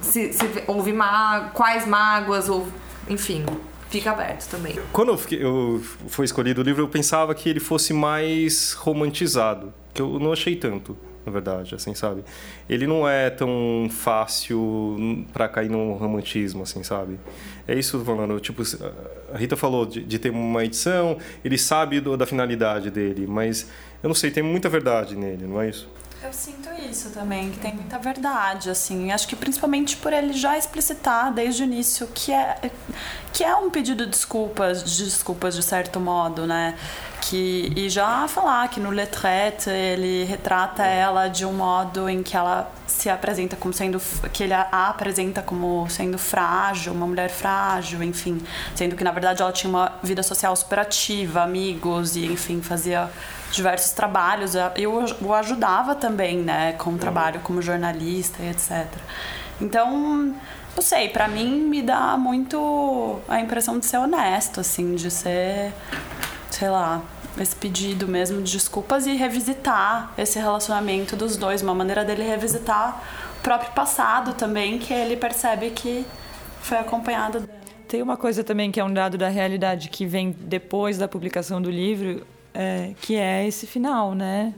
se, 0.01 0.32
se 0.34 0.63
houve 0.68 0.94
má, 0.94 1.50
quais 1.53 1.88
mágoas, 1.88 2.48
ou 2.48 2.68
enfim, 3.10 3.44
fica 3.89 4.12
aberto 4.12 4.48
também. 4.51 4.77
Quando 4.92 5.13
eu, 5.13 5.18
fiquei, 5.18 5.44
eu 5.44 5.82
foi 6.08 6.25
escolhido 6.25 6.62
o 6.62 6.63
livro, 6.63 6.84
eu 6.84 6.88
pensava 6.88 7.34
que 7.34 7.50
ele 7.50 7.60
fosse 7.60 7.92
mais 7.92 8.74
romantizado, 8.74 9.74
que 9.92 10.01
eu 10.01 10.20
não 10.20 10.32
achei 10.32 10.56
tanto 10.56 10.96
na 11.25 11.32
verdade, 11.32 11.75
assim, 11.75 11.94
sabe? 11.94 12.24
Ele 12.70 12.86
não 12.86 13.08
é 13.08 13.30
tão 13.30 13.88
fácil 13.89 15.25
para 15.32 15.48
cair 15.48 15.70
no 15.70 15.94
romantismo, 15.94 16.63
assim, 16.63 16.84
sabe? 16.84 17.20
É 17.68 17.74
isso 17.74 18.03
falando. 18.03 18.39
Tipo, 18.39 18.63
a 19.34 19.38
Rita 19.38 19.56
falou 19.56 19.86
de, 19.86 20.03
de 20.03 20.20
ter 20.20 20.30
uma 20.30 20.63
edição, 20.63 21.18
ele 21.44 21.58
sabe 21.58 22.00
do, 22.00 22.18
da 22.18 22.25
finalidade 22.25 22.89
dele, 22.92 23.25
mas 23.27 23.70
eu 24.01 24.08
não 24.08 24.15
sei, 24.15 24.32
tem 24.32 24.44
muita 24.44 24.68
verdade 24.68 25.15
nele, 25.15 25.46
não 25.48 25.62
é 25.62 25.70
isso? 25.70 25.89
Eu 26.24 26.32
sinto 26.32 26.70
isso 26.89 27.10
também, 27.10 27.51
que 27.51 27.60
tem 27.60 27.74
muita 27.74 28.00
verdade, 28.00 28.70
assim. 28.70 29.12
Acho 29.12 29.27
que 29.27 29.36
principalmente 29.36 29.98
por 29.98 30.13
ele 30.13 30.32
já 30.32 30.58
explicitar 30.58 31.34
desde 31.34 31.63
o 31.63 31.65
início 31.65 32.08
que 32.08 32.32
é, 32.32 32.72
que 33.34 33.44
é 33.44 33.53
um 33.58 33.70
pedido 33.70 34.06
de 34.06 34.12
desculpas, 34.12 34.86
de 34.86 35.03
desculpas 35.03 35.53
de 35.53 35.62
certo 35.62 36.00
modo, 36.00 36.48
né? 36.48 36.75
Que, 37.20 37.74
e 37.75 37.89
já 37.89 38.25
falar 38.30 38.70
que 38.70 38.80
no 38.80 38.89
Letrette 38.89 39.70
ele 39.70 40.24
retrata 40.24 40.86
ela 40.86 41.27
de 41.27 41.46
um 41.46 41.51
modo 41.51 42.08
em 42.08 42.24
que 42.24 42.38
ela 42.38 42.72
se 42.88 43.10
apresenta 43.10 43.58
como 43.58 43.74
sendo 43.74 44.01
que 44.32 44.44
ele 44.44 44.53
a 44.53 44.89
apresenta 44.89 45.42
como 45.42 45.89
sendo 45.89 46.18
frágil, 46.18 46.94
uma 46.94 47.06
mulher 47.06 47.30
frágil, 47.30 48.01
enfim, 48.01 48.42
sendo 48.75 48.96
que 48.96 49.03
na 49.03 49.12
verdade 49.12 49.42
ela 49.42 49.51
tinha 49.51 49.70
uma 49.70 50.00
vida 50.01 50.24
social 50.24 50.56
super 50.56 50.80
ativa, 50.80 51.42
amigos 51.42 52.15
e 52.15 52.25
enfim, 52.25 52.62
fazia 52.62 53.10
diversos 53.53 53.91
trabalhos. 53.91 54.53
Eu 54.75 55.05
o 55.22 55.33
ajudava 55.33 55.95
também, 55.95 56.38
né, 56.38 56.74
com 56.74 56.91
o 56.91 56.98
trabalho 56.98 57.39
como 57.41 57.62
jornalista 57.62 58.41
e 58.41 58.50
etc. 58.50 58.88
Então, 59.62 60.36
não 60.75 60.81
sei, 60.81 61.10
para 61.10 61.27
mim 61.27 61.62
me 61.62 61.81
dá 61.81 62.17
muito 62.17 63.19
a 63.29 63.39
impressão 63.39 63.79
de 63.79 63.86
ser 63.86 63.98
honesto, 63.98 64.60
assim, 64.60 64.95
de 64.95 65.10
ser, 65.12 65.72
sei 66.50 66.69
lá, 66.69 67.01
esse 67.38 67.55
pedido 67.55 68.07
mesmo 68.07 68.41
de 68.41 68.51
desculpas 68.51 69.05
e 69.05 69.15
revisitar 69.15 70.12
esse 70.17 70.39
relacionamento 70.39 71.15
dos 71.15 71.38
dois, 71.38 71.62
uma 71.62 71.74
maneira 71.75 72.03
dele 72.03 72.24
revisitar 72.24 73.01
o 73.39 73.43
próprio 73.43 73.72
passado 73.72 74.33
também, 74.33 74.79
que 74.79 74.93
ele 74.93 75.15
percebe 75.15 75.69
que 75.69 76.05
foi 76.62 76.77
acompanhado 76.77 77.39
dela. 77.39 77.60
Tem 77.88 78.01
uma 78.01 78.17
coisa 78.17 78.43
também 78.43 78.72
que 78.72 78.79
é 78.79 78.83
um 78.83 78.91
dado 78.91 79.17
da 79.17 79.29
realidade 79.29 79.89
que 79.89 80.05
vem 80.05 80.31
depois 80.31 80.98
da 80.98 81.07
publicação 81.07 81.62
do 81.62 81.69
livro, 81.69 82.25
é, 82.53 82.93
que 83.01 83.15
é 83.15 83.48
esse 83.48 83.65
final, 83.65 84.13
né? 84.13 84.53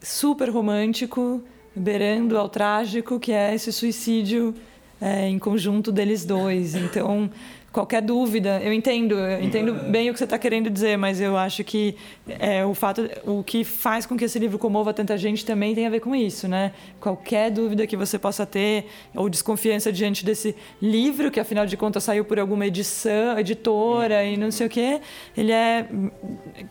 Super 0.00 0.50
romântico, 0.50 1.42
beirando 1.74 2.36
ao 2.36 2.48
trágico, 2.48 3.18
que 3.18 3.32
é 3.32 3.54
esse 3.54 3.72
suicídio 3.72 4.54
é, 5.00 5.28
em 5.28 5.38
conjunto 5.38 5.90
deles 5.90 6.24
dois. 6.24 6.74
Então, 6.74 7.30
qualquer 7.72 8.02
dúvida, 8.02 8.60
eu 8.62 8.72
entendo, 8.72 9.14
eu 9.14 9.42
entendo 9.42 9.72
bem 9.90 10.10
o 10.10 10.12
que 10.12 10.18
você 10.18 10.24
está 10.24 10.38
querendo 10.38 10.68
dizer, 10.68 10.98
mas 10.98 11.20
eu 11.20 11.36
acho 11.36 11.64
que 11.64 11.96
é, 12.28 12.64
o 12.64 12.74
fato, 12.74 13.08
o 13.24 13.42
que 13.42 13.64
faz 13.64 14.04
com 14.04 14.16
que 14.16 14.24
esse 14.24 14.38
livro 14.38 14.58
comova 14.58 14.92
tanta 14.92 15.16
gente 15.16 15.44
também 15.44 15.74
tem 15.74 15.86
a 15.86 15.90
ver 15.90 16.00
com 16.00 16.14
isso, 16.14 16.46
né? 16.46 16.72
Qualquer 17.00 17.50
dúvida 17.50 17.86
que 17.86 17.96
você 17.96 18.18
possa 18.18 18.44
ter 18.44 18.86
ou 19.14 19.28
desconfiança 19.28 19.90
diante 19.90 20.24
desse 20.24 20.54
livro, 20.80 21.30
que 21.30 21.40
afinal 21.40 21.64
de 21.64 21.76
contas 21.76 22.04
saiu 22.04 22.24
por 22.26 22.38
alguma 22.38 22.66
edição, 22.66 23.38
editora 23.38 24.22
e 24.22 24.36
não 24.36 24.50
sei 24.50 24.66
o 24.66 24.70
quê, 24.70 25.00
ele 25.34 25.52
é 25.52 25.88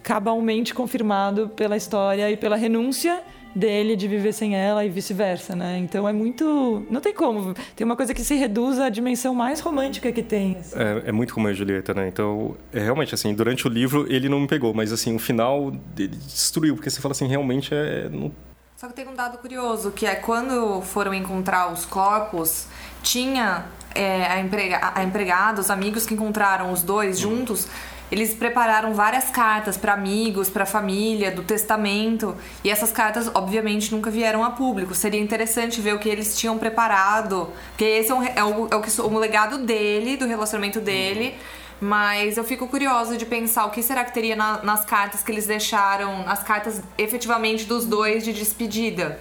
cabalmente 0.03 0.74
confirmado 0.74 1.50
pela 1.50 1.75
história 1.75 2.29
e 2.29 2.37
pela 2.37 2.55
renúncia 2.55 3.24
dele 3.55 3.96
de 3.96 4.07
viver 4.07 4.33
sem 4.33 4.55
ela 4.55 4.85
e 4.85 4.90
vice-versa, 4.90 5.55
né? 5.55 5.77
Então 5.77 6.07
é 6.07 6.14
muito. 6.14 6.85
Não 6.90 7.01
tem 7.01 7.14
como. 7.14 7.53
Tem 7.75 7.85
uma 7.85 7.96
coisa 7.96 8.14
que 8.14 8.24
se 8.24 8.35
reduz 8.35 8.79
à 8.79 8.90
dimensão 8.90 9.33
mais 9.33 9.59
romântica 9.59 10.11
que 10.11 10.24
tem. 10.24 10.57
Assim. 10.57 10.75
É, 10.77 11.09
é, 11.09 11.11
muito 11.11 11.33
como 11.33 11.48
a 11.48 11.53
Julieta, 11.53 11.94
né? 11.94 12.07
Então, 12.07 12.55
é 12.74 12.79
realmente 12.79 13.14
assim, 13.14 13.33
durante 13.33 13.68
o 13.68 13.70
livro 13.70 14.05
ele 14.11 14.29
não 14.29 14.40
me 14.40 14.48
pegou, 14.48 14.74
mas 14.74 14.92
assim, 14.92 15.16
o 15.16 15.20
final 15.20 15.74
ele 15.98 16.16
destruiu, 16.16 16.75
porque 16.75 16.90
você 16.90 17.01
fala 17.01 17.11
assim, 17.11 17.27
realmente 17.27 17.74
é. 17.74 18.09
Não... 18.09 18.31
Só 18.77 18.87
que 18.87 18.94
tem 18.94 19.07
um 19.07 19.14
dado 19.14 19.37
curioso, 19.37 19.92
que 19.92 20.05
é 20.05 20.16
quando 20.16 20.81
foram 20.81 21.14
encontrar 21.14 21.72
os 21.72 21.85
corpos, 21.85 22.66
tinha 23.03 23.66
é, 23.94 24.25
a, 24.25 24.40
emprega 24.40 24.92
a 24.96 25.03
empregada, 25.03 25.61
os 25.61 25.70
amigos 25.70 26.05
que 26.05 26.14
encontraram 26.14 26.72
os 26.72 26.81
dois 26.81 27.20
juntos 27.20 27.68
eles 28.12 28.34
prepararam 28.34 28.94
várias 28.94 29.30
cartas 29.30 29.78
para 29.78 29.94
amigos, 29.94 30.50
para 30.50 30.66
família, 30.66 31.32
do 31.32 31.44
testamento, 31.44 32.36
e 32.64 32.70
essas 32.70 32.92
cartas 32.92 33.32
obviamente 33.34 33.92
nunca 33.94 34.12
vieram 34.12 34.44
a 34.44 34.52
público. 34.52 34.94
Seria 34.94 35.20
interessante 35.20 35.80
ver 35.80 35.96
o 35.96 36.00
que 36.00 36.10
eles 36.10 36.38
tinham 36.38 36.58
preparado, 36.58 37.50
porque 37.70 37.86
esse 37.86 38.12
é, 38.12 38.34
é, 38.36 38.44
o, 38.44 38.68
é 38.70 39.02
o, 39.02 39.18
legado 39.18 39.60
dele, 39.60 40.18
do 40.18 40.28
relacionamento 40.28 40.82
dele. 40.82 41.36
Mas 41.80 42.38
eu 42.38 42.44
fico 42.44 42.68
curiosa 42.68 43.18
de 43.18 43.26
pensar 43.26 43.66
o 43.66 43.72
que 43.72 43.82
será 43.82 44.04
que 44.06 44.14
teria 44.14 44.36
na, 44.36 44.62
nas 44.62 44.86
cartas 44.86 45.24
que 45.24 45.32
eles 45.32 45.48
deixaram, 45.48 46.24
nas 46.26 46.44
cartas 46.44 46.80
efetivamente 46.96 47.66
dos 47.66 47.86
dois 47.86 48.24
de 48.24 48.32
despedida. 48.34 49.20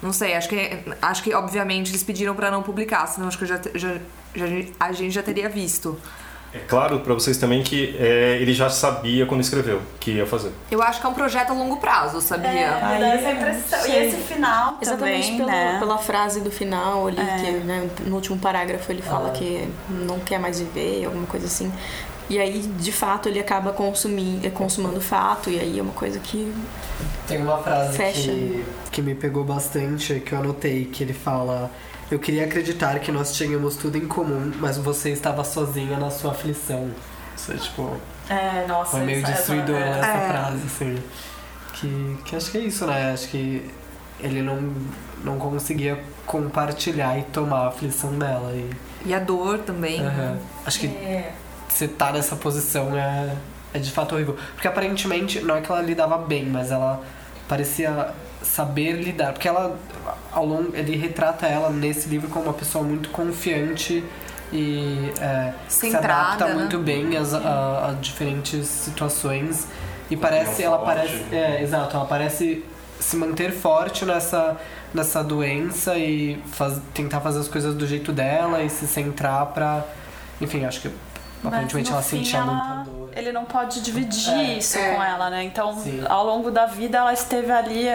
Não 0.00 0.12
sei, 0.12 0.34
acho 0.34 0.48
que, 0.48 0.78
acho 1.02 1.22
que 1.24 1.34
obviamente 1.34 1.90
eles 1.90 2.04
pediram 2.04 2.36
para 2.36 2.52
não 2.52 2.62
publicar, 2.62 3.04
senão 3.08 3.26
acho 3.26 3.36
que 3.36 3.46
já, 3.46 3.60
já, 3.74 3.96
já, 4.32 4.46
a 4.78 4.92
gente 4.92 5.12
já 5.12 5.24
teria 5.24 5.48
visto. 5.48 5.98
É 6.52 6.58
claro 6.60 7.00
para 7.00 7.12
vocês 7.12 7.36
também 7.36 7.62
que 7.62 7.94
é, 7.98 8.38
ele 8.40 8.54
já 8.54 8.70
sabia 8.70 9.26
quando 9.26 9.42
escreveu 9.42 9.82
que 10.00 10.12
ia 10.12 10.26
fazer. 10.26 10.50
Eu 10.70 10.82
acho 10.82 11.00
que 11.00 11.06
é 11.06 11.08
um 11.10 11.14
projeto 11.14 11.50
a 11.50 11.52
longo 11.52 11.76
prazo, 11.76 12.20
sabia? 12.22 12.48
É, 12.48 12.94
me 12.94 13.00
dá 13.00 13.08
essa 13.08 13.30
impressão. 13.30 13.86
E 13.86 13.96
esse 13.96 14.16
final 14.16 14.78
Exatamente 14.80 15.22
também, 15.22 15.36
pela, 15.38 15.50
né? 15.50 15.78
pela 15.78 15.98
frase 15.98 16.40
do 16.40 16.50
final 16.50 17.06
ali, 17.06 17.20
é. 17.20 17.36
que 17.36 17.50
né, 17.64 17.90
no 18.06 18.14
último 18.14 18.38
parágrafo 18.38 18.90
ele 18.90 19.02
fala 19.02 19.28
ah. 19.28 19.32
que 19.32 19.68
não 19.90 20.18
quer 20.20 20.38
mais 20.38 20.58
viver, 20.58 21.04
alguma 21.04 21.26
coisa 21.26 21.46
assim. 21.46 21.70
E 22.30 22.38
aí, 22.38 22.60
de 22.60 22.92
fato, 22.92 23.28
ele 23.28 23.40
acaba 23.40 23.72
consumindo, 23.72 24.50
consumando 24.50 24.98
o 24.98 25.00
fato, 25.00 25.48
e 25.48 25.58
aí 25.58 25.78
é 25.78 25.82
uma 25.82 25.94
coisa 25.94 26.18
que. 26.18 26.52
Tem 27.26 27.40
uma 27.40 27.58
frase 27.58 27.96
fecha. 27.96 28.30
Que, 28.30 28.64
que 28.92 29.02
me 29.02 29.14
pegou 29.14 29.44
bastante, 29.44 30.20
que 30.20 30.32
eu 30.32 30.38
anotei, 30.38 30.84
que 30.86 31.02
ele 31.02 31.14
fala 31.14 31.70
eu 32.10 32.18
queria 32.18 32.44
acreditar 32.44 32.98
que 33.00 33.12
nós 33.12 33.34
tínhamos 33.34 33.76
tudo 33.76 33.98
em 33.98 34.06
comum, 34.06 34.52
mas 34.58 34.78
você 34.78 35.10
estava 35.10 35.44
sozinha 35.44 35.98
na 35.98 36.10
sua 36.10 36.30
aflição. 36.30 36.90
Isso 37.36 37.52
é 37.52 37.56
tipo. 37.56 37.96
É, 38.28 38.66
nossa, 38.66 38.92
Foi 38.92 39.00
meio 39.00 39.22
destruidor 39.22 39.76
é, 39.76 39.88
essa 39.90 40.06
é. 40.06 40.28
frase, 40.28 40.62
assim. 40.66 41.02
Que, 41.74 42.18
que 42.24 42.36
acho 42.36 42.50
que 42.50 42.58
é 42.58 42.60
isso, 42.62 42.86
né? 42.86 43.12
Acho 43.12 43.28
que 43.28 43.70
ele 44.20 44.42
não, 44.42 44.74
não 45.22 45.38
conseguia 45.38 46.02
compartilhar 46.26 47.18
e 47.18 47.22
tomar 47.24 47.60
a 47.60 47.68
aflição 47.68 48.18
dela. 48.18 48.52
E, 48.52 48.70
e 49.06 49.14
a 49.14 49.18
dor 49.18 49.58
também. 49.58 50.00
Uhum. 50.00 50.38
Acho 50.66 50.80
que 50.80 50.86
é. 50.86 51.32
você 51.68 51.86
tá 51.86 52.12
nessa 52.12 52.36
posição 52.36 52.96
é, 52.96 53.36
é 53.72 53.78
de 53.78 53.90
fato 53.90 54.14
horrível. 54.14 54.36
Porque 54.54 54.66
aparentemente, 54.66 55.40
não 55.40 55.56
é 55.56 55.60
que 55.60 55.70
ela 55.70 55.82
lidava 55.82 56.18
bem, 56.18 56.46
mas 56.46 56.70
ela 56.70 57.02
parecia 57.46 58.12
saber 58.42 58.92
lidar. 58.92 59.32
Porque 59.32 59.48
ela, 59.48 59.78
ao 60.32 60.44
longo, 60.44 60.74
ele 60.74 60.96
retrata 60.96 61.46
ela 61.46 61.70
nesse 61.70 62.08
livro 62.08 62.28
como 62.28 62.46
uma 62.46 62.54
pessoa 62.54 62.84
muito 62.84 63.10
confiante 63.10 64.04
e 64.52 65.12
é, 65.20 65.52
se 65.68 65.94
adapta 65.94 66.46
né? 66.46 66.54
muito 66.54 66.78
bem 66.78 67.16
às, 67.16 67.34
a, 67.34 67.90
a, 67.90 67.92
diferentes 68.00 68.66
situações. 68.66 69.66
E 70.10 70.16
parece, 70.16 70.62
ela 70.62 70.78
parece, 70.78 71.22
é, 71.32 71.62
exato, 71.62 71.96
ela 71.96 72.06
parece 72.06 72.64
se 72.98 73.16
manter 73.16 73.52
forte 73.52 74.04
nessa, 74.04 74.56
nessa 74.92 75.22
doença 75.22 75.96
e 75.98 76.42
faz, 76.46 76.80
tentar 76.94 77.20
fazer 77.20 77.40
as 77.40 77.48
coisas 77.48 77.74
do 77.74 77.86
jeito 77.86 78.12
dela 78.12 78.62
e 78.62 78.70
se 78.70 78.86
centrar 78.86 79.46
pra. 79.46 79.84
Enfim, 80.40 80.64
acho 80.64 80.80
que 80.80 80.90
aparentemente 81.44 81.90
ela 81.90 82.02
sentia 82.02 82.38
ela... 82.38 82.52
muita 82.52 82.90
dor. 82.90 82.97
Ele 83.18 83.32
não 83.32 83.44
pode 83.44 83.80
dividir 83.80 84.32
é, 84.32 84.58
isso 84.58 84.78
é. 84.78 84.94
com 84.94 85.02
ela, 85.02 85.28
né? 85.28 85.42
Então, 85.42 85.76
Sim. 85.76 86.04
ao 86.08 86.24
longo 86.24 86.50
da 86.50 86.66
vida, 86.66 86.98
ela 86.98 87.12
esteve 87.12 87.50
ali 87.50 87.88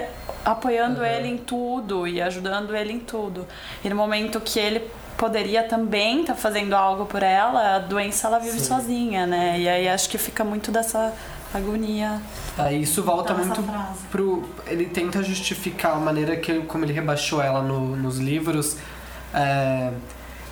apoiando 0.44 1.00
uhum. 1.00 1.06
ele 1.06 1.28
em 1.30 1.38
tudo 1.38 2.06
e 2.06 2.22
ajudando 2.22 2.76
ele 2.76 2.92
em 2.92 3.00
tudo. 3.00 3.48
E 3.84 3.90
no 3.90 3.96
momento 3.96 4.42
que 4.42 4.60
ele 4.60 4.82
poderia 5.18 5.64
também 5.64 6.22
estar 6.22 6.34
tá 6.34 6.40
fazendo 6.40 6.74
algo 6.74 7.06
por 7.06 7.24
ela, 7.24 7.76
a 7.76 7.80
doença 7.80 8.28
ela 8.28 8.40
vive 8.40 8.60
Sim. 8.60 8.66
sozinha, 8.66 9.26
né? 9.26 9.60
E 9.60 9.70
aí 9.70 9.88
acho 9.88 10.10
que 10.10 10.18
fica 10.18 10.44
muito 10.44 10.72
dessa 10.72 11.14
agonia. 11.54 12.22
Aí 12.58 12.82
isso 12.82 13.02
volta 13.02 13.34
muito 13.34 13.64
frase. 13.64 14.00
pro. 14.12 14.44
Ele 14.68 14.86
tenta 14.86 15.24
justificar 15.24 15.94
a 15.94 16.00
maneira 16.00 16.36
que 16.36 16.62
como 16.64 16.84
ele 16.84 16.94
rebaixou 16.94 17.42
ela 17.42 17.62
no, 17.62 17.96
nos 17.96 18.18
livros. 18.18 18.78
É, 19.34 19.92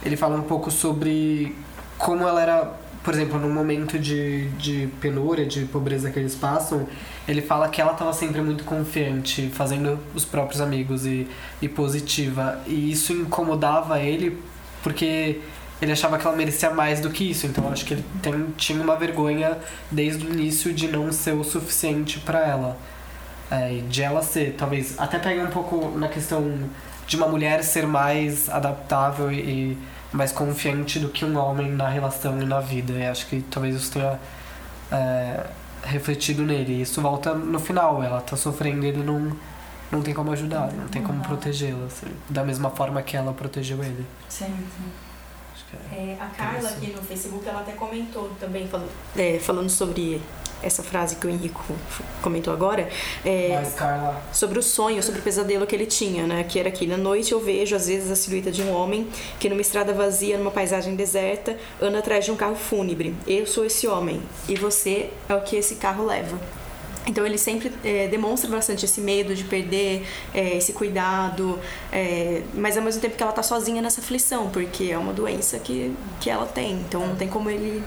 ele 0.04 0.16
fala 0.16 0.36
um 0.36 0.44
pouco 0.44 0.72
sobre 0.72 1.56
como 1.98 2.28
ela 2.28 2.42
era 2.42 2.72
por 3.04 3.14
exemplo, 3.14 3.40
num 3.40 3.52
momento 3.52 3.98
de, 3.98 4.48
de 4.50 4.88
penúria, 5.00 5.46
de 5.46 5.66
pobreza 5.66 6.12
que 6.12 6.20
eles 6.20 6.36
passam, 6.36 6.88
ele 7.28 7.42
fala 7.42 7.68
que 7.68 7.82
ela 7.82 7.94
estava 7.94 8.14
sempre 8.14 8.42
muito 8.42 8.64
confiante, 8.64 9.50
fazendo 9.54 10.00
os 10.14 10.24
próprios 10.24 10.62
amigos 10.62 11.06
e, 11.06 11.28
e 11.62 11.68
positiva. 11.68 12.60
E 12.68 12.92
isso 12.92 13.14
incomodava 13.14 14.00
ele 14.00 14.38
porque 14.84 15.42
ele 15.82 15.92
achava 15.92 16.18
que 16.18 16.28
ela 16.28 16.36
merecia 16.36 16.70
mais 16.70 17.00
do 17.00 17.10
que 17.10 17.30
isso. 17.30 17.48
Então 17.48 17.72
acho 17.72 17.86
que 17.86 17.96
ele 17.96 18.06
tem, 18.22 18.46
tinha 18.56 18.82
uma 18.82 18.96
vergonha 18.96 19.58
desde 19.90 20.26
o 20.26 20.32
início 20.32 20.72
de 20.72 20.88
não 20.88 21.12
ser 21.12 21.34
o 21.34 21.44
suficiente 21.44 22.20
para 22.20 22.40
ela. 22.48 22.78
É, 23.50 23.82
de 23.90 24.02
ela 24.02 24.22
ser, 24.22 24.56
talvez, 24.58 24.98
até 24.98 25.20
pega 25.20 25.44
um 25.44 25.50
pouco 25.50 25.98
na 25.98 26.08
questão 26.08 26.70
de 27.06 27.18
uma 27.18 27.28
mulher 27.28 27.64
ser 27.64 27.86
mais 27.86 28.48
adaptável 28.48 29.30
e 29.30 29.78
mais 30.12 30.32
confiante 30.32 31.00
do 31.00 31.10
que 31.10 31.24
um 31.24 31.38
homem 31.38 31.72
na 31.72 31.88
relação 31.88 32.42
e 32.42 32.46
na 32.46 32.60
vida. 32.60 32.94
E 32.94 33.06
acho 33.06 33.28
que 33.28 33.42
talvez 33.42 33.76
isso 33.76 33.92
tenha 33.92 34.20
é, 34.92 35.46
refletido 35.84 36.44
nele. 36.44 36.74
E 36.74 36.82
isso 36.82 37.02
volta 37.02 37.34
no 37.34 37.60
final. 37.60 38.04
Ela 38.04 38.22
tá 38.22 38.36
sofrendo 38.36 38.86
e 38.86 38.90
ele 38.90 39.04
não, 39.04 39.36
não 39.92 40.02
tem 40.02 40.14
como 40.14 40.32
ajudar, 40.32 40.72
não 40.74 40.88
tem 40.88 41.02
como 41.02 41.22
protegê-la. 41.24 41.86
Assim, 41.86 42.08
da 42.30 42.44
mesma 42.44 42.70
forma 42.70 43.02
que 43.02 43.16
ela 43.16 43.34
protegeu 43.34 43.84
ele. 43.84 44.06
Sim, 44.30 44.46
sim. 44.48 44.92
É. 45.92 45.96
É, 45.96 46.18
a 46.20 46.28
Carla 46.28 46.70
aqui 46.70 46.92
no 46.92 47.02
Facebook, 47.02 47.48
ela 47.48 47.62
até 47.62 47.72
comentou 47.72 48.30
também, 48.40 48.68
falando, 48.68 48.90
é, 49.16 49.40
falando 49.40 49.70
sobre 49.70 50.22
essa 50.62 50.84
frase 50.84 51.16
que 51.16 51.28
o 51.28 51.30
Henrico 51.30 51.64
comentou 52.22 52.54
agora, 52.54 52.88
é, 53.26 53.60
Mas, 53.62 53.76
sobre 54.32 54.60
o 54.60 54.64
sonho, 54.64 55.02
sobre 55.02 55.20
o 55.20 55.24
pesadelo 55.24 55.66
que 55.66 55.76
ele 55.76 55.86
tinha, 55.86 56.26
né? 56.26 56.44
Que 56.44 56.60
era 56.60 56.72
que 56.72 56.86
na 56.86 56.98
noite 56.98 57.32
eu 57.32 57.40
vejo 57.40 57.76
às 57.76 57.88
vezes 57.88 58.12
a 58.12 58.16
silhueta 58.16 58.52
de 58.52 58.62
um 58.62 58.72
homem 58.74 59.08
que 59.40 59.50
numa 59.50 59.62
estrada 59.62 59.94
vazia, 59.94 60.38
numa 60.38 60.52
paisagem 60.52 60.96
deserta, 60.96 61.58
anda 61.82 62.00
atrás 62.00 62.26
de 62.26 62.32
um 62.32 62.36
carro 62.36 62.56
fúnebre. 62.56 63.16
Eu 63.28 63.46
sou 63.48 63.66
esse 63.66 63.88
homem 63.88 64.22
e 64.48 64.56
você 64.56 65.10
é 65.28 65.36
o 65.36 65.42
que 65.42 65.56
esse 65.56 65.76
carro 65.76 66.06
leva. 66.06 66.40
Então 67.08 67.26
ele 67.26 67.38
sempre 67.38 67.72
é, 67.84 68.08
demonstra 68.08 68.50
bastante 68.50 68.86
esse 68.86 69.02
medo 69.02 69.34
de 69.34 69.44
perder, 69.44 70.06
é, 70.34 70.58
esse 70.58 70.72
cuidado, 70.72 71.60
é, 71.92 72.44
mas 72.54 72.78
ao 72.78 72.84
mesmo 72.84 73.02
tempo 73.02 73.16
que 73.16 73.24
ela 73.24 73.32
tá 73.32 73.42
sozinha 73.42 73.82
nessa 73.82 74.02
aflição, 74.02 74.50
porque 74.50 74.86
é 74.92 74.98
uma 74.98 75.14
doença 75.14 75.58
que, 75.58 75.94
que 76.20 76.30
ela 76.30 76.46
tem. 76.46 76.74
Então 76.74 77.08
não 77.08 77.16
tem 77.16 77.28
como 77.28 77.50
ele. 77.50 77.84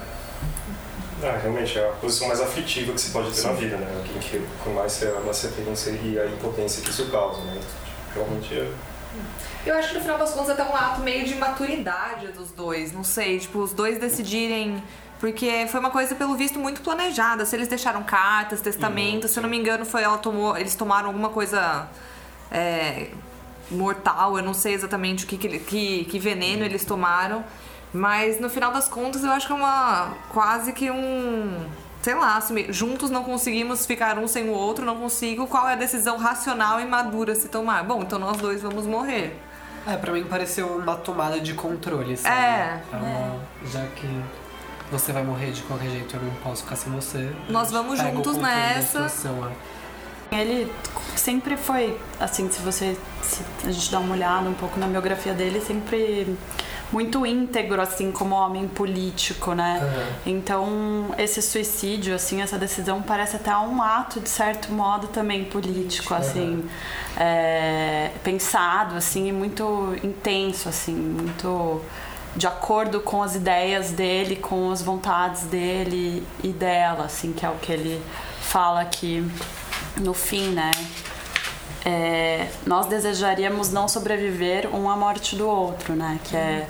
Ah, 1.25 1.39
realmente, 1.41 1.79
é 1.79 1.89
a 1.89 1.93
posição 1.93 2.29
mais 2.29 2.41
aflitiva 2.41 2.93
que 2.93 3.01
se 3.01 3.11
pode 3.11 3.33
ter 3.33 3.43
na 3.43 3.53
vida, 3.53 3.77
né? 3.77 3.91
Alguém 3.97 4.19
que, 4.21 4.47
com 4.63 4.71
mais 4.75 4.93
você 4.93 5.07
ama, 5.07 5.33
pensa 5.65 5.91
e 5.91 6.19
a 6.19 6.27
impotência 6.27 6.83
que 6.83 6.91
isso 6.91 7.11
causa, 7.11 7.41
né? 7.43 7.59
Realmente 8.15 8.55
é. 8.55 8.71
Eu 9.65 9.75
acho 9.77 9.89
que 9.89 9.95
no 9.95 10.01
final 10.03 10.19
das 10.19 10.33
contas 10.33 10.51
é 10.51 10.53
até 10.53 10.65
um 10.65 10.77
ato 10.77 11.01
meio 11.01 11.25
de 11.25 11.35
maturidade 11.37 12.27
dos 12.29 12.51
dois. 12.51 12.93
Não 12.93 13.03
sei, 13.03 13.39
tipo, 13.39 13.61
os 13.61 13.73
dois 13.73 13.99
decidirem. 13.99 14.83
Porque 15.19 15.67
foi 15.71 15.81
uma 15.81 15.91
coisa, 15.91 16.15
pelo 16.15 16.35
visto, 16.35 16.59
muito 16.59 16.83
planejada. 16.83 17.47
Se 17.47 17.57
eles 17.57 17.69
deixaram 17.69 18.03
cartas, 18.03 18.61
testamentos, 18.61 19.31
se 19.31 19.39
eu 19.39 19.43
não 19.43 19.49
me 19.49 19.57
engano, 19.57 19.87
foi 19.87 20.03
ela 20.03 20.19
tomou. 20.19 20.55
Eles 20.59 20.75
tomaram 20.75 21.07
alguma 21.07 21.31
coisa. 21.31 21.89
é, 22.51 23.09
mortal, 23.71 24.37
eu 24.37 24.45
não 24.45 24.53
sei 24.53 24.75
exatamente 24.75 25.25
o 25.25 25.29
que, 25.29 25.39
que, 25.39 25.59
que, 25.59 26.05
que 26.05 26.19
veneno 26.19 26.65
eles 26.65 26.85
tomaram. 26.85 27.45
Mas 27.95 28.41
no 28.41 28.51
final 28.51 28.73
das 28.73 28.89
contas 28.89 29.23
eu 29.23 29.31
acho 29.31 29.47
que 29.47 29.53
é 29.53 29.57
uma. 29.57 30.13
quase 30.31 30.73
que 30.73 30.91
um. 30.91 31.65
Sei 32.03 32.15
lá, 32.15 32.39
me- 32.51 32.71
juntos 32.71 33.09
não 33.09 33.23
conseguimos 33.25 33.87
ficar 33.87 34.19
um 34.19 34.27
sem 34.29 34.49
o 34.51 34.53
outro, 34.53 34.85
não 34.85 34.97
consigo. 34.97 35.47
Qual 35.47 35.67
é 35.69 35.73
a 35.73 35.77
decisão 35.77 36.19
racional 36.19 36.81
e 36.81 36.85
madura 36.85 37.33
a 37.33 37.37
se 37.37 37.49
tomar? 37.49 37.83
Bom, 37.85 38.03
então 38.03 38.19
nós 38.19 38.37
dois 38.37 38.61
vamos 38.61 38.85
morrer. 38.87 39.41
É, 39.87 39.97
pra 39.97 40.13
mim 40.13 40.25
pareceu 40.25 40.67
uma 40.77 40.97
tomada 40.97 41.39
de 41.41 41.55
controle, 41.55 42.17
sabe? 42.17 42.35
É. 42.37 42.81
uma- 42.93 43.41
Já 43.71 43.87
que 43.95 44.09
você 44.91 45.13
vai 45.13 45.23
morrer 45.23 45.53
de 45.53 45.63
qualquer 45.63 45.89
jeito, 45.91 46.17
eu 46.17 46.23
não 46.23 46.31
posso 46.43 46.65
ficar 46.65 46.77
sem 46.77 46.93
você. 46.93 47.31
Nós 47.49 47.71
vamos 47.71 47.99
juntos 48.17 48.37
nessa. 48.43 48.99
é. 50.33 50.37
Ele 50.41 50.73
sempre 51.17 51.57
foi, 51.57 51.97
assim, 52.19 52.51
se 52.51 52.61
você 52.61 52.97
se 53.23 53.43
a 53.67 53.71
gente 53.71 53.91
dá 53.91 54.01
uma 54.01 54.15
olhada 54.15 54.49
um 54.49 54.55
pouco 54.55 54.79
na 54.81 54.87
biografia 54.89 55.33
dele, 55.33 55.61
sempre 55.61 56.37
muito 56.92 57.27
íntegro, 57.27 57.81
assim, 57.81 58.12
como 58.12 58.35
homem 58.35 58.68
político, 58.68 59.53
né? 59.53 59.81
Então, 60.25 61.14
esse 61.18 61.42
suicídio, 61.42 62.14
assim, 62.14 62.40
essa 62.40 62.59
decisão 62.59 63.03
parece 63.03 63.37
até 63.37 63.57
um 63.57 63.83
ato, 63.83 64.20
de 64.20 64.29
certo 64.29 64.73
modo, 64.73 65.09
também 65.09 65.44
político, 65.44 66.14
assim, 66.14 66.68
é, 67.16 68.11
pensado, 68.23 68.94
assim, 68.97 69.29
e 69.29 69.33
muito 69.33 69.97
intenso, 70.03 70.68
assim, 70.68 70.94
muito 70.94 71.81
de 72.37 72.47
acordo 72.47 73.01
com 73.01 73.23
as 73.23 73.37
ideias 73.37 73.90
dele, 73.92 74.37
com 74.37 74.70
as 74.70 74.83
vontades 74.83 75.42
dele 75.42 76.27
e 76.42 76.49
dela, 76.49 77.05
assim, 77.05 77.33
que 77.33 77.47
é 77.47 77.49
o 77.49 77.55
que 77.57 77.73
ele 77.73 78.03
fala 78.40 78.81
aqui 78.81 79.25
no 80.01 80.12
fim, 80.12 80.49
né? 80.49 80.73
É, 81.85 82.49
nós 82.66 82.87
desejaríamos 82.87 83.70
não 83.70 83.87
sobreviver 83.88 84.75
um 84.75 84.88
à 84.88 84.97
morte 84.97 85.37
do 85.37 85.47
outro, 85.47 85.94
né? 85.94 86.18
Que 86.25 86.37
é 86.37 86.66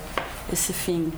esse 0.53 0.73
fim. 0.73 1.13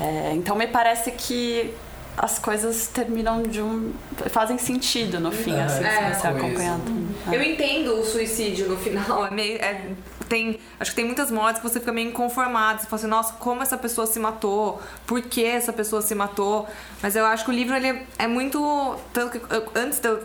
É, 0.00 0.32
então 0.34 0.56
me 0.56 0.66
parece 0.66 1.12
que 1.12 1.72
as 2.16 2.38
coisas 2.38 2.88
terminam 2.88 3.42
de 3.42 3.60
um. 3.62 3.92
fazem 4.30 4.58
sentido 4.58 5.20
no 5.20 5.30
fim, 5.30 5.58
assim, 5.60 5.78
se 5.82 5.84
É. 5.88 6.12
você 6.14 6.26
acompanhar 6.26 6.78
tudo. 6.80 7.14
Eu 7.32 7.42
entendo 7.42 8.00
o 8.00 8.04
suicídio 8.04 8.68
no 8.68 8.76
final. 8.76 9.26
É 9.26 9.30
meio, 9.30 9.58
é- 9.58 9.90
tem, 10.28 10.58
acho 10.80 10.90
que 10.90 10.96
tem 10.96 11.04
muitas 11.04 11.30
mortes 11.30 11.60
que 11.62 11.68
você 11.68 11.78
fica 11.78 11.92
meio 11.92 12.08
inconformado. 12.08 12.80
Você 12.80 12.86
fala 12.86 12.98
assim, 13.00 13.08
nossa, 13.08 13.32
como 13.34 13.62
essa 13.62 13.76
pessoa 13.76 14.06
se 14.06 14.18
matou? 14.18 14.80
Por 15.06 15.20
que 15.22 15.44
essa 15.44 15.72
pessoa 15.72 16.02
se 16.02 16.14
matou? 16.14 16.66
Mas 17.02 17.14
eu 17.14 17.26
acho 17.26 17.44
que 17.44 17.50
o 17.50 17.54
livro 17.54 17.76
ele 17.76 17.88
é, 17.88 18.02
é 18.20 18.26
muito. 18.26 18.96
Tanto 19.12 19.38
que 19.38 19.54
eu- 19.54 19.68
antes 19.76 20.00
de 20.00 20.08
eu 20.08 20.24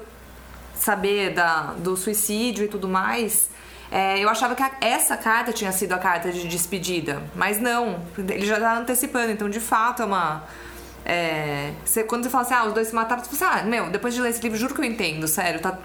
saber 0.80 1.34
da, 1.34 1.74
do 1.78 1.96
suicídio 1.96 2.66
e 2.66 2.68
tudo 2.68 2.88
mais. 2.88 3.50
é, 3.92 4.20
eu 4.24 4.30
achava 4.30 4.54
que 4.56 4.62
a- 4.64 4.72
essa 4.82 5.18
carta 5.18 5.52
tinha 5.52 5.72
sido 5.72 5.94
a 5.94 5.98
carta 5.98 6.32
de 6.32 6.48
despedida, 6.48 7.22
mas 7.36 7.60
não, 7.60 8.00
ele 8.18 8.46
já 8.46 8.60
tá 8.60 8.78
antecipando, 8.78 9.32
então 9.32 9.50
de 9.50 9.60
fato 9.60 10.02
é 10.04 10.06
uma. 10.06 10.44
é, 11.06 11.72
você- 11.84 12.04
quando 12.04 12.24
você 12.24 12.30
fala 12.30 12.44
assim, 12.44 12.54
ah, 12.54 12.66
os 12.66 12.74
dois 12.74 12.88
se 12.90 12.96
mataram, 12.96 13.24
você 13.24 13.36
fala 13.36 13.56
assim, 13.56 13.66
ah, 13.66 13.70
meu, 13.70 13.90
depois 13.90 14.14
de 14.14 14.22
ler 14.22 14.30
esse 14.30 14.42
livro, 14.42 14.58
juro 14.58 14.74
que 14.76 14.82
eu 14.82 14.86
entendo, 14.86 15.28
sério, 15.28 15.60
tá, 15.60 15.78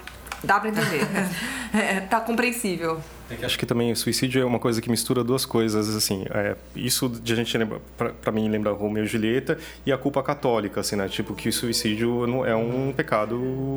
dá 0.43 0.59
pra 0.59 0.69
entender. 0.69 1.01
É, 1.73 1.99
tá 1.99 2.21
compreensível. 2.21 3.01
É 3.29 3.35
que 3.35 3.43
acho 3.43 3.59
que 3.59 3.65
também 3.65 3.91
o 3.91 3.95
suicídio 3.97 4.41
é 4.41 4.45
uma 4.45 4.59
coisa 4.59 4.81
que 4.81 4.89
mistura 4.89 5.25
duas 5.25 5.45
coisas, 5.45 5.93
assim, 5.93 6.23
é, 6.29 6.55
isso 6.73 7.09
de 7.09 7.33
a 7.33 7.35
gente 7.35 7.57
lembra, 7.57 7.81
pra, 7.97 8.11
pra 8.11 8.31
mim 8.31 8.47
lembra 8.47 8.71
Romeu 8.71 9.03
e 9.03 9.07
Julieta 9.07 9.57
e 9.85 9.91
a 9.91 9.97
culpa 9.97 10.23
católica, 10.23 10.79
assim, 10.79 10.95
né, 10.95 11.09
tipo 11.09 11.33
que 11.35 11.49
o 11.49 11.51
suicídio 11.51 12.25
não- 12.27 12.45
é 12.45 12.55
um 12.55 12.93
pecado 12.95 13.35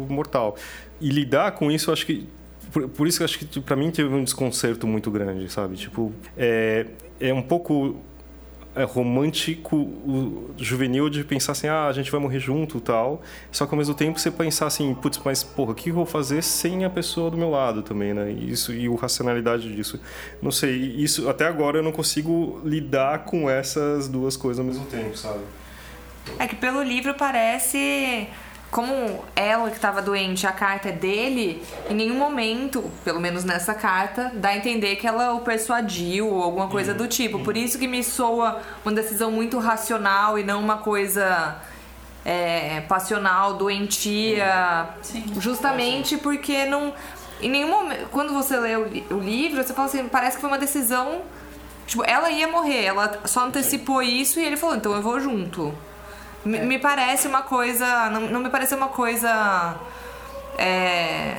mortal. 0.08 0.54
E 1.00 1.08
lidar 1.08 1.52
com 1.52 1.70
isso, 1.70 1.90
eu 1.90 1.92
acho 1.92 2.06
que, 2.06 2.26
por, 2.72 2.88
por 2.88 3.06
isso 3.06 3.18
que 3.18 3.24
acho 3.24 3.38
que 3.38 3.44
tipo, 3.44 3.64
pra 3.64 3.76
mim 3.76 3.90
teve 3.90 4.12
um 4.12 4.24
desconcerto 4.24 4.86
muito 4.86 5.10
grande, 5.10 5.48
sabe, 5.50 5.76
tipo, 5.76 6.12
é, 6.36 6.86
é 7.20 7.32
um 7.32 7.42
pouco 7.42 8.00
é 8.78 8.84
romântico, 8.84 9.90
juvenil 10.56 11.10
de 11.10 11.24
pensar 11.24 11.52
assim, 11.52 11.66
ah, 11.66 11.86
a 11.86 11.92
gente 11.92 12.12
vai 12.12 12.20
morrer 12.20 12.38
junto 12.38 12.80
tal. 12.80 13.22
Só 13.50 13.66
que 13.66 13.74
ao 13.74 13.78
mesmo 13.78 13.94
tempo 13.94 14.20
você 14.20 14.30
pensar 14.30 14.66
assim, 14.66 14.94
putz, 14.94 15.20
mas 15.24 15.42
porra, 15.42 15.72
o 15.72 15.74
que 15.74 15.90
eu 15.90 15.94
vou 15.94 16.06
fazer 16.06 16.42
sem 16.42 16.84
a 16.84 16.90
pessoa 16.90 17.28
do 17.28 17.36
meu 17.36 17.50
lado 17.50 17.82
também, 17.82 18.14
né? 18.14 18.30
Isso 18.30 18.72
e 18.72 18.88
o 18.88 18.94
racionalidade 18.94 19.74
disso. 19.74 20.00
Não 20.40 20.52
sei, 20.52 20.76
isso 20.96 21.28
até 21.28 21.46
agora 21.46 21.78
eu 21.78 21.82
não 21.82 21.90
consigo 21.90 22.60
lidar 22.64 23.24
com 23.24 23.50
essas 23.50 24.06
duas 24.06 24.36
coisas 24.36 24.60
ao 24.60 24.64
mesmo 24.64 24.86
tempo, 24.86 25.16
sabe? 25.16 25.40
É 26.38 26.46
que 26.46 26.54
pelo 26.54 26.82
livro 26.82 27.14
parece. 27.14 28.28
Como 28.70 29.24
ela 29.34 29.70
que 29.70 29.76
estava 29.76 30.02
doente, 30.02 30.46
a 30.46 30.52
carta 30.52 30.90
é 30.90 30.92
dele, 30.92 31.62
em 31.88 31.94
nenhum 31.94 32.16
momento, 32.16 32.90
pelo 33.02 33.18
menos 33.18 33.42
nessa 33.42 33.72
carta, 33.72 34.30
dá 34.34 34.50
a 34.50 34.56
entender 34.56 34.96
que 34.96 35.06
ela 35.06 35.32
o 35.32 35.40
persuadiu 35.40 36.28
ou 36.28 36.42
alguma 36.42 36.68
coisa 36.68 36.92
do 36.92 37.08
tipo. 37.08 37.38
Por 37.38 37.56
isso 37.56 37.78
que 37.78 37.88
me 37.88 38.04
soa 38.04 38.60
uma 38.84 38.92
decisão 38.92 39.30
muito 39.30 39.58
racional 39.58 40.38
e 40.38 40.44
não 40.44 40.60
uma 40.60 40.78
coisa 40.78 41.56
é, 42.26 42.82
passional, 42.82 43.54
doentia. 43.54 44.90
Justamente 45.40 46.18
porque 46.18 46.66
não. 46.66 46.92
Em 47.40 47.48
nenhum 47.48 47.68
momento. 47.68 48.08
Quando 48.10 48.34
você 48.34 48.58
lê 48.58 48.76
o, 48.76 49.14
o 49.14 49.18
livro, 49.18 49.62
você 49.62 49.72
fala 49.72 49.88
assim, 49.88 50.06
parece 50.08 50.36
que 50.36 50.42
foi 50.42 50.50
uma 50.50 50.58
decisão. 50.58 51.22
Tipo, 51.86 52.04
ela 52.04 52.30
ia 52.30 52.46
morrer, 52.46 52.84
ela 52.84 53.18
só 53.24 53.46
antecipou 53.46 54.02
isso 54.02 54.38
e 54.38 54.44
ele 54.44 54.58
falou, 54.58 54.76
então 54.76 54.92
eu 54.92 55.00
vou 55.00 55.18
junto. 55.18 55.74
Me, 56.44 56.60
me 56.60 56.78
parece 56.78 57.26
uma 57.26 57.42
coisa. 57.42 58.10
Não, 58.10 58.20
não 58.22 58.40
me 58.40 58.50
parece 58.50 58.74
uma 58.74 58.88
coisa. 58.88 59.76
É, 60.56 61.36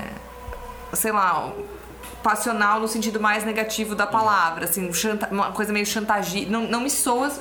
sei 0.93 1.11
lá. 1.11 1.51
Passional 2.23 2.81
no 2.81 2.87
sentido 2.87 3.17
mais 3.17 3.45
negativo 3.45 3.95
da 3.95 4.05
palavra, 4.05 4.65
assim, 4.65 4.91
uma 5.31 5.53
coisa 5.53 5.71
meio 5.71 5.85
chantagista. 5.85 6.51
Não, 6.51 6.63
não 6.63 6.81
me 6.81 6.89
soa 6.89 7.31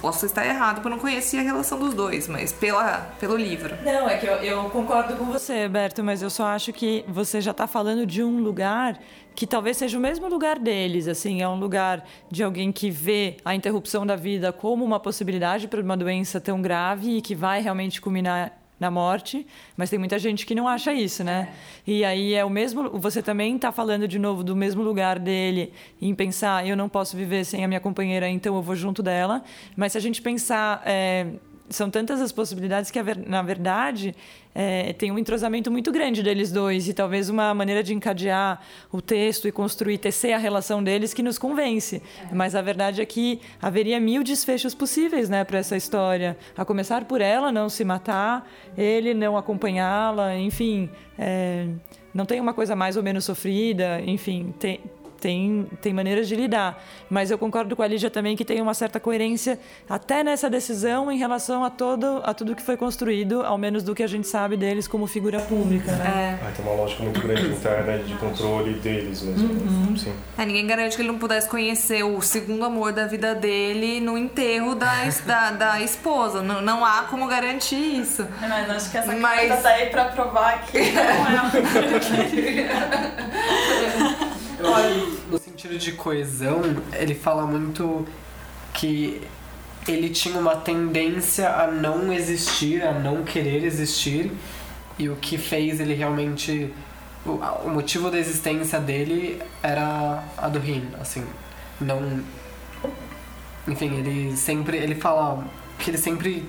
Posso 0.00 0.26
estar 0.26 0.46
errado, 0.46 0.76
porque 0.76 0.88
eu 0.88 0.90
não 0.90 0.98
conhecia 0.98 1.40
a 1.40 1.42
relação 1.42 1.78
dos 1.78 1.94
dois, 1.94 2.28
mas 2.28 2.52
pela, 2.52 2.98
pelo 3.18 3.36
livro. 3.36 3.76
Não, 3.84 4.08
é 4.08 4.16
que 4.16 4.26
eu, 4.26 4.34
eu 4.36 4.70
concordo 4.70 5.16
com 5.16 5.24
você, 5.26 5.68
Berto, 5.68 6.02
mas 6.02 6.22
eu 6.22 6.30
só 6.30 6.46
acho 6.46 6.72
que 6.72 7.04
você 7.08 7.40
já 7.40 7.50
está 7.50 7.66
falando 7.66 8.06
de 8.06 8.22
um 8.22 8.40
lugar 8.40 8.98
que 9.34 9.46
talvez 9.46 9.76
seja 9.76 9.98
o 9.98 10.00
mesmo 10.00 10.28
lugar 10.28 10.58
deles, 10.58 11.06
assim, 11.06 11.42
é 11.42 11.48
um 11.48 11.58
lugar 11.58 12.04
de 12.30 12.42
alguém 12.42 12.72
que 12.72 12.90
vê 12.90 13.36
a 13.44 13.54
interrupção 13.54 14.06
da 14.06 14.16
vida 14.16 14.50
como 14.52 14.82
uma 14.82 14.98
possibilidade 14.98 15.68
para 15.68 15.80
uma 15.80 15.96
doença 15.96 16.40
tão 16.40 16.62
grave 16.62 17.18
e 17.18 17.20
que 17.20 17.34
vai 17.34 17.60
realmente 17.60 18.00
culminar 18.00 18.65
na 18.78 18.90
morte, 18.90 19.46
mas 19.76 19.88
tem 19.88 19.98
muita 19.98 20.18
gente 20.18 20.44
que 20.44 20.54
não 20.54 20.68
acha 20.68 20.92
isso, 20.92 21.24
né? 21.24 21.48
É. 21.86 21.90
E 21.90 22.04
aí 22.04 22.34
é 22.34 22.44
o 22.44 22.50
mesmo. 22.50 22.90
Você 22.98 23.22
também 23.22 23.56
está 23.56 23.72
falando 23.72 24.06
de 24.06 24.18
novo 24.18 24.44
do 24.44 24.54
mesmo 24.54 24.82
lugar 24.82 25.18
dele 25.18 25.72
em 26.00 26.14
pensar 26.14 26.66
eu 26.66 26.76
não 26.76 26.88
posso 26.88 27.16
viver 27.16 27.44
sem 27.44 27.64
a 27.64 27.68
minha 27.68 27.80
companheira, 27.80 28.28
então 28.28 28.54
eu 28.54 28.62
vou 28.62 28.76
junto 28.76 29.02
dela. 29.02 29.42
Mas 29.74 29.92
se 29.92 29.98
a 29.98 30.00
gente 30.00 30.20
pensar 30.20 30.82
é, 30.84 31.26
são 31.68 31.90
tantas 31.90 32.20
as 32.20 32.32
possibilidades 32.32 32.90
que, 32.90 32.98
na 33.26 33.42
verdade, 33.42 34.14
é, 34.54 34.92
tem 34.92 35.10
um 35.10 35.18
entrosamento 35.18 35.70
muito 35.70 35.92
grande 35.92 36.22
deles 36.22 36.50
dois 36.50 36.88
e 36.88 36.94
talvez 36.94 37.28
uma 37.28 37.52
maneira 37.52 37.82
de 37.82 37.92
encadear 37.92 38.60
o 38.90 39.02
texto 39.02 39.46
e 39.46 39.52
construir, 39.52 39.98
tecer 39.98 40.32
a 40.32 40.38
relação 40.38 40.82
deles 40.82 41.12
que 41.12 41.22
nos 41.22 41.38
convence. 41.38 42.02
É. 42.30 42.34
Mas 42.34 42.54
a 42.54 42.62
verdade 42.62 43.02
é 43.02 43.04
que 43.04 43.40
haveria 43.60 44.00
mil 44.00 44.22
desfechos 44.22 44.74
possíveis 44.74 45.28
né, 45.28 45.44
para 45.44 45.58
essa 45.58 45.76
história. 45.76 46.36
A 46.56 46.64
começar 46.64 47.04
por 47.04 47.20
ela 47.20 47.52
não 47.52 47.68
se 47.68 47.84
matar, 47.84 48.48
ele 48.76 49.12
não 49.12 49.36
acompanhá-la, 49.36 50.36
enfim. 50.38 50.88
É, 51.18 51.66
não 52.14 52.24
tem 52.24 52.40
uma 52.40 52.54
coisa 52.54 52.74
mais 52.74 52.96
ou 52.96 53.02
menos 53.02 53.24
sofrida, 53.24 54.00
enfim, 54.06 54.54
tem, 54.58 54.80
tem, 55.26 55.66
tem 55.82 55.92
maneiras 55.92 56.28
de 56.28 56.36
lidar. 56.36 56.80
Mas 57.10 57.32
eu 57.32 57.38
concordo 57.38 57.74
com 57.74 57.82
a 57.82 57.86
Lídia 57.88 58.08
também 58.08 58.36
que 58.36 58.44
tem 58.44 58.62
uma 58.62 58.74
certa 58.74 59.00
coerência 59.00 59.58
até 59.90 60.22
nessa 60.22 60.48
decisão 60.48 61.10
em 61.10 61.18
relação 61.18 61.64
a, 61.64 61.70
todo, 61.70 62.20
a 62.22 62.32
tudo 62.32 62.54
que 62.54 62.62
foi 62.62 62.76
construído, 62.76 63.42
ao 63.42 63.58
menos 63.58 63.82
do 63.82 63.92
que 63.92 64.04
a 64.04 64.06
gente 64.06 64.28
sabe 64.28 64.56
deles 64.56 64.86
como 64.86 65.04
figura 65.08 65.40
pública. 65.40 65.90
Né? 65.90 66.38
É. 66.40 66.46
Ah, 66.46 66.52
tem 66.54 66.64
uma 66.64 66.76
lógica 66.76 67.02
muito 67.02 67.20
grande 67.20 67.44
interna 67.48 67.98
de 67.98 68.14
controle 68.14 68.74
deles 68.74 69.20
mesmo. 69.22 69.48
Uhum. 69.48 69.96
Sim. 69.96 70.14
É, 70.38 70.46
ninguém 70.46 70.64
garante 70.64 70.94
que 70.94 71.02
ele 71.02 71.10
não 71.10 71.18
pudesse 71.18 71.48
conhecer 71.48 72.04
o 72.04 72.22
segundo 72.22 72.64
amor 72.64 72.92
da 72.92 73.08
vida 73.08 73.34
dele 73.34 73.98
no 74.00 74.16
enterro 74.16 74.76
da, 74.76 75.08
da, 75.26 75.50
da 75.50 75.82
esposa. 75.82 76.40
Não, 76.40 76.62
não 76.62 76.84
há 76.84 77.02
como 77.10 77.26
garantir 77.26 78.00
isso. 78.00 78.22
É, 78.22 78.46
mas 78.46 78.70
acho 78.70 78.90
que 78.92 78.96
essa 78.96 79.12
mas... 79.16 79.48
carta 79.48 79.62
tá 79.64 79.70
aí 79.70 79.86
pra 79.86 80.04
provar 80.04 80.64
que 80.66 80.78
não 80.78 81.46
é 84.14 84.25
Olha, 84.62 85.06
no 85.30 85.38
sentido 85.38 85.78
de 85.78 85.92
coesão, 85.92 86.62
ele 86.94 87.14
fala 87.14 87.46
muito 87.46 88.06
que 88.72 89.20
ele 89.86 90.10
tinha 90.10 90.38
uma 90.38 90.56
tendência 90.56 91.48
a 91.48 91.66
não 91.66 92.12
existir, 92.12 92.82
a 92.82 92.92
não 92.92 93.22
querer 93.22 93.64
existir, 93.64 94.32
e 94.98 95.08
o 95.08 95.16
que 95.16 95.36
fez 95.38 95.80
ele 95.80 95.94
realmente. 95.94 96.72
O, 97.24 97.32
o 97.64 97.70
motivo 97.70 98.10
da 98.10 98.18
existência 98.18 98.78
dele 98.78 99.42
era 99.62 100.22
a 100.36 100.48
do 100.48 100.58
Rin, 100.58 100.88
assim. 101.00 101.24
Não. 101.80 102.22
Enfim, 103.68 103.96
ele 103.96 104.36
sempre. 104.36 104.78
Ele 104.78 104.94
fala 104.94 105.44
que 105.78 105.90
ele 105.90 105.98
sempre 105.98 106.48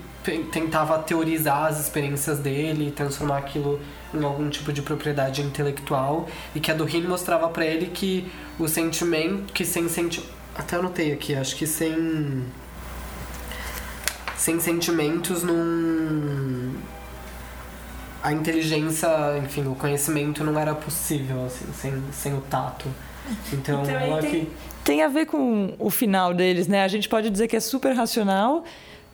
tentava 0.51 0.99
teorizar 0.99 1.65
as 1.65 1.79
experiências 1.79 2.39
dele, 2.39 2.91
transformar 2.91 3.37
aquilo 3.37 3.79
em 4.13 4.23
algum 4.23 4.49
tipo 4.49 4.71
de 4.71 4.81
propriedade 4.81 5.41
intelectual 5.41 6.27
e 6.55 6.59
que 6.59 6.71
a 6.71 6.73
do 6.73 6.85
Rin 6.85 7.03
mostrava 7.03 7.49
para 7.49 7.65
ele 7.65 7.87
que 7.87 8.29
o 8.59 8.67
sentimento, 8.67 9.53
que 9.53 9.65
sem 9.65 9.87
sentimento, 9.87 10.31
até 10.55 10.77
anotei 10.77 11.11
aqui, 11.11 11.35
acho 11.35 11.55
que 11.55 11.67
sem 11.67 12.45
sem 14.35 14.59
sentimentos 14.59 15.43
num 15.43 16.75
a 18.23 18.31
inteligência, 18.31 19.07
enfim, 19.43 19.67
o 19.67 19.75
conhecimento 19.75 20.43
não 20.43 20.59
era 20.59 20.75
possível 20.75 21.45
assim, 21.45 21.65
sem, 21.73 22.03
sem 22.11 22.33
o 22.33 22.41
tato. 22.41 22.87
Então, 23.51 23.83
então 23.83 23.99
ela 23.99 24.21
tem, 24.21 24.31
que 24.31 24.51
tem 24.83 25.03
a 25.03 25.07
ver 25.07 25.25
com 25.25 25.73
o 25.77 25.89
final 25.89 26.33
deles, 26.33 26.67
né? 26.67 26.83
A 26.83 26.87
gente 26.87 27.09
pode 27.09 27.29
dizer 27.29 27.47
que 27.47 27.55
é 27.55 27.59
super 27.59 27.93
racional 27.93 28.63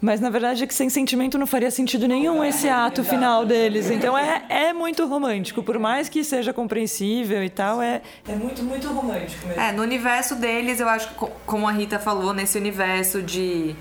mas 0.03 0.19
na 0.19 0.29
verdade 0.29 0.61
é 0.65 0.67
que 0.67 0.73
sem 0.73 0.89
sentimento 0.89 1.37
não 1.37 1.47
faria 1.47 1.71
sentido 1.71 2.09
nenhum 2.09 2.43
esse 2.43 2.67
ato 2.67 3.05
final 3.05 3.45
deles. 3.45 3.89
Então 3.89 4.17
é, 4.17 4.43
é 4.49 4.73
muito 4.73 5.05
romântico, 5.07 5.63
por 5.63 5.79
mais 5.79 6.09
que 6.09 6.25
seja 6.25 6.51
compreensível 6.51 7.41
e 7.41 7.49
tal, 7.49 7.81
é, 7.81 8.01
é 8.27 8.35
muito, 8.35 8.61
muito 8.63 8.89
romântico 8.89 9.47
mesmo. 9.47 9.61
É, 9.61 9.71
no 9.71 9.81
universo 9.81 10.35
deles, 10.35 10.81
eu 10.81 10.89
acho 10.89 11.07
que, 11.07 11.25
como 11.45 11.65
a 11.65 11.71
Rita 11.71 11.97
falou, 11.99 12.33
nesse 12.33 12.57
universo 12.57 13.21
de 13.21 13.73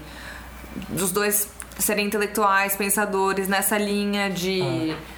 dos 0.89 1.11
dois 1.11 1.49
serem 1.77 2.07
intelectuais, 2.07 2.77
pensadores, 2.77 3.49
nessa 3.49 3.77
linha 3.77 4.31
de. 4.31 4.95
Ah 4.97 5.12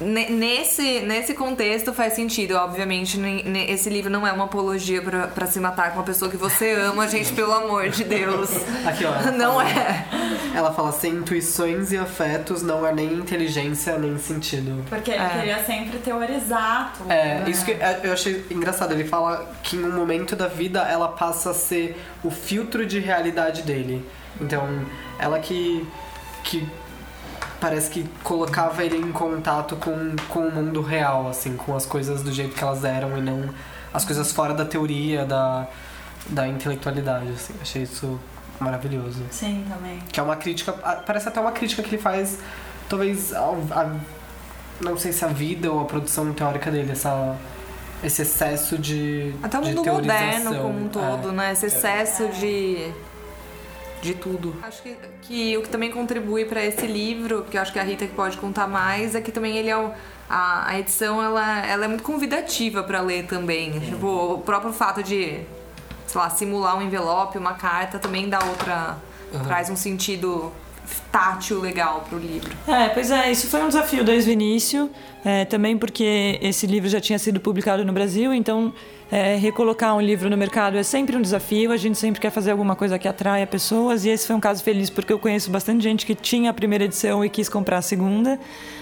Nesse, 0.00 1.00
nesse 1.00 1.34
contexto 1.34 1.92
faz 1.92 2.14
sentido, 2.14 2.54
obviamente. 2.56 3.20
Esse 3.68 3.88
livro 3.88 4.10
não 4.10 4.26
é 4.26 4.32
uma 4.32 4.44
apologia 4.44 5.00
para 5.02 5.46
se 5.46 5.60
matar 5.60 5.92
com 5.92 5.98
uma 5.98 6.04
pessoa 6.04 6.30
que 6.30 6.36
você 6.36 6.72
ama, 6.72 7.06
gente, 7.06 7.32
pelo 7.32 7.52
amor 7.52 7.88
de 7.88 8.04
Deus. 8.04 8.50
Aqui, 8.84 9.04
ó. 9.04 9.30
Não 9.30 9.60
fala, 9.60 9.68
é. 9.68 10.06
Ela 10.54 10.72
fala: 10.72 10.92
sem 10.92 11.12
intuições 11.14 11.92
e 11.92 11.98
afetos 11.98 12.62
não 12.62 12.84
há 12.84 12.92
nem 12.92 13.12
inteligência 13.12 13.98
nem 13.98 14.18
sentido. 14.18 14.84
Porque 14.88 15.10
ele 15.10 15.22
é. 15.22 15.28
queria 15.28 15.64
sempre 15.64 15.98
teorizar 15.98 16.94
tudo. 16.96 17.10
É, 17.10 17.40
né? 17.40 17.50
isso 17.50 17.64
que 17.64 17.76
eu 18.02 18.12
achei 18.12 18.44
engraçado. 18.50 18.92
Ele 18.92 19.04
fala 19.04 19.52
que 19.62 19.76
em 19.76 19.84
um 19.84 19.92
momento 19.92 20.34
da 20.34 20.46
vida 20.46 20.80
ela 20.82 21.08
passa 21.08 21.50
a 21.50 21.54
ser 21.54 22.00
o 22.24 22.30
filtro 22.30 22.86
de 22.86 22.98
realidade 22.98 23.62
dele. 23.62 24.04
Então, 24.40 24.66
ela 25.18 25.38
que. 25.38 25.86
que 26.44 26.66
parece 27.60 27.90
que 27.90 28.08
colocava 28.24 28.82
ele 28.84 28.96
em 28.96 29.12
contato 29.12 29.76
com, 29.76 30.16
com 30.28 30.48
o 30.48 30.50
mundo 30.50 30.80
real, 30.80 31.28
assim, 31.28 31.56
com 31.56 31.76
as 31.76 31.84
coisas 31.84 32.22
do 32.22 32.32
jeito 32.32 32.54
que 32.54 32.64
elas 32.64 32.84
eram 32.84 33.16
e 33.18 33.20
não 33.20 33.48
as 33.92 34.04
coisas 34.04 34.32
fora 34.32 34.54
da 34.54 34.64
teoria, 34.64 35.24
da, 35.24 35.66
da 36.26 36.48
intelectualidade, 36.48 37.28
assim. 37.32 37.54
Achei 37.60 37.82
isso 37.82 38.18
maravilhoso. 38.58 39.22
Sim, 39.30 39.64
também. 39.68 39.98
Que 40.12 40.20
é 40.20 40.22
uma 40.22 40.36
crítica, 40.36 40.72
parece 40.72 41.28
até 41.28 41.40
uma 41.40 41.52
crítica 41.52 41.82
que 41.82 41.90
ele 41.90 42.02
faz, 42.02 42.38
talvez, 42.88 43.32
a, 43.32 43.40
a, 43.40 43.96
não 44.80 44.96
sei 44.96 45.12
se 45.12 45.24
a 45.24 45.28
vida 45.28 45.70
ou 45.70 45.80
a 45.80 45.84
produção 45.84 46.32
teórica 46.32 46.70
dele, 46.70 46.92
essa 46.92 47.36
esse 48.02 48.22
excesso 48.22 48.78
de 48.78 49.34
até 49.42 49.58
o 49.58 49.62
mundo 49.62 49.84
moderno 49.84 50.54
como 50.56 50.84
um 50.84 50.88
todo, 50.88 51.28
é. 51.28 51.32
né? 51.32 51.52
Esse 51.52 51.66
excesso 51.66 52.22
é. 52.22 52.28
de 52.28 52.92
de 54.02 54.14
tudo. 54.14 54.54
Acho 54.62 54.82
que, 54.82 54.96
que 55.22 55.56
o 55.58 55.62
que 55.62 55.68
também 55.68 55.90
contribui 55.90 56.44
para 56.44 56.64
esse 56.64 56.86
livro, 56.86 57.44
que 57.50 57.56
eu 57.56 57.62
acho 57.62 57.72
que 57.72 57.78
a 57.78 57.82
Rita 57.82 58.06
que 58.06 58.14
pode 58.14 58.36
contar 58.36 58.66
mais, 58.66 59.14
é 59.14 59.20
que 59.20 59.30
também 59.30 59.56
ele 59.56 59.68
é 59.68 59.76
o, 59.76 59.92
a, 60.28 60.70
a 60.70 60.78
edição 60.78 61.22
ela, 61.22 61.66
ela 61.66 61.84
é 61.84 61.88
muito 61.88 62.02
convidativa 62.02 62.82
para 62.82 63.00
ler 63.00 63.26
também. 63.26 63.78
Tipo, 63.80 64.34
o 64.34 64.38
próprio 64.38 64.72
fato 64.72 65.02
de, 65.02 65.40
sei 66.06 66.20
lá, 66.20 66.30
simular 66.30 66.76
um 66.76 66.82
envelope, 66.82 67.36
uma 67.36 67.54
carta 67.54 67.98
também 67.98 68.28
dá 68.28 68.38
outra 68.44 68.96
uhum. 69.32 69.44
traz 69.44 69.70
um 69.70 69.76
sentido 69.76 70.52
tátil 71.10 71.60
legal 71.60 72.04
para 72.08 72.16
o 72.16 72.20
livro. 72.20 72.50
É, 72.66 72.88
pois 72.88 73.10
é, 73.10 73.30
isso 73.30 73.46
foi 73.48 73.62
um 73.62 73.68
desafio 73.68 74.04
desde 74.04 74.30
o 74.30 74.32
início, 74.32 74.90
é, 75.24 75.44
também 75.44 75.76
porque 75.76 76.38
esse 76.40 76.66
livro 76.66 76.88
já 76.88 77.00
tinha 77.00 77.18
sido 77.18 77.40
publicado 77.40 77.84
no 77.84 77.92
Brasil, 77.92 78.32
então 78.32 78.72
é, 79.10 79.34
recolocar 79.36 79.96
um 79.96 80.00
livro 80.00 80.30
no 80.30 80.36
mercado 80.36 80.78
é 80.78 80.82
sempre 80.82 81.16
um 81.16 81.22
desafio, 81.22 81.72
a 81.72 81.76
gente 81.76 81.98
sempre 81.98 82.20
quer 82.20 82.30
fazer 82.30 82.52
alguma 82.52 82.76
coisa 82.76 82.98
que 82.98 83.08
atraia 83.08 83.46
pessoas, 83.46 84.04
e 84.04 84.08
esse 84.08 84.26
foi 84.26 84.36
um 84.36 84.40
caso 84.40 84.62
feliz 84.62 84.88
porque 84.88 85.12
eu 85.12 85.18
conheço 85.18 85.50
bastante 85.50 85.82
gente 85.82 86.06
que 86.06 86.14
tinha 86.14 86.50
a 86.50 86.54
primeira 86.54 86.84
edição 86.84 87.24
e 87.24 87.28
quis 87.28 87.48
comprar 87.48 87.78
a 87.78 87.82
segunda. 87.82 88.38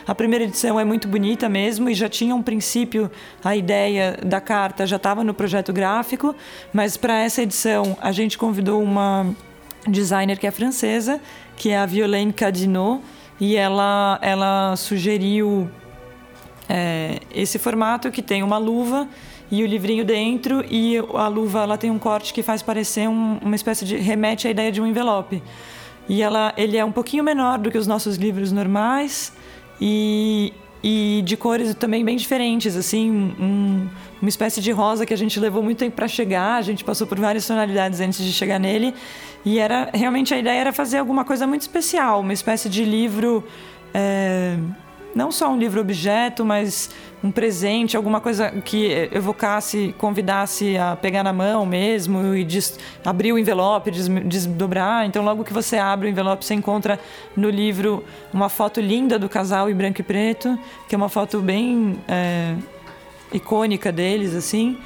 A 0.06 0.14
primeira 0.14 0.44
edição 0.44 0.78
é 0.78 0.84
muito 0.84 1.08
bonita 1.08 1.48
mesmo 1.48 1.88
e 1.88 1.94
já 1.94 2.08
tinha 2.08 2.34
um 2.34 2.42
princípio, 2.42 3.10
a 3.42 3.56
ideia 3.56 4.18
da 4.24 4.40
carta 4.40 4.86
já 4.86 4.96
estava 4.96 5.24
no 5.24 5.32
projeto 5.32 5.72
gráfico, 5.72 6.34
mas 6.72 6.96
para 6.96 7.18
essa 7.18 7.42
edição 7.42 7.96
a 8.00 8.12
gente 8.12 8.36
convidou 8.36 8.82
uma 8.82 9.34
designer 9.86 10.38
que 10.38 10.46
é 10.46 10.50
francesa, 10.50 11.20
que 11.58 11.70
é 11.70 11.76
a 11.76 11.84
Violaine 11.84 12.32
Cadinot, 12.32 13.02
e 13.40 13.56
ela, 13.56 14.18
ela 14.22 14.76
sugeriu 14.76 15.68
é, 16.68 17.20
esse 17.34 17.58
formato 17.58 18.10
que 18.10 18.22
tem 18.22 18.42
uma 18.42 18.58
luva 18.58 19.08
e 19.50 19.62
o 19.62 19.66
livrinho 19.66 20.04
dentro 20.04 20.64
e 20.70 20.98
a 20.98 21.28
luva 21.28 21.62
ela 21.62 21.78
tem 21.78 21.90
um 21.90 21.98
corte 21.98 22.32
que 22.32 22.42
faz 22.42 22.62
parecer 22.62 23.08
um, 23.08 23.38
uma 23.38 23.56
espécie 23.56 23.84
de 23.84 23.96
remete 23.96 24.46
à 24.46 24.50
ideia 24.50 24.70
de 24.70 24.80
um 24.80 24.86
envelope. 24.86 25.42
E 26.08 26.22
ela 26.22 26.52
ele 26.56 26.76
é 26.76 26.84
um 26.84 26.92
pouquinho 26.92 27.24
menor 27.24 27.58
do 27.58 27.70
que 27.70 27.78
os 27.78 27.86
nossos 27.86 28.16
livros 28.16 28.52
normais 28.52 29.32
e, 29.80 30.52
e 30.82 31.22
de 31.24 31.36
cores 31.36 31.74
também 31.74 32.04
bem 32.04 32.16
diferentes 32.16 32.76
assim 32.76 33.10
um, 33.10 33.88
uma 34.20 34.28
espécie 34.28 34.60
de 34.60 34.70
rosa 34.72 35.06
que 35.06 35.14
a 35.14 35.16
gente 35.16 35.38
levou 35.38 35.62
muito 35.62 35.78
tempo 35.78 35.94
para 35.94 36.08
chegar 36.08 36.56
a 36.56 36.62
gente 36.62 36.82
passou 36.82 37.06
por 37.06 37.18
várias 37.18 37.46
tonalidades 37.46 38.00
antes 38.00 38.24
de 38.24 38.32
chegar 38.32 38.58
nele 38.58 38.94
e 39.48 39.58
era 39.58 39.90
realmente 39.92 40.34
a 40.34 40.38
ideia 40.38 40.60
era 40.60 40.72
fazer 40.72 40.98
alguma 40.98 41.24
coisa 41.24 41.46
muito 41.46 41.62
especial 41.62 42.20
uma 42.20 42.32
espécie 42.32 42.68
de 42.68 42.84
livro 42.84 43.44
é, 43.94 44.56
não 45.14 45.32
só 45.32 45.50
um 45.50 45.58
livro 45.58 45.80
objeto, 45.80 46.44
mas 46.44 46.90
um 47.22 47.30
presente, 47.30 47.96
alguma 47.96 48.20
coisa 48.20 48.50
que 48.50 49.08
evocasse, 49.10 49.94
convidasse 49.98 50.76
a 50.76 50.94
pegar 50.94 51.24
na 51.24 51.32
mão 51.32 51.66
mesmo 51.66 52.36
e 52.36 52.44
des, 52.44 52.78
abrir 53.04 53.32
o 53.32 53.38
envelope, 53.38 53.90
des, 53.90 54.06
desdobrar. 54.06 55.06
Então, 55.06 55.24
logo 55.24 55.42
que 55.42 55.52
você 55.52 55.76
abre 55.76 56.06
o 56.06 56.10
envelope, 56.10 56.44
você 56.44 56.54
encontra 56.54 57.00
no 57.36 57.50
livro 57.50 58.04
uma 58.32 58.48
foto 58.48 58.80
linda 58.80 59.18
do 59.18 59.28
casal 59.28 59.68
em 59.68 59.74
branco 59.74 60.00
e 60.00 60.04
preto, 60.04 60.56
que 60.88 60.94
é 60.94 60.98
uma 60.98 61.08
foto 61.08 61.40
bem 61.40 61.98
é, 62.06 62.54
icônica 63.32 63.90
deles, 63.90 64.34
assim. 64.36 64.78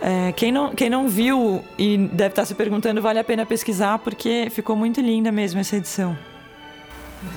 É, 0.00 0.32
quem, 0.32 0.52
não, 0.52 0.74
quem 0.74 0.88
não 0.88 1.08
viu 1.08 1.64
e 1.76 1.96
deve 1.96 2.30
estar 2.30 2.44
se 2.44 2.54
perguntando, 2.54 3.02
vale 3.02 3.18
a 3.18 3.24
pena 3.24 3.44
pesquisar, 3.44 3.98
porque 3.98 4.48
ficou 4.50 4.76
muito 4.76 5.00
linda 5.00 5.32
mesmo 5.32 5.60
essa 5.60 5.76
edição. 5.76 6.16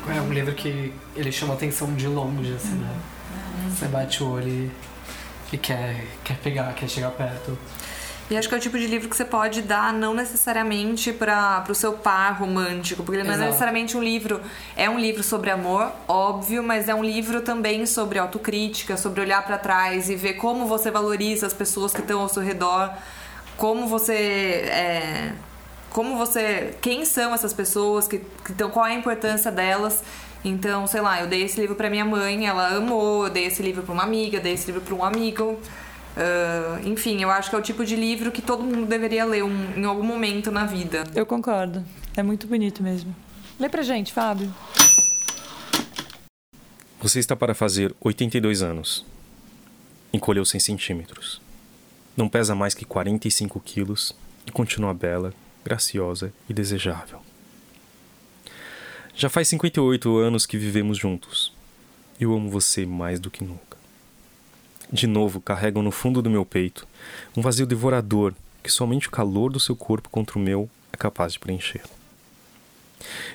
É 0.07 0.21
um 0.21 0.31
livro 0.31 0.53
que 0.53 0.93
ele 1.15 1.31
chama 1.31 1.55
atenção 1.55 1.93
de 1.95 2.07
longe, 2.07 2.53
assim, 2.53 2.75
né? 2.75 2.95
Você 3.69 3.87
bate 3.87 4.23
o 4.23 4.31
olho 4.31 4.47
e, 4.47 4.71
e 5.53 5.57
quer, 5.57 6.05
quer 6.23 6.37
pegar, 6.37 6.73
quer 6.73 6.87
chegar 6.87 7.09
perto. 7.11 7.57
E 8.31 8.37
acho 8.37 8.47
que 8.47 8.55
é 8.55 8.57
o 8.57 8.61
tipo 8.61 8.79
de 8.79 8.87
livro 8.87 9.09
que 9.09 9.17
você 9.17 9.25
pode 9.25 9.61
dar 9.61 9.91
não 9.91 10.13
necessariamente 10.13 11.11
para 11.11 11.65
o 11.67 11.75
seu 11.75 11.91
par 11.91 12.39
romântico, 12.39 13.03
porque 13.03 13.17
ele 13.17 13.23
não 13.25 13.31
é 13.31 13.33
Exato. 13.33 13.43
é 13.43 13.47
necessariamente 13.47 13.97
um 13.97 14.01
livro. 14.01 14.39
É 14.73 14.89
um 14.89 14.97
livro 14.97 15.21
sobre 15.21 15.49
amor, 15.49 15.91
óbvio, 16.07 16.63
mas 16.63 16.87
é 16.87 16.95
um 16.95 17.03
livro 17.03 17.41
também 17.41 17.85
sobre 17.85 18.17
autocrítica, 18.17 18.95
sobre 18.95 19.19
olhar 19.19 19.45
para 19.45 19.57
trás 19.57 20.09
e 20.09 20.15
ver 20.15 20.35
como 20.35 20.65
você 20.65 20.89
valoriza 20.89 21.45
as 21.45 21.53
pessoas 21.53 21.91
que 21.91 21.99
estão 21.99 22.21
ao 22.21 22.29
seu 22.29 22.41
redor, 22.41 22.93
como 23.57 23.85
você. 23.85 24.13
É, 24.13 25.33
como 25.89 26.15
você. 26.15 26.73
Quem 26.79 27.03
são 27.03 27.33
essas 27.33 27.51
pessoas, 27.51 28.07
que, 28.07 28.19
que 28.45 28.53
tão, 28.53 28.69
qual 28.69 28.85
é 28.85 28.91
a 28.91 28.95
importância 28.95 29.51
delas. 29.51 30.01
Então, 30.41 30.87
sei 30.87 31.01
lá, 31.01 31.19
eu 31.19 31.27
dei 31.27 31.43
esse 31.43 31.59
livro 31.59 31.75
para 31.75 31.89
minha 31.89 32.05
mãe, 32.05 32.47
ela 32.47 32.77
amou, 32.77 33.25
eu 33.25 33.29
dei 33.29 33.47
esse 33.47 33.61
livro 33.61 33.83
para 33.83 33.91
uma 33.91 34.03
amiga, 34.03 34.37
eu 34.37 34.41
dei 34.41 34.53
esse 34.53 34.67
livro 34.67 34.79
para 34.79 34.95
um 34.95 35.03
amigo. 35.03 35.59
Uh, 36.17 36.87
enfim, 36.87 37.21
eu 37.21 37.29
acho 37.29 37.49
que 37.49 37.55
é 37.55 37.59
o 37.59 37.61
tipo 37.61 37.85
de 37.85 37.95
livro 37.95 38.31
que 38.31 38.41
todo 38.41 38.63
mundo 38.63 38.85
deveria 38.85 39.23
ler 39.25 39.43
um, 39.43 39.77
em 39.77 39.85
algum 39.85 40.03
momento 40.03 40.51
na 40.51 40.65
vida. 40.65 41.03
Eu 41.15 41.25
concordo. 41.25 41.83
É 42.15 42.21
muito 42.21 42.47
bonito 42.47 42.83
mesmo. 42.83 43.15
Lê 43.59 43.69
pra 43.69 43.81
gente, 43.81 44.11
Fábio. 44.11 44.53
Você 47.01 47.19
está 47.19 47.35
para 47.35 47.55
fazer 47.55 47.95
82 48.01 48.61
anos. 48.61 49.05
Encolheu 50.13 50.45
100 50.45 50.59
centímetros. 50.59 51.41
Não 52.15 52.27
pesa 52.27 52.53
mais 52.53 52.73
que 52.73 52.85
45 52.85 53.59
quilos 53.61 54.13
e 54.45 54.51
continua 54.51 54.93
bela, 54.93 55.33
graciosa 55.63 56.33
e 56.49 56.53
desejável. 56.53 57.21
Já 59.15 59.29
faz 59.29 59.47
58 59.47 60.17
anos 60.17 60.45
que 60.45 60.57
vivemos 60.57 60.97
juntos. 60.97 61.53
Eu 62.19 62.33
amo 62.33 62.49
você 62.49 62.85
mais 62.85 63.19
do 63.19 63.31
que 63.31 63.43
nunca. 63.43 63.70
De 64.91 65.07
novo, 65.07 65.39
carrego 65.39 65.81
no 65.81 65.91
fundo 65.91 66.21
do 66.21 66.29
meu 66.29 66.45
peito 66.45 66.85
um 67.35 67.41
vazio 67.41 67.65
devorador 67.65 68.33
que 68.61 68.69
somente 68.69 69.07
o 69.07 69.11
calor 69.11 69.51
do 69.51 69.59
seu 69.59 69.75
corpo 69.75 70.09
contra 70.09 70.37
o 70.37 70.41
meu 70.41 70.69
é 70.91 70.97
capaz 70.97 71.33
de 71.33 71.39
preencher. 71.39 71.81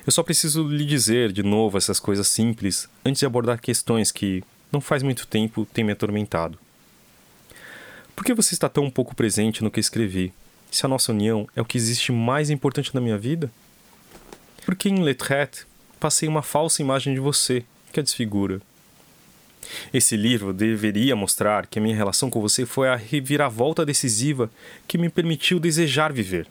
Eu 0.06 0.12
só 0.12 0.22
preciso 0.22 0.68
lhe 0.68 0.84
dizer 0.84 1.32
de 1.32 1.42
novo 1.42 1.76
essas 1.76 1.98
coisas 1.98 2.28
simples 2.28 2.88
antes 3.04 3.20
de 3.20 3.26
abordar 3.26 3.60
questões 3.60 4.12
que, 4.12 4.44
não 4.70 4.80
faz 4.80 5.02
muito 5.02 5.26
tempo, 5.26 5.66
têm 5.66 5.84
me 5.84 5.92
atormentado. 5.92 6.58
Por 8.14 8.24
que 8.24 8.34
você 8.34 8.54
está 8.54 8.68
tão 8.68 8.90
pouco 8.90 9.14
presente 9.14 9.64
no 9.64 9.70
que 9.70 9.80
escrevi, 9.80 10.32
se 10.70 10.84
a 10.86 10.88
nossa 10.88 11.12
união 11.12 11.48
é 11.56 11.60
o 11.60 11.64
que 11.64 11.76
existe 11.76 12.12
mais 12.12 12.50
importante 12.50 12.94
na 12.94 13.00
minha 13.00 13.18
vida? 13.18 13.50
Porque 14.64 14.88
em 14.88 15.02
Letret 15.02 15.66
passei 15.98 16.28
uma 16.28 16.42
falsa 16.42 16.82
imagem 16.82 17.14
de 17.14 17.20
você, 17.20 17.64
que 17.92 18.00
a 18.00 18.02
desfigura. 18.02 18.60
Esse 19.92 20.16
livro 20.16 20.52
deveria 20.52 21.16
mostrar 21.16 21.66
que 21.66 21.78
a 21.78 21.82
minha 21.82 21.96
relação 21.96 22.30
com 22.30 22.40
você 22.40 22.66
foi 22.66 22.88
a 22.88 22.96
reviravolta 22.96 23.84
decisiva 23.84 24.50
que 24.86 24.98
me 24.98 25.08
permitiu 25.08 25.58
desejar 25.58 26.12
viver. 26.12 26.46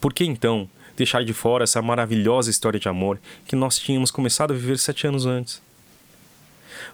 Por 0.00 0.12
que 0.12 0.24
então 0.24 0.68
deixar 0.96 1.24
de 1.24 1.32
fora 1.32 1.64
essa 1.64 1.80
maravilhosa 1.80 2.50
história 2.50 2.78
de 2.78 2.88
amor 2.88 3.20
que 3.46 3.56
nós 3.56 3.78
tínhamos 3.78 4.10
começado 4.10 4.52
a 4.52 4.56
viver 4.56 4.78
sete 4.78 5.06
anos 5.06 5.26
antes? 5.26 5.62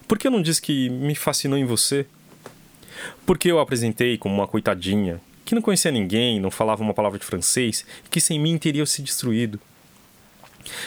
Por 0.07 0.17
que 0.17 0.27
eu 0.27 0.31
não 0.31 0.41
disse 0.41 0.61
que 0.61 0.89
me 0.89 1.15
fascinou 1.15 1.57
em 1.57 1.65
você? 1.65 2.05
Por 3.25 3.37
que 3.37 3.49
eu 3.49 3.59
a 3.59 3.63
apresentei 3.63 4.17
como 4.17 4.35
uma 4.35 4.47
coitadinha, 4.47 5.21
que 5.43 5.53
não 5.53 5.61
conhecia 5.61 5.91
ninguém, 5.91 6.39
não 6.39 6.49
falava 6.49 6.81
uma 6.81 6.93
palavra 6.93 7.19
de 7.19 7.25
francês 7.25 7.85
e 8.05 8.09
que 8.09 8.21
sem 8.21 8.39
mim 8.39 8.57
teria 8.57 8.85
se 8.85 9.01
destruído? 9.01 9.59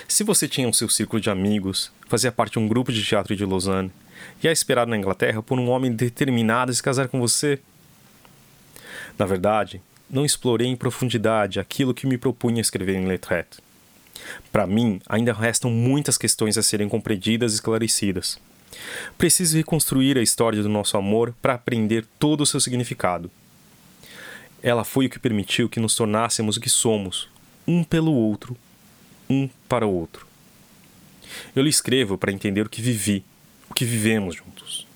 Se 0.09 0.25
você 0.25 0.49
tinha 0.49 0.69
o 0.69 0.75
seu 0.75 0.89
círculo 0.89 1.21
de 1.21 1.31
amigos, 1.31 1.93
fazia 2.09 2.33
parte 2.33 2.55
de 2.55 2.59
um 2.59 2.67
grupo 2.67 2.93
de 2.93 3.05
teatro 3.05 3.37
de 3.37 3.45
Lausanne, 3.45 3.93
e 4.43 4.49
é 4.49 4.53
esperado 4.53 4.91
na 4.91 4.97
Inglaterra 4.97 5.43
por 5.43 5.59
um 5.59 5.69
homem 5.69 5.93
determinado 5.93 6.71
a 6.71 6.75
se 6.75 6.83
casar 6.83 7.09
com 7.09 7.21
você? 7.21 7.59
Na 9.19 9.27
verdade, 9.27 9.81
não 10.09 10.25
explorei 10.25 10.69
em 10.69 10.77
profundidade 10.77 11.61
aquilo 11.61 11.95
que 11.95 12.07
me 12.07 12.17
propunha 12.17 12.61
escrever 12.61 12.97
em 12.97 13.07
Letret. 13.07 13.47
Para 14.51 14.67
mim, 14.67 15.01
ainda 15.09 15.33
restam 15.33 15.71
muitas 15.71 16.17
questões 16.17 16.57
a 16.57 16.63
serem 16.63 16.89
compreendidas 16.89 17.53
e 17.53 17.55
esclarecidas. 17.57 18.39
Preciso 19.17 19.57
reconstruir 19.57 20.17
a 20.19 20.23
história 20.23 20.63
do 20.63 20.69
nosso 20.69 20.97
amor 20.97 21.35
para 21.41 21.55
aprender 21.55 22.07
todo 22.19 22.43
o 22.43 22.47
seu 22.47 22.61
significado. 22.61 23.31
Ela 24.63 24.85
foi 24.85 25.07
o 25.07 25.11
que 25.11 25.19
permitiu 25.19 25.69
que 25.69 25.81
nos 25.81 25.95
tornássemos 25.95 26.57
o 26.57 26.61
que 26.61 26.71
somos, 26.71 27.29
um 27.67 27.85
pelo 27.85 28.13
outro, 28.13 28.57
um 29.29 29.49
para 29.69 29.87
o 29.87 29.93
outro. 29.93 30.27
Eu 31.55 31.63
lhe 31.63 31.71
escrevo 31.71 32.19
para 32.19 32.33
entender 32.33 32.67
o 32.67 32.69
que 32.69 32.83
vivi, 32.83 33.25
o 33.71 33.75
que 33.75 33.85
vivemos 33.85 34.35
juntos. 34.35 34.87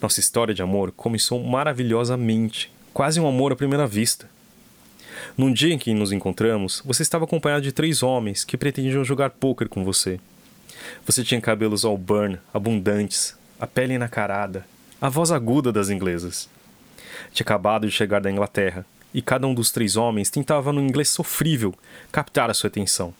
Nossa 0.00 0.20
história 0.20 0.54
de 0.54 0.62
amor 0.62 0.92
começou 0.92 1.42
maravilhosamente, 1.42 2.70
quase 2.92 3.18
um 3.18 3.26
amor 3.26 3.52
à 3.52 3.56
primeira 3.56 3.86
vista. 3.86 4.28
Num 5.36 5.52
dia 5.52 5.72
em 5.72 5.78
que 5.78 5.94
nos 5.94 6.12
encontramos, 6.12 6.82
você 6.84 7.02
estava 7.02 7.24
acompanhado 7.24 7.62
de 7.62 7.72
três 7.72 8.02
homens 8.02 8.44
que 8.44 8.56
pretendiam 8.56 9.04
jogar 9.04 9.30
pôquer 9.30 9.68
com 9.68 9.84
você. 9.84 10.20
Você 11.04 11.24
tinha 11.24 11.40
cabelos 11.40 11.84
auburn, 11.84 12.38
abundantes, 12.52 13.36
a 13.58 13.66
pele 13.66 13.94
enacarada, 13.94 14.66
a 15.00 15.08
voz 15.08 15.30
aguda 15.30 15.72
das 15.72 15.88
inglesas. 15.88 16.48
Tinha 17.32 17.44
acabado 17.44 17.86
de 17.86 17.92
chegar 17.92 18.20
da 18.20 18.30
Inglaterra, 18.30 18.84
e 19.12 19.22
cada 19.22 19.46
um 19.46 19.54
dos 19.54 19.70
três 19.70 19.96
homens 19.96 20.30
tentava, 20.30 20.72
no 20.72 20.80
inglês 20.80 21.08
sofrível, 21.08 21.74
captar 22.12 22.50
a 22.50 22.54
sua 22.54 22.68
atenção. 22.68 23.14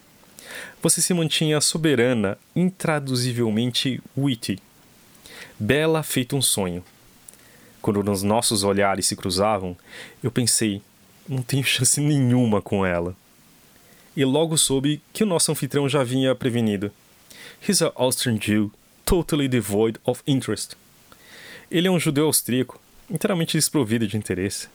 Você 0.83 1.01
se 1.01 1.13
mantinha 1.15 1.61
soberana, 1.61 2.39
intraduzivelmente 2.55 4.01
witty, 4.17 4.59
bela 5.59 6.03
feito 6.03 6.37
um 6.37 6.43
sonho. 6.43 6.85
Quando 7.81 8.11
os 8.11 8.23
nossos 8.23 8.65
olhares 8.65 9.07
se 9.07 9.17
cruzavam, 9.17 9.77
eu 10.23 10.31
pensei, 10.31 10.83
não 11.29 11.43
tenho 11.43 11.65
chance 11.65 12.01
nenhuma 12.01 12.61
com 12.61 12.85
ela. 12.85 13.17
E 14.17 14.25
logo 14.25 14.57
soube 14.57 15.01
que 15.13 15.23
o 15.23 15.27
nosso 15.27 15.53
anfitrião 15.53 15.89
já 15.89 16.01
havia 16.01 16.35
prevenido. 16.35 16.91
He's 17.67 17.83
an 17.83 17.93
Austrian 17.95 18.39
Jew, 18.41 18.73
totally 19.05 19.49
devoid 19.49 19.99
of 20.05 20.23
interest. 20.27 20.77
Ele 21.71 21.89
é 21.89 21.91
um 21.91 21.99
judeu 21.99 22.27
austríaco, 22.27 22.81
inteiramente 23.11 23.57
desprovido 23.57 24.07
de 24.07 24.17
interesse. 24.17 24.69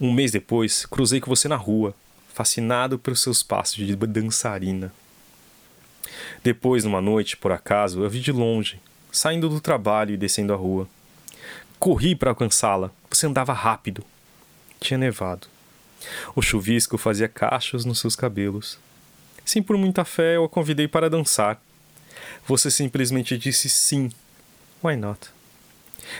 Um 0.00 0.12
mês 0.12 0.30
depois, 0.30 0.86
cruzei 0.86 1.20
com 1.20 1.28
você 1.28 1.48
na 1.48 1.56
rua, 1.56 1.94
fascinado 2.38 3.00
pelos 3.00 3.20
seus 3.20 3.42
passos 3.42 3.84
de 3.84 3.96
dançarina. 3.96 4.92
Depois, 6.40 6.84
numa 6.84 7.00
noite, 7.00 7.36
por 7.36 7.50
acaso, 7.50 8.04
eu 8.04 8.08
vi 8.08 8.20
de 8.20 8.30
longe, 8.30 8.80
saindo 9.10 9.48
do 9.48 9.60
trabalho 9.60 10.14
e 10.14 10.16
descendo 10.16 10.52
a 10.52 10.56
rua. 10.56 10.88
Corri 11.80 12.14
para 12.14 12.30
alcançá-la. 12.30 12.92
Você 13.10 13.26
andava 13.26 13.52
rápido. 13.52 14.04
Tinha 14.78 14.96
nevado. 14.96 15.48
O 16.36 16.40
chuvisco 16.40 16.96
fazia 16.96 17.26
cachos 17.26 17.84
nos 17.84 17.98
seus 17.98 18.14
cabelos. 18.14 18.78
Sem 19.44 19.60
por 19.60 19.76
muita 19.76 20.04
fé, 20.04 20.36
eu 20.36 20.44
a 20.44 20.48
convidei 20.48 20.86
para 20.86 21.10
dançar. 21.10 21.60
Você 22.46 22.70
simplesmente 22.70 23.36
disse 23.36 23.68
sim. 23.68 24.12
Why 24.80 24.94
not? 24.94 25.28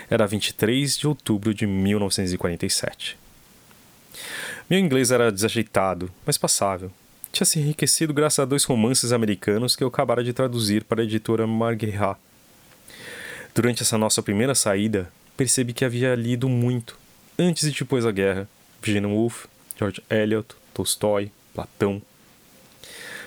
Era 0.09 0.27
23 0.27 0.97
de 0.97 1.07
outubro 1.07 1.53
de 1.53 1.65
1947. 1.65 3.17
Meu 4.69 4.77
inglês 4.77 5.09
era 5.09 5.31
desajeitado, 5.31 6.11
mas 6.23 6.37
passável. 6.37 6.91
Tinha 7.31 7.43
se 7.43 7.59
enriquecido 7.59 8.13
graças 8.13 8.37
a 8.37 8.45
dois 8.45 8.63
romances 8.65 9.11
americanos 9.11 9.75
que 9.75 9.83
eu 9.83 9.87
acabara 9.87 10.23
de 10.23 10.31
traduzir 10.31 10.83
para 10.83 11.01
a 11.01 11.03
editora 11.03 11.47
Marguerite. 11.47 12.19
Durante 13.55 13.81
essa 13.81 13.97
nossa 13.97 14.21
primeira 14.21 14.53
saída, 14.53 15.11
percebi 15.35 15.73
que 15.73 15.83
havia 15.83 16.13
lido 16.13 16.47
muito, 16.47 16.95
antes 17.37 17.63
e 17.63 17.71
depois 17.71 18.03
da 18.03 18.11
guerra, 18.11 18.47
Virginia 18.79 19.09
Woolf, 19.09 19.45
George 19.75 20.03
Eliot, 20.07 20.53
Tolstói, 20.71 21.31
Platão. 21.51 21.99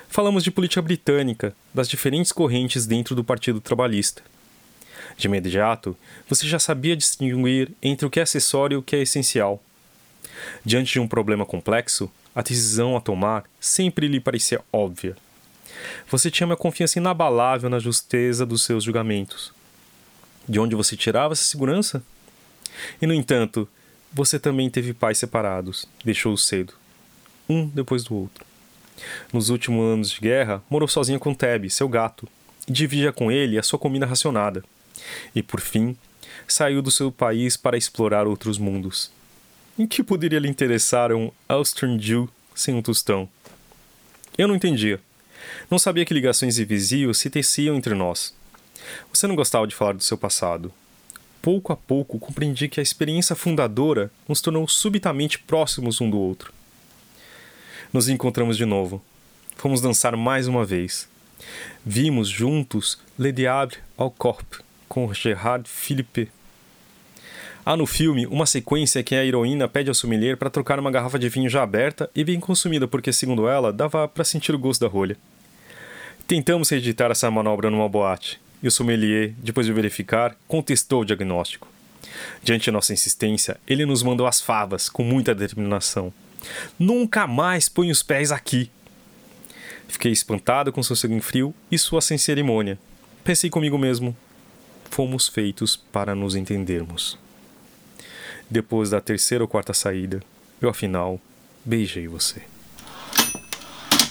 Falamos 0.08 0.44
de 0.44 0.52
política 0.52 0.80
britânica, 0.80 1.56
das 1.74 1.88
diferentes 1.88 2.30
correntes 2.30 2.86
dentro 2.86 3.16
do 3.16 3.24
Partido 3.24 3.60
Trabalhista. 3.60 4.22
De 5.16 5.26
imediato, 5.26 5.96
você 6.28 6.46
já 6.46 6.60
sabia 6.60 6.96
distinguir 6.96 7.72
entre 7.82 8.06
o 8.06 8.10
que 8.10 8.20
é 8.20 8.22
acessório 8.22 8.76
e 8.76 8.78
o 8.78 8.82
que 8.82 8.94
é 8.94 9.02
essencial. 9.02 9.60
Diante 10.64 10.92
de 10.92 11.00
um 11.00 11.08
problema 11.08 11.44
complexo, 11.44 12.10
a 12.34 12.42
decisão 12.42 12.96
a 12.96 13.00
tomar 13.00 13.44
sempre 13.60 14.08
lhe 14.08 14.20
parecia 14.20 14.60
óbvia. 14.72 15.16
Você 16.10 16.30
tinha 16.30 16.46
uma 16.46 16.56
confiança 16.56 16.98
inabalável 16.98 17.68
na 17.68 17.78
justeza 17.78 18.46
dos 18.46 18.62
seus 18.62 18.84
julgamentos. 18.84 19.52
De 20.48 20.58
onde 20.58 20.74
você 20.74 20.96
tirava 20.96 21.34
essa 21.34 21.44
segurança? 21.44 22.02
E, 23.00 23.06
no 23.06 23.14
entanto, 23.14 23.68
você 24.12 24.38
também 24.38 24.68
teve 24.68 24.92
pais 24.92 25.18
separados, 25.18 25.86
deixou-os 26.04 26.46
cedo, 26.46 26.74
um 27.48 27.66
depois 27.66 28.04
do 28.04 28.14
outro. 28.14 28.44
Nos 29.32 29.48
últimos 29.48 29.84
anos 29.84 30.10
de 30.10 30.20
guerra, 30.20 30.62
morou 30.68 30.88
sozinha 30.88 31.18
com 31.18 31.34
Teb, 31.34 31.70
seu 31.70 31.88
gato, 31.88 32.28
e 32.66 32.72
dividia 32.72 33.12
com 33.12 33.30
ele 33.30 33.58
a 33.58 33.62
sua 33.62 33.78
comida 33.78 34.06
racionada. 34.06 34.62
E, 35.34 35.42
por 35.42 35.60
fim, 35.60 35.96
saiu 36.46 36.82
do 36.82 36.90
seu 36.90 37.10
país 37.10 37.56
para 37.56 37.76
explorar 37.76 38.26
outros 38.26 38.58
mundos. 38.58 39.10
Em 39.78 39.86
que 39.86 40.02
poderia 40.02 40.38
lhe 40.38 40.48
interessar 40.48 41.12
um 41.12 41.30
Austrian 41.48 41.98
Jew 41.98 42.28
sem 42.54 42.74
um 42.74 42.82
tostão? 42.82 43.28
Eu 44.36 44.46
não 44.46 44.54
entendia. 44.54 45.00
Não 45.70 45.78
sabia 45.78 46.04
que 46.04 46.12
ligações 46.12 46.58
invisíveis 46.58 47.16
se 47.16 47.30
teciam 47.30 47.76
entre 47.76 47.94
nós. 47.94 48.34
Você 49.12 49.26
não 49.26 49.34
gostava 49.34 49.66
de 49.66 49.74
falar 49.74 49.94
do 49.94 50.02
seu 50.02 50.18
passado. 50.18 50.72
Pouco 51.40 51.72
a 51.72 51.76
pouco 51.76 52.18
compreendi 52.18 52.68
que 52.68 52.80
a 52.80 52.82
experiência 52.82 53.34
fundadora 53.34 54.10
nos 54.28 54.42
tornou 54.42 54.68
subitamente 54.68 55.38
próximos 55.38 56.00
um 56.00 56.08
do 56.08 56.18
outro. 56.18 56.52
Nos 57.92 58.08
encontramos 58.08 58.58
de 58.58 58.66
novo. 58.66 59.02
Fomos 59.56 59.80
dançar 59.80 60.16
mais 60.16 60.46
uma 60.46 60.64
vez. 60.64 61.08
Vimos 61.84 62.28
juntos 62.28 62.98
Le 63.18 63.32
Diable 63.32 63.78
au 63.96 64.10
Corps 64.10 64.62
com 64.88 65.12
Gerard 65.14 65.68
Philippe. 65.68 66.30
Há 67.64 67.76
no 67.76 67.86
filme 67.86 68.26
uma 68.26 68.44
sequência 68.44 69.04
que 69.04 69.14
a 69.14 69.24
heroína 69.24 69.68
pede 69.68 69.88
ao 69.88 69.94
sommelier 69.94 70.36
para 70.36 70.50
trocar 70.50 70.80
uma 70.80 70.90
garrafa 70.90 71.16
de 71.16 71.28
vinho 71.28 71.48
já 71.48 71.62
aberta 71.62 72.10
e 72.12 72.24
bem 72.24 72.40
consumida 72.40 72.88
porque, 72.88 73.12
segundo 73.12 73.48
ela, 73.48 73.72
dava 73.72 74.08
para 74.08 74.24
sentir 74.24 74.52
o 74.52 74.58
gosto 74.58 74.80
da 74.80 74.88
rolha. 74.88 75.16
Tentamos 76.26 76.70
reeditar 76.70 77.12
essa 77.12 77.30
manobra 77.30 77.70
numa 77.70 77.88
boate, 77.88 78.40
e 78.60 78.66
o 78.66 78.70
sommelier, 78.70 79.32
depois 79.38 79.64
de 79.64 79.72
verificar, 79.72 80.36
contestou 80.48 81.02
o 81.02 81.04
diagnóstico. 81.04 81.68
Diante 82.42 82.64
de 82.64 82.72
nossa 82.72 82.92
insistência, 82.92 83.56
ele 83.64 83.86
nos 83.86 84.02
mandou 84.02 84.26
as 84.26 84.40
favas 84.40 84.88
com 84.88 85.04
muita 85.04 85.32
determinação. 85.32 86.12
Nunca 86.76 87.28
mais 87.28 87.68
põe 87.68 87.92
os 87.92 88.02
pés 88.02 88.32
aqui. 88.32 88.72
Fiquei 89.86 90.10
espantado 90.10 90.72
com 90.72 90.82
seu 90.82 90.96
sangue 90.96 91.20
frio 91.20 91.54
e 91.70 91.78
sua 91.78 92.00
sem 92.00 92.18
cerimônia. 92.18 92.76
Pensei 93.22 93.48
comigo 93.48 93.78
mesmo: 93.78 94.16
fomos 94.90 95.28
feitos 95.28 95.76
para 95.76 96.12
nos 96.12 96.34
entendermos. 96.34 97.21
Depois 98.52 98.90
da 98.90 99.00
terceira 99.00 99.42
ou 99.42 99.48
quarta 99.48 99.72
saída, 99.72 100.20
eu 100.60 100.68
afinal 100.68 101.18
beijei 101.64 102.06
você. 102.06 102.42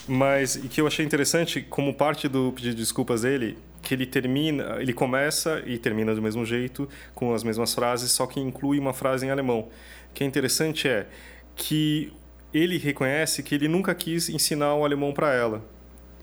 Mas 0.07 0.55
e 0.55 0.67
que 0.67 0.81
eu 0.81 0.87
achei 0.87 1.05
interessante, 1.05 1.61
como 1.61 1.93
parte 1.93 2.27
do 2.27 2.51
pedido 2.51 2.71
de 2.73 2.81
desculpas 2.81 3.21
dele, 3.21 3.55
que 3.83 3.93
ele 3.93 4.07
termina, 4.07 4.77
ele 4.79 4.93
começa 4.93 5.61
e 5.67 5.77
termina 5.77 6.15
do 6.15 6.23
mesmo 6.23 6.43
jeito, 6.43 6.89
com 7.13 7.35
as 7.35 7.43
mesmas 7.43 7.75
frases, 7.75 8.11
só 8.13 8.25
que 8.25 8.39
inclui 8.39 8.79
uma 8.79 8.93
frase 8.93 9.27
em 9.27 9.29
alemão. 9.29 9.59
O 10.09 10.13
que 10.15 10.23
é 10.23 10.27
interessante 10.27 10.87
é 10.87 11.05
que 11.55 12.11
ele 12.51 12.79
reconhece 12.79 13.43
que 13.43 13.53
ele 13.53 13.67
nunca 13.67 13.93
quis 13.93 14.27
ensinar 14.27 14.73
o 14.73 14.83
alemão 14.83 15.13
para 15.13 15.31
ela. 15.31 15.63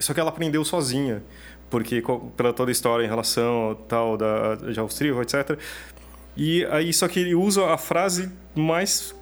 Só 0.00 0.12
que 0.12 0.18
ela 0.18 0.30
aprendeu 0.30 0.64
sozinha, 0.64 1.22
porque 1.70 2.02
pela 2.36 2.52
toda 2.52 2.68
a 2.68 2.72
história 2.72 3.04
em 3.04 3.08
relação 3.08 3.52
ao 3.68 3.74
tal 3.76 4.16
da 4.16 4.56
de 4.56 4.80
austríaco, 4.80 5.22
etc. 5.22 5.56
E 6.39 6.64
aí 6.66 6.93
só 6.93 7.09
que 7.09 7.18
ele 7.18 7.34
usa 7.34 7.66
a 7.66 7.76
frase 7.76 8.30
mais 8.55 9.12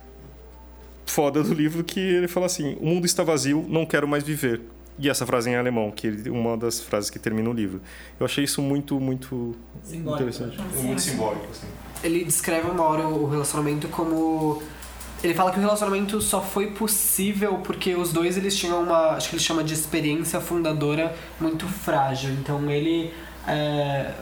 foda 1.07 1.43
do 1.43 1.55
livro 1.55 1.83
que 1.83 1.99
ele 1.99 2.29
fala 2.29 2.45
assim: 2.45 2.77
"O 2.79 2.87
mundo 2.87 3.07
está 3.07 3.25
vazio, 3.25 3.65
não 3.67 3.87
quero 3.87 4.07
mais 4.07 4.23
viver". 4.23 4.61
E 4.99 5.09
essa 5.09 5.27
frase 5.27 5.51
em 5.51 5.57
alemão, 5.57 5.91
que 5.91 6.07
é 6.07 6.31
uma 6.31 6.57
das 6.57 6.81
frases 6.81 7.11
que 7.11 7.19
termina 7.19 7.49
o 7.49 7.53
livro. 7.53 7.81
Eu 8.19 8.25
achei 8.27 8.45
isso 8.45 8.63
muito, 8.63 9.01
muito 9.01 9.57
simbólico. 9.83 10.23
interessante. 10.23 10.57
Sim. 10.57 10.87
Muito 10.87 11.03
simbólico, 11.03 11.47
assim. 11.51 11.67
Ele 12.05 12.25
descreve 12.25 12.71
uma 12.71 12.85
hora 12.85 13.07
o 13.07 13.29
relacionamento 13.29 13.89
como 13.89 14.63
ele 15.23 15.35
fala 15.35 15.51
que 15.51 15.59
o 15.59 15.61
relacionamento 15.61 16.21
só 16.21 16.43
foi 16.43 16.71
possível 16.71 17.59
porque 17.59 17.95
os 17.95 18.13
dois 18.13 18.37
eles 18.37 18.57
tinham 18.57 18.83
uma, 18.83 19.11
acho 19.13 19.31
que 19.31 19.37
ele 19.37 19.43
chama 19.43 19.65
de 19.65 19.75
experiência 19.75 20.41
fundadora 20.41 21.15
muito 21.41 21.67
frágil. 21.67 22.31
Então 22.33 22.71
ele 22.71 23.13
é, 23.47 24.13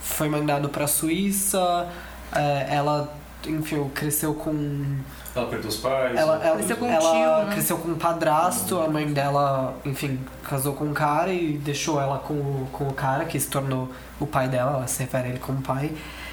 foi 0.00 0.28
mandado 0.28 0.68
para 0.68 0.84
a 0.84 0.88
Suíça, 0.88 1.90
é, 2.34 2.66
ela, 2.74 3.12
enfim, 3.46 3.88
cresceu 3.94 4.34
com 4.34 4.96
ela 5.34 5.46
perdeu 5.48 5.68
os 5.68 5.76
pais. 5.76 6.16
Ela, 6.16 6.42
ela 6.42 6.56
cresceu 6.56 6.76
com 6.78 6.86
um 6.86 6.90
ela 6.90 7.10
tio, 7.10 7.46
né? 7.46 7.52
cresceu 7.52 7.76
com 7.78 7.88
um 7.90 7.94
padrasto, 7.96 8.80
a 8.80 8.88
mãe 8.88 9.06
dela, 9.12 9.74
enfim, 9.84 10.18
casou 10.42 10.72
com 10.72 10.84
um 10.86 10.94
cara 10.94 11.30
e 11.30 11.58
deixou 11.58 12.00
ela 12.00 12.18
com, 12.18 12.32
o- 12.34 12.68
com 12.72 12.88
o 12.88 12.92
cara, 12.94 13.26
que 13.26 13.38
se 13.38 13.48
tornou 13.48 13.90
o 14.18 14.26
pai 14.26 14.48
dela, 14.48 14.76
ela 14.78 14.86
se 14.86 15.02
refere 15.02 15.26
a 15.26 15.28
ele 15.32 15.38
como 15.38 15.60
pai. 15.60 15.92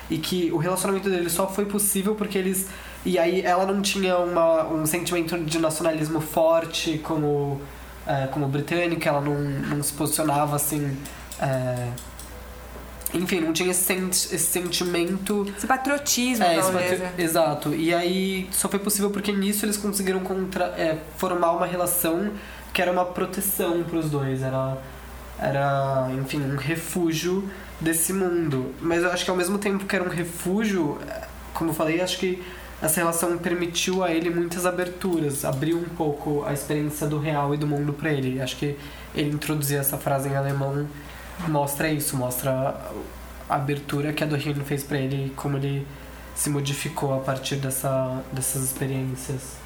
E 0.10 0.18
que 0.18 0.50
o 0.54 0.58
relacionamento 0.58 1.10
deles 1.10 1.34
só 1.34 1.48
foi 1.48 1.66
possível 1.66 2.16
porque 2.16 2.38
eles. 2.38 2.68
E 3.06 3.20
aí 3.20 3.42
ela 3.42 3.66
não 3.66 3.82
tinha 3.82 4.18
uma, 4.18 4.64
um 4.68 4.86
sentimento 4.86 5.38
de 5.44 5.60
nacionalismo 5.60 6.22
forte 6.22 6.98
como, 7.00 7.62
é, 8.08 8.28
como 8.28 8.48
britânica, 8.48 9.10
ela 9.10 9.20
não, 9.20 9.36
não 9.36 9.84
se 9.84 9.92
posicionava 9.92 10.56
assim. 10.56 10.98
é, 11.42 11.88
enfim, 13.14 13.40
não 13.42 13.54
tinha 13.54 13.72
esse, 13.72 13.94
esse 13.94 14.38
sentimento 14.40 15.46
Esse 15.58 15.68
patriotismo, 15.68 16.44
é, 16.46 16.58
esse 16.58 16.72
patri- 16.72 16.98
né? 16.98 17.14
exato. 17.18 17.74
E 17.76 17.94
aí 17.94 18.48
só 18.52 18.68
foi 18.68 18.80
possível 18.80 19.10
porque 19.12 19.32
nisso 19.32 19.66
eles 19.66 19.78
conseguiram 19.78 20.20
contra- 20.22 20.74
é, 20.78 20.98
formar 21.18 21.52
uma 21.52 21.66
relação 21.66 22.32
que 22.74 22.82
era 22.82 22.92
uma 22.92 23.06
proteção 23.06 23.84
para 23.84 23.98
os 24.00 24.10
dois. 24.10 24.42
Era, 24.42 24.78
era, 25.40 26.10
enfim, 26.20 26.42
um 26.42 26.56
refúgio 26.56 27.48
desse 27.80 28.14
mundo. 28.14 28.74
Mas 28.82 29.04
eu 29.04 29.12
acho 29.12 29.24
que 29.26 29.30
ao 29.32 29.38
mesmo 29.38 29.58
tempo 29.58 29.86
que 29.86 29.96
era 29.96 30.04
um 30.04 30.10
refúgio, 30.10 30.98
é, 31.08 31.22
como 31.54 31.70
eu 31.72 31.74
falei, 31.74 32.02
acho 32.02 32.18
que 32.18 32.42
essa 32.82 33.00
relação 33.00 33.38
permitiu 33.38 34.04
a 34.04 34.12
ele 34.12 34.30
muitas 34.30 34.66
aberturas, 34.66 35.46
abriu 35.46 35.78
um 35.78 35.84
pouco 35.96 36.44
a 36.46 36.52
experiência 36.52 37.08
do 37.08 37.18
real 37.20 37.54
e 37.54 37.58
do 37.58 37.66
mundo 37.68 37.94
para 37.94 38.12
ele. 38.12 38.42
Acho 38.42 38.58
que 38.58 38.76
ele 39.16 39.30
introduzir 39.30 39.78
essa 39.80 39.98
frase 39.98 40.28
em 40.28 40.36
alemão 40.36 40.86
mostra 41.48 41.90
isso, 41.90 42.16
mostra 42.18 42.76
a 43.50 43.56
abertura 43.56 44.14
que 44.14 44.24
a 44.24 44.28
Doreen 44.28 44.56
fez 44.66 44.84
para 44.84 44.98
ele 44.98 45.28
e 45.28 45.30
como 45.32 45.58
ele 45.58 45.86
se 46.36 46.50
modificou 46.50 47.14
a 47.14 47.20
partir 47.20 47.58
dessa, 47.58 48.22
dessas 48.32 48.64
experiências. 48.64 49.62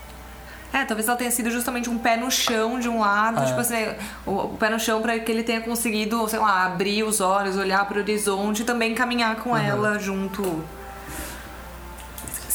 É, 0.73 0.83
talvez 0.83 1.07
ela 1.07 1.15
tenha 1.17 1.31
sido 1.31 1.49
justamente 1.49 1.89
um 1.89 1.97
pé 1.97 2.17
no 2.17 2.29
chão 2.29 2.77
de 2.77 2.89
um 2.89 2.99
lado, 2.99 3.41
É. 3.41 3.45
tipo 3.45 3.59
assim, 3.61 3.85
o, 4.25 4.31
o 4.31 4.57
pé 4.57 4.69
no 4.69 4.77
chão 4.77 5.01
pra 5.01 5.17
que 5.17 5.31
ele 5.31 5.41
tenha 5.43 5.61
conseguido, 5.61 6.27
sei 6.27 6.39
lá, 6.39 6.65
abrir 6.65 7.03
os 7.03 7.21
olhos, 7.21 7.55
olhar 7.55 7.85
pro 7.87 7.99
horizonte 8.01 8.63
e 8.63 8.65
também 8.65 8.93
caminhar 8.93 9.37
com 9.37 9.51
Uhum. 9.51 9.57
ela 9.57 9.97
junto. 9.97 10.61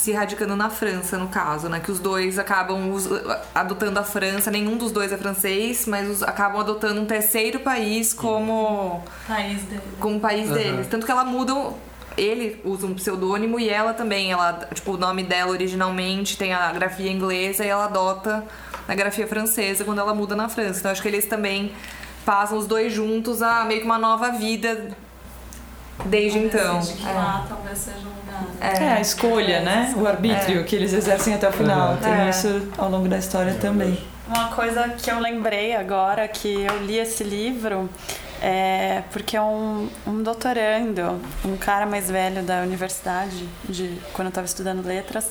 Se 0.02 0.10
radicando 0.10 0.56
na 0.56 0.68
França, 0.68 1.16
no 1.16 1.28
caso, 1.28 1.68
né? 1.68 1.78
Que 1.78 1.92
os 1.92 2.00
dois 2.00 2.36
acabam 2.36 2.90
us- 2.92 3.08
adotando 3.54 4.00
a 4.00 4.02
França, 4.02 4.50
nenhum 4.50 4.76
dos 4.76 4.90
dois 4.90 5.12
é 5.12 5.16
francês, 5.16 5.86
mas 5.86 6.08
os- 6.10 6.22
acabam 6.24 6.60
adotando 6.60 7.00
um 7.00 7.06
terceiro 7.06 7.60
país 7.60 8.12
como 8.12 9.00
País 9.28 9.62
dele. 9.62 9.82
como 10.00 10.18
país 10.18 10.48
Uhum. 10.48 10.54
deles. 10.54 10.86
Tanto 10.88 11.06
que 11.06 11.12
ela 11.12 11.22
muda. 11.24 11.54
Ele 12.16 12.60
usa 12.64 12.84
um 12.88 12.94
pseudônimo 12.94 13.60
e 13.60 13.70
ela 13.70 13.94
também. 13.94 14.32
Ela, 14.32 14.68
tipo, 14.74 14.94
o 14.94 14.96
nome 14.96 15.22
dela 15.22 15.52
originalmente 15.52 16.36
tem 16.36 16.52
a 16.52 16.72
grafia 16.72 17.10
inglesa 17.10 17.64
e 17.64 17.68
ela 17.68 17.84
adota 17.84 18.44
a 18.88 18.94
grafia 18.96 19.28
francesa 19.28 19.84
quando 19.84 20.00
ela 20.00 20.12
muda 20.12 20.34
na 20.34 20.48
França. 20.48 20.80
Então 20.80 20.90
acho 20.90 21.00
que 21.00 21.06
eles 21.06 21.26
também 21.26 21.72
passam 22.26 22.58
os 22.58 22.66
dois 22.66 22.92
juntos 22.92 23.40
a 23.40 23.64
meio 23.64 23.78
que 23.80 23.86
uma 23.86 23.98
nova 23.98 24.30
vida 24.32 24.90
desde 26.06 26.38
então. 26.40 26.80
De 26.80 26.92
que 26.94 27.04
lá 27.04 27.46
talvez 27.48 27.78
seja 27.78 27.98
um 28.00 28.21
lugar. 28.42 28.82
É, 28.82 28.92
a 28.94 29.00
escolha, 29.00 29.60
né? 29.60 29.94
O 29.96 30.06
arbítrio 30.06 30.64
que 30.64 30.76
eles 30.76 30.92
exercem 30.92 31.34
até 31.34 31.48
o 31.48 31.52
final. 31.52 31.96
Tem 31.96 32.12
É. 32.12 32.30
isso 32.30 32.68
ao 32.78 32.90
longo 32.90 33.08
da 33.08 33.18
história 33.18 33.54
também. 33.60 33.98
Uma 34.26 34.48
coisa 34.48 34.88
que 34.90 35.10
eu 35.10 35.18
lembrei 35.18 35.74
agora 35.74 36.26
que 36.28 36.48
eu 36.62 36.78
li 36.84 36.98
esse 36.98 37.22
livro 37.24 37.88
é 38.44 39.04
porque 39.12 39.38
um, 39.38 39.88
um 40.04 40.20
doutorando, 40.20 41.20
um 41.44 41.56
cara 41.56 41.86
mais 41.86 42.10
velho 42.10 42.42
da 42.42 42.62
universidade, 42.62 43.48
de 43.68 43.96
quando 44.12 44.26
eu 44.26 44.30
estava 44.30 44.44
estudando 44.44 44.84
letras, 44.84 45.30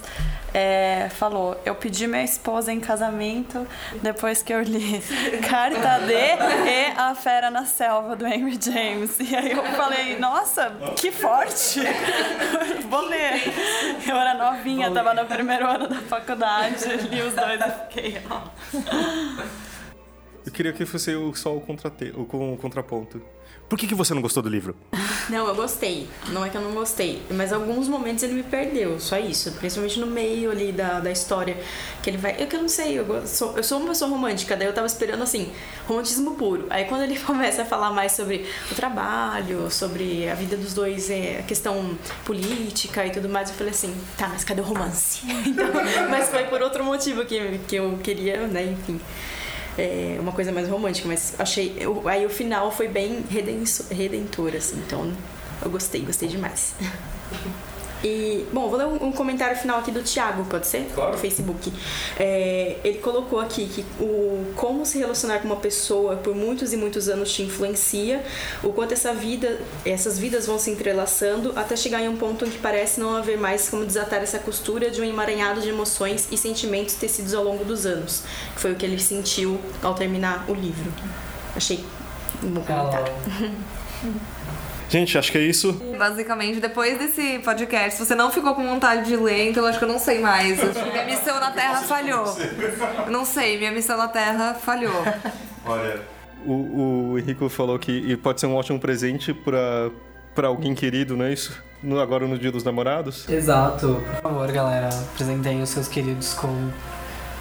é, 0.53 1.09
falou: 1.09 1.59
Eu 1.65 1.75
pedi 1.75 2.07
minha 2.07 2.23
esposa 2.23 2.71
em 2.71 2.79
casamento 2.79 3.67
depois 4.01 4.41
que 4.41 4.53
eu 4.53 4.61
li 4.61 5.03
Carta 5.49 5.99
D 5.99 6.13
e 6.13 6.93
A 6.97 7.13
Fera 7.13 7.49
na 7.51 7.65
Selva 7.65 8.15
do 8.15 8.25
Henry 8.25 8.57
James. 8.57 9.19
E 9.19 9.35
aí 9.35 9.51
eu 9.51 9.63
falei: 9.75 10.17
Nossa, 10.17 10.71
que 10.95 11.11
forte! 11.11 11.81
Vou 12.89 13.01
ler. 13.09 13.41
Eu 14.07 14.15
era 14.15 14.35
novinha, 14.35 14.87
estava 14.87 15.13
no 15.13 15.25
primeiro 15.25 15.67
ano 15.67 15.89
da 15.89 15.99
faculdade, 15.99 16.85
li 17.09 17.21
os 17.21 17.33
dois 17.33 17.59
e 17.59 17.71
fiquei: 17.89 18.21
ó. 18.29 18.41
Eu 20.45 20.51
queria 20.51 20.73
que 20.73 20.85
fosse 20.85 21.15
o- 21.15 21.33
só 21.35 21.55
o, 21.55 21.61
contrate... 21.61 22.11
o 22.15 22.25
con- 22.25 22.57
contraponto. 22.57 23.21
Por 23.69 23.79
que, 23.79 23.87
que 23.87 23.95
você 23.95 24.13
não 24.13 24.21
gostou 24.21 24.43
do 24.43 24.49
livro? 24.49 24.75
Não, 25.29 25.47
eu 25.47 25.55
gostei. 25.55 26.09
Não 26.29 26.43
é 26.43 26.49
que 26.49 26.57
eu 26.57 26.61
não 26.61 26.73
gostei. 26.73 27.21
Mas 27.31 27.53
alguns 27.53 27.87
momentos 27.87 28.21
ele 28.21 28.33
me 28.33 28.43
perdeu, 28.43 28.99
só 28.99 29.17
isso. 29.17 29.49
Principalmente 29.53 29.97
no 29.97 30.07
meio 30.07 30.51
ali 30.51 30.73
da, 30.73 30.99
da 30.99 31.09
história. 31.09 31.55
Que 32.03 32.09
ele 32.09 32.17
vai. 32.17 32.35
Eu 32.37 32.47
que 32.47 32.55
eu 32.57 32.61
não 32.61 32.67
sei, 32.67 32.99
eu, 32.99 33.25
sou, 33.25 33.55
eu 33.55 33.63
sou 33.63 33.77
uma 33.79 33.87
pessoa 33.89 34.09
romântica, 34.11 34.57
daí 34.57 34.67
eu 34.67 34.73
tava 34.73 34.87
esperando 34.87 35.21
assim, 35.23 35.49
romantismo 35.87 36.35
puro. 36.35 36.65
Aí 36.69 36.83
quando 36.83 37.03
ele 37.03 37.17
começa 37.23 37.61
a 37.61 37.65
falar 37.65 37.91
mais 37.91 38.11
sobre 38.11 38.45
o 38.69 38.75
trabalho, 38.75 39.71
sobre 39.71 40.27
a 40.27 40.35
vida 40.35 40.57
dos 40.57 40.73
dois, 40.73 41.09
é, 41.09 41.39
a 41.39 41.43
questão 41.43 41.97
política 42.25 43.05
e 43.05 43.11
tudo 43.11 43.29
mais, 43.29 43.49
eu 43.51 43.55
falei 43.55 43.71
assim, 43.71 43.95
tá, 44.17 44.27
mas 44.27 44.43
cadê 44.43 44.59
o 44.59 44.65
romance? 44.65 45.21
Então, 45.47 45.67
mas 46.09 46.27
foi 46.29 46.43
por 46.45 46.61
outro 46.61 46.83
motivo 46.83 47.23
que, 47.23 47.59
que 47.69 47.75
eu 47.77 47.97
queria, 48.03 48.47
né, 48.47 48.65
enfim 48.65 48.99
é, 49.77 50.17
uma 50.19 50.31
coisa 50.31 50.51
mais 50.51 50.67
romântica, 50.67 51.07
mas 51.07 51.33
achei. 51.39 51.75
eu- 51.79 52.07
aí 52.07 52.25
o 52.25 52.29
final 52.29 52.71
foi 52.71 52.87
bem 52.87 53.23
redenso- 53.29 53.85
redentor, 53.91 54.55
assim, 54.55 54.77
então 54.85 55.11
eu 55.63 55.69
gostei, 55.69 56.01
gostei 56.01 56.27
demais. 56.27 56.73
E, 58.03 58.45
bom, 58.51 58.67
vou 58.67 58.77
ler 58.77 58.87
um, 58.87 59.07
um 59.07 59.11
comentário 59.11 59.55
final 59.55 59.79
aqui 59.79 59.91
do 59.91 60.01
Thiago, 60.01 60.45
pode 60.45 60.67
ser? 60.67 60.89
Claro. 60.93 61.11
Do 61.11 61.17
Facebook. 61.17 61.71
É, 62.17 62.77
ele 62.83 62.97
colocou 62.99 63.39
aqui 63.39 63.67
que 63.67 63.85
o 63.99 64.53
como 64.55 64.85
se 64.85 64.97
relacionar 64.97 65.39
com 65.39 65.45
uma 65.45 65.57
pessoa 65.57 66.15
por 66.15 66.35
muitos 66.35 66.73
e 66.73 66.77
muitos 66.77 67.07
anos 67.07 67.31
te 67.31 67.43
influencia, 67.43 68.23
o 68.63 68.71
quanto 68.73 68.93
essa 68.93 69.13
vida, 69.13 69.59
essas 69.85 70.17
vidas 70.17 70.47
vão 70.47 70.57
se 70.57 70.71
entrelaçando 70.71 71.53
até 71.55 71.75
chegar 71.75 72.01
em 72.01 72.07
um 72.07 72.17
ponto 72.17 72.45
em 72.45 72.49
que 72.49 72.57
parece 72.57 72.99
não 72.99 73.15
haver 73.15 73.37
mais 73.37 73.69
como 73.69 73.85
desatar 73.85 74.21
essa 74.21 74.39
costura 74.39 74.89
de 74.89 75.01
um 75.01 75.03
emaranhado 75.03 75.61
de 75.61 75.69
emoções 75.69 76.27
e 76.31 76.37
sentimentos 76.37 76.95
tecidos 76.95 77.33
ao 77.33 77.43
longo 77.43 77.63
dos 77.63 77.85
anos, 77.85 78.23
que 78.55 78.61
foi 78.61 78.71
o 78.71 78.75
que 78.75 78.85
ele 78.85 78.99
sentiu 78.99 79.59
ao 79.81 79.93
terminar 79.93 80.45
o 80.47 80.53
livro. 80.53 80.91
Achei 81.55 81.83
um 82.43 82.49
bom 82.49 82.61
comentário. 82.61 83.13
Gente, 84.91 85.17
acho 85.17 85.31
que 85.31 85.37
é 85.37 85.41
isso. 85.41 85.71
Basicamente, 85.97 86.59
depois 86.59 86.99
desse 86.99 87.39
podcast, 87.39 87.97
se 87.97 88.05
você 88.05 88.13
não 88.13 88.29
ficou 88.29 88.53
com 88.53 88.67
vontade 88.67 89.05
de 89.05 89.15
ler, 89.15 89.49
então 89.49 89.63
eu 89.63 89.69
acho 89.69 89.79
que 89.79 89.85
eu 89.85 89.89
não 89.89 89.97
sei 89.97 90.19
mais. 90.19 90.61
Eu 90.61 90.69
acho 90.69 90.83
que 90.83 90.91
minha 90.91 91.05
missão 91.05 91.39
na 91.39 91.49
Terra 91.51 91.81
falhou. 91.83 92.37
Eu 93.05 93.09
não 93.09 93.23
sei, 93.23 93.57
minha 93.57 93.71
missão 93.71 93.97
na 93.97 94.09
Terra 94.09 94.53
falhou. 94.53 95.01
Olha, 95.65 96.01
o, 96.45 97.11
o 97.11 97.19
Henrico 97.19 97.47
falou 97.47 97.79
que 97.79 98.17
pode 98.17 98.41
ser 98.41 98.47
um 98.47 98.55
ótimo 98.55 98.81
presente 98.81 99.33
pra, 99.33 99.89
pra 100.35 100.49
alguém 100.49 100.75
querido, 100.75 101.15
não 101.15 101.23
é 101.23 101.31
isso? 101.31 101.57
No, 101.81 101.97
agora 101.97 102.27
no 102.27 102.37
Dia 102.37 102.51
dos 102.51 102.65
Namorados. 102.65 103.29
Exato. 103.29 104.03
Por 104.15 104.21
favor, 104.21 104.51
galera, 104.51 104.89
apresentem 104.89 105.61
os 105.61 105.69
seus 105.69 105.87
queridos 105.87 106.33
com, 106.33 106.69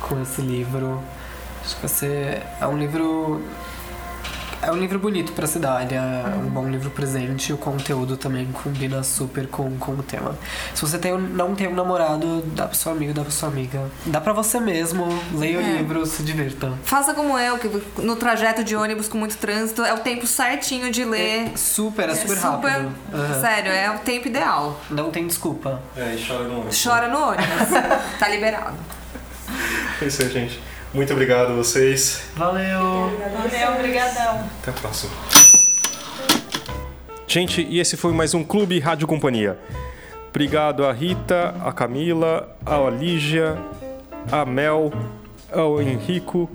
com 0.03 0.23
esse 0.23 0.41
livro. 0.41 1.03
Acho 1.65 1.75
que 1.75 1.83
você 1.83 2.41
é 2.61 2.67
um 2.69 2.79
livro. 2.79 3.43
É 4.63 4.71
um 4.71 4.77
livro 4.77 4.99
bonito 4.99 5.33
pra 5.33 5.47
cidade, 5.47 5.95
é 5.95 6.01
um 6.37 6.51
bom 6.51 6.69
livro 6.69 6.91
presente. 6.91 7.51
O 7.51 7.57
conteúdo 7.57 8.19
também 8.19 8.47
combina 8.53 9.03
super 9.03 9.47
com, 9.47 9.75
com 9.79 9.93
o 9.93 10.03
tema. 10.03 10.39
Se 10.75 10.83
você 10.83 10.99
tem, 10.99 11.17
não 11.17 11.55
tem 11.55 11.67
um 11.67 11.75
namorado, 11.75 12.43
dá 12.55 12.67
pro 12.67 12.77
seu 12.77 12.93
amigo, 12.93 13.15
dá 13.15 13.23
pra 13.23 13.31
sua 13.31 13.49
amiga. 13.49 13.81
Dá 14.05 14.21
pra 14.21 14.35
você 14.35 14.61
mesmo, 14.61 15.09
leia 15.33 15.59
o 15.59 15.63
É. 15.63 15.77
livro, 15.79 16.05
se 16.05 16.23
divirta. 16.23 16.75
Faça 16.85 17.15
como 17.15 17.39
eu, 17.39 17.57
que 17.57 17.69
no 18.03 18.17
trajeto 18.17 18.63
de 18.63 18.77
ônibus 18.77 19.09
com 19.09 19.17
muito 19.17 19.39
trânsito, 19.39 19.83
é 19.83 19.95
o 19.95 19.99
tempo 20.01 20.27
certinho 20.27 20.91
de 20.93 21.07
ler. 21.07 21.53
Super, 21.57 22.11
é 22.11 22.15
super, 22.15 22.37
Super- 22.37 22.69
rápido. 22.71 22.93
Aham. 23.15 23.41
Sério, 23.41 23.73
é 23.73 23.91
o 23.91 23.99
tempo 24.01 24.29
ideal. 24.29 24.79
Não 24.91 25.11
tem 25.11 25.27
desculpa. 25.27 25.81
É, 25.97 26.15
e 26.17 26.27
chora 26.27 26.45
no 26.45 26.65
Chora 26.71 27.09
no 27.09 27.29
ônibus. 27.29 27.49
tá 28.21 28.29
liberado. 28.29 28.77
É 30.03 30.05
isso 30.05 30.23
aí, 30.23 30.29
gente. 30.31 30.61
Muito 30.93 31.13
obrigado 31.13 31.53
a 31.53 31.55
vocês. 31.55 32.23
Valeu! 32.35 32.81
Valeu, 32.81 33.79
obrigadão. 33.79 34.45
Até 34.61 34.71
a 34.71 34.75
próxima. 34.75 35.13
Gente, 37.29 37.63
e 37.63 37.79
esse 37.79 37.97
foi 37.97 38.13
mais 38.13 38.35
um 38.35 38.43
Clube 38.43 38.81
Rádio 38.81 39.07
Companhia. 39.07 39.57
Obrigado 40.31 40.85
a 40.85 40.93
Rita, 40.93 41.55
a 41.65 41.73
Camila, 41.73 42.57
a 42.67 42.91
Lígia, 42.91 43.57
a 44.33 44.45
Mel, 44.45 44.93
ao 45.53 45.81
Henrico. 45.81 46.51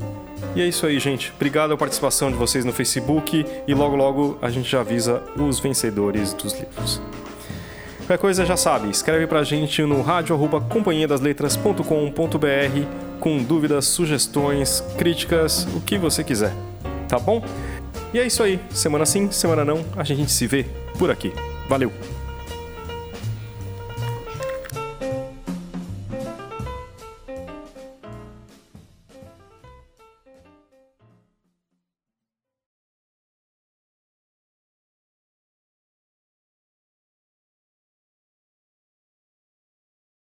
E 0.53 0.61
é 0.61 0.65
isso 0.65 0.85
aí, 0.85 0.99
gente. 0.99 1.31
Obrigado 1.33 1.73
a 1.73 1.77
participação 1.77 2.29
de 2.29 2.37
vocês 2.37 2.65
no 2.65 2.73
Facebook 2.73 3.45
e 3.65 3.73
logo 3.73 3.95
logo 3.95 4.37
a 4.41 4.49
gente 4.49 4.69
já 4.69 4.81
avisa 4.81 5.23
os 5.37 5.59
vencedores 5.59 6.33
dos 6.33 6.53
livros. 6.53 7.01
Qualquer 8.05 8.21
coisa 8.21 8.45
já 8.45 8.55
sabe, 8.55 8.91
escreve 8.91 9.25
pra 9.25 9.43
gente 9.43 9.81
no 9.81 10.03
rádio 10.03 10.37
companhiadasletras.com.br 10.69 13.19
com 13.19 13.41
dúvidas, 13.41 13.85
sugestões, 13.85 14.83
críticas, 14.95 15.67
o 15.75 15.81
que 15.81 15.97
você 15.97 16.23
quiser. 16.23 16.53
Tá 17.07 17.17
bom? 17.17 17.43
E 18.13 18.19
é 18.19 18.27
isso 18.27 18.43
aí. 18.43 18.59
Semana 18.69 19.07
sim, 19.07 19.31
semana 19.31 19.65
não, 19.65 19.83
a 19.97 20.03
gente 20.03 20.31
se 20.31 20.45
vê 20.45 20.67
por 20.99 21.09
aqui. 21.09 21.33
Valeu! 21.67 21.91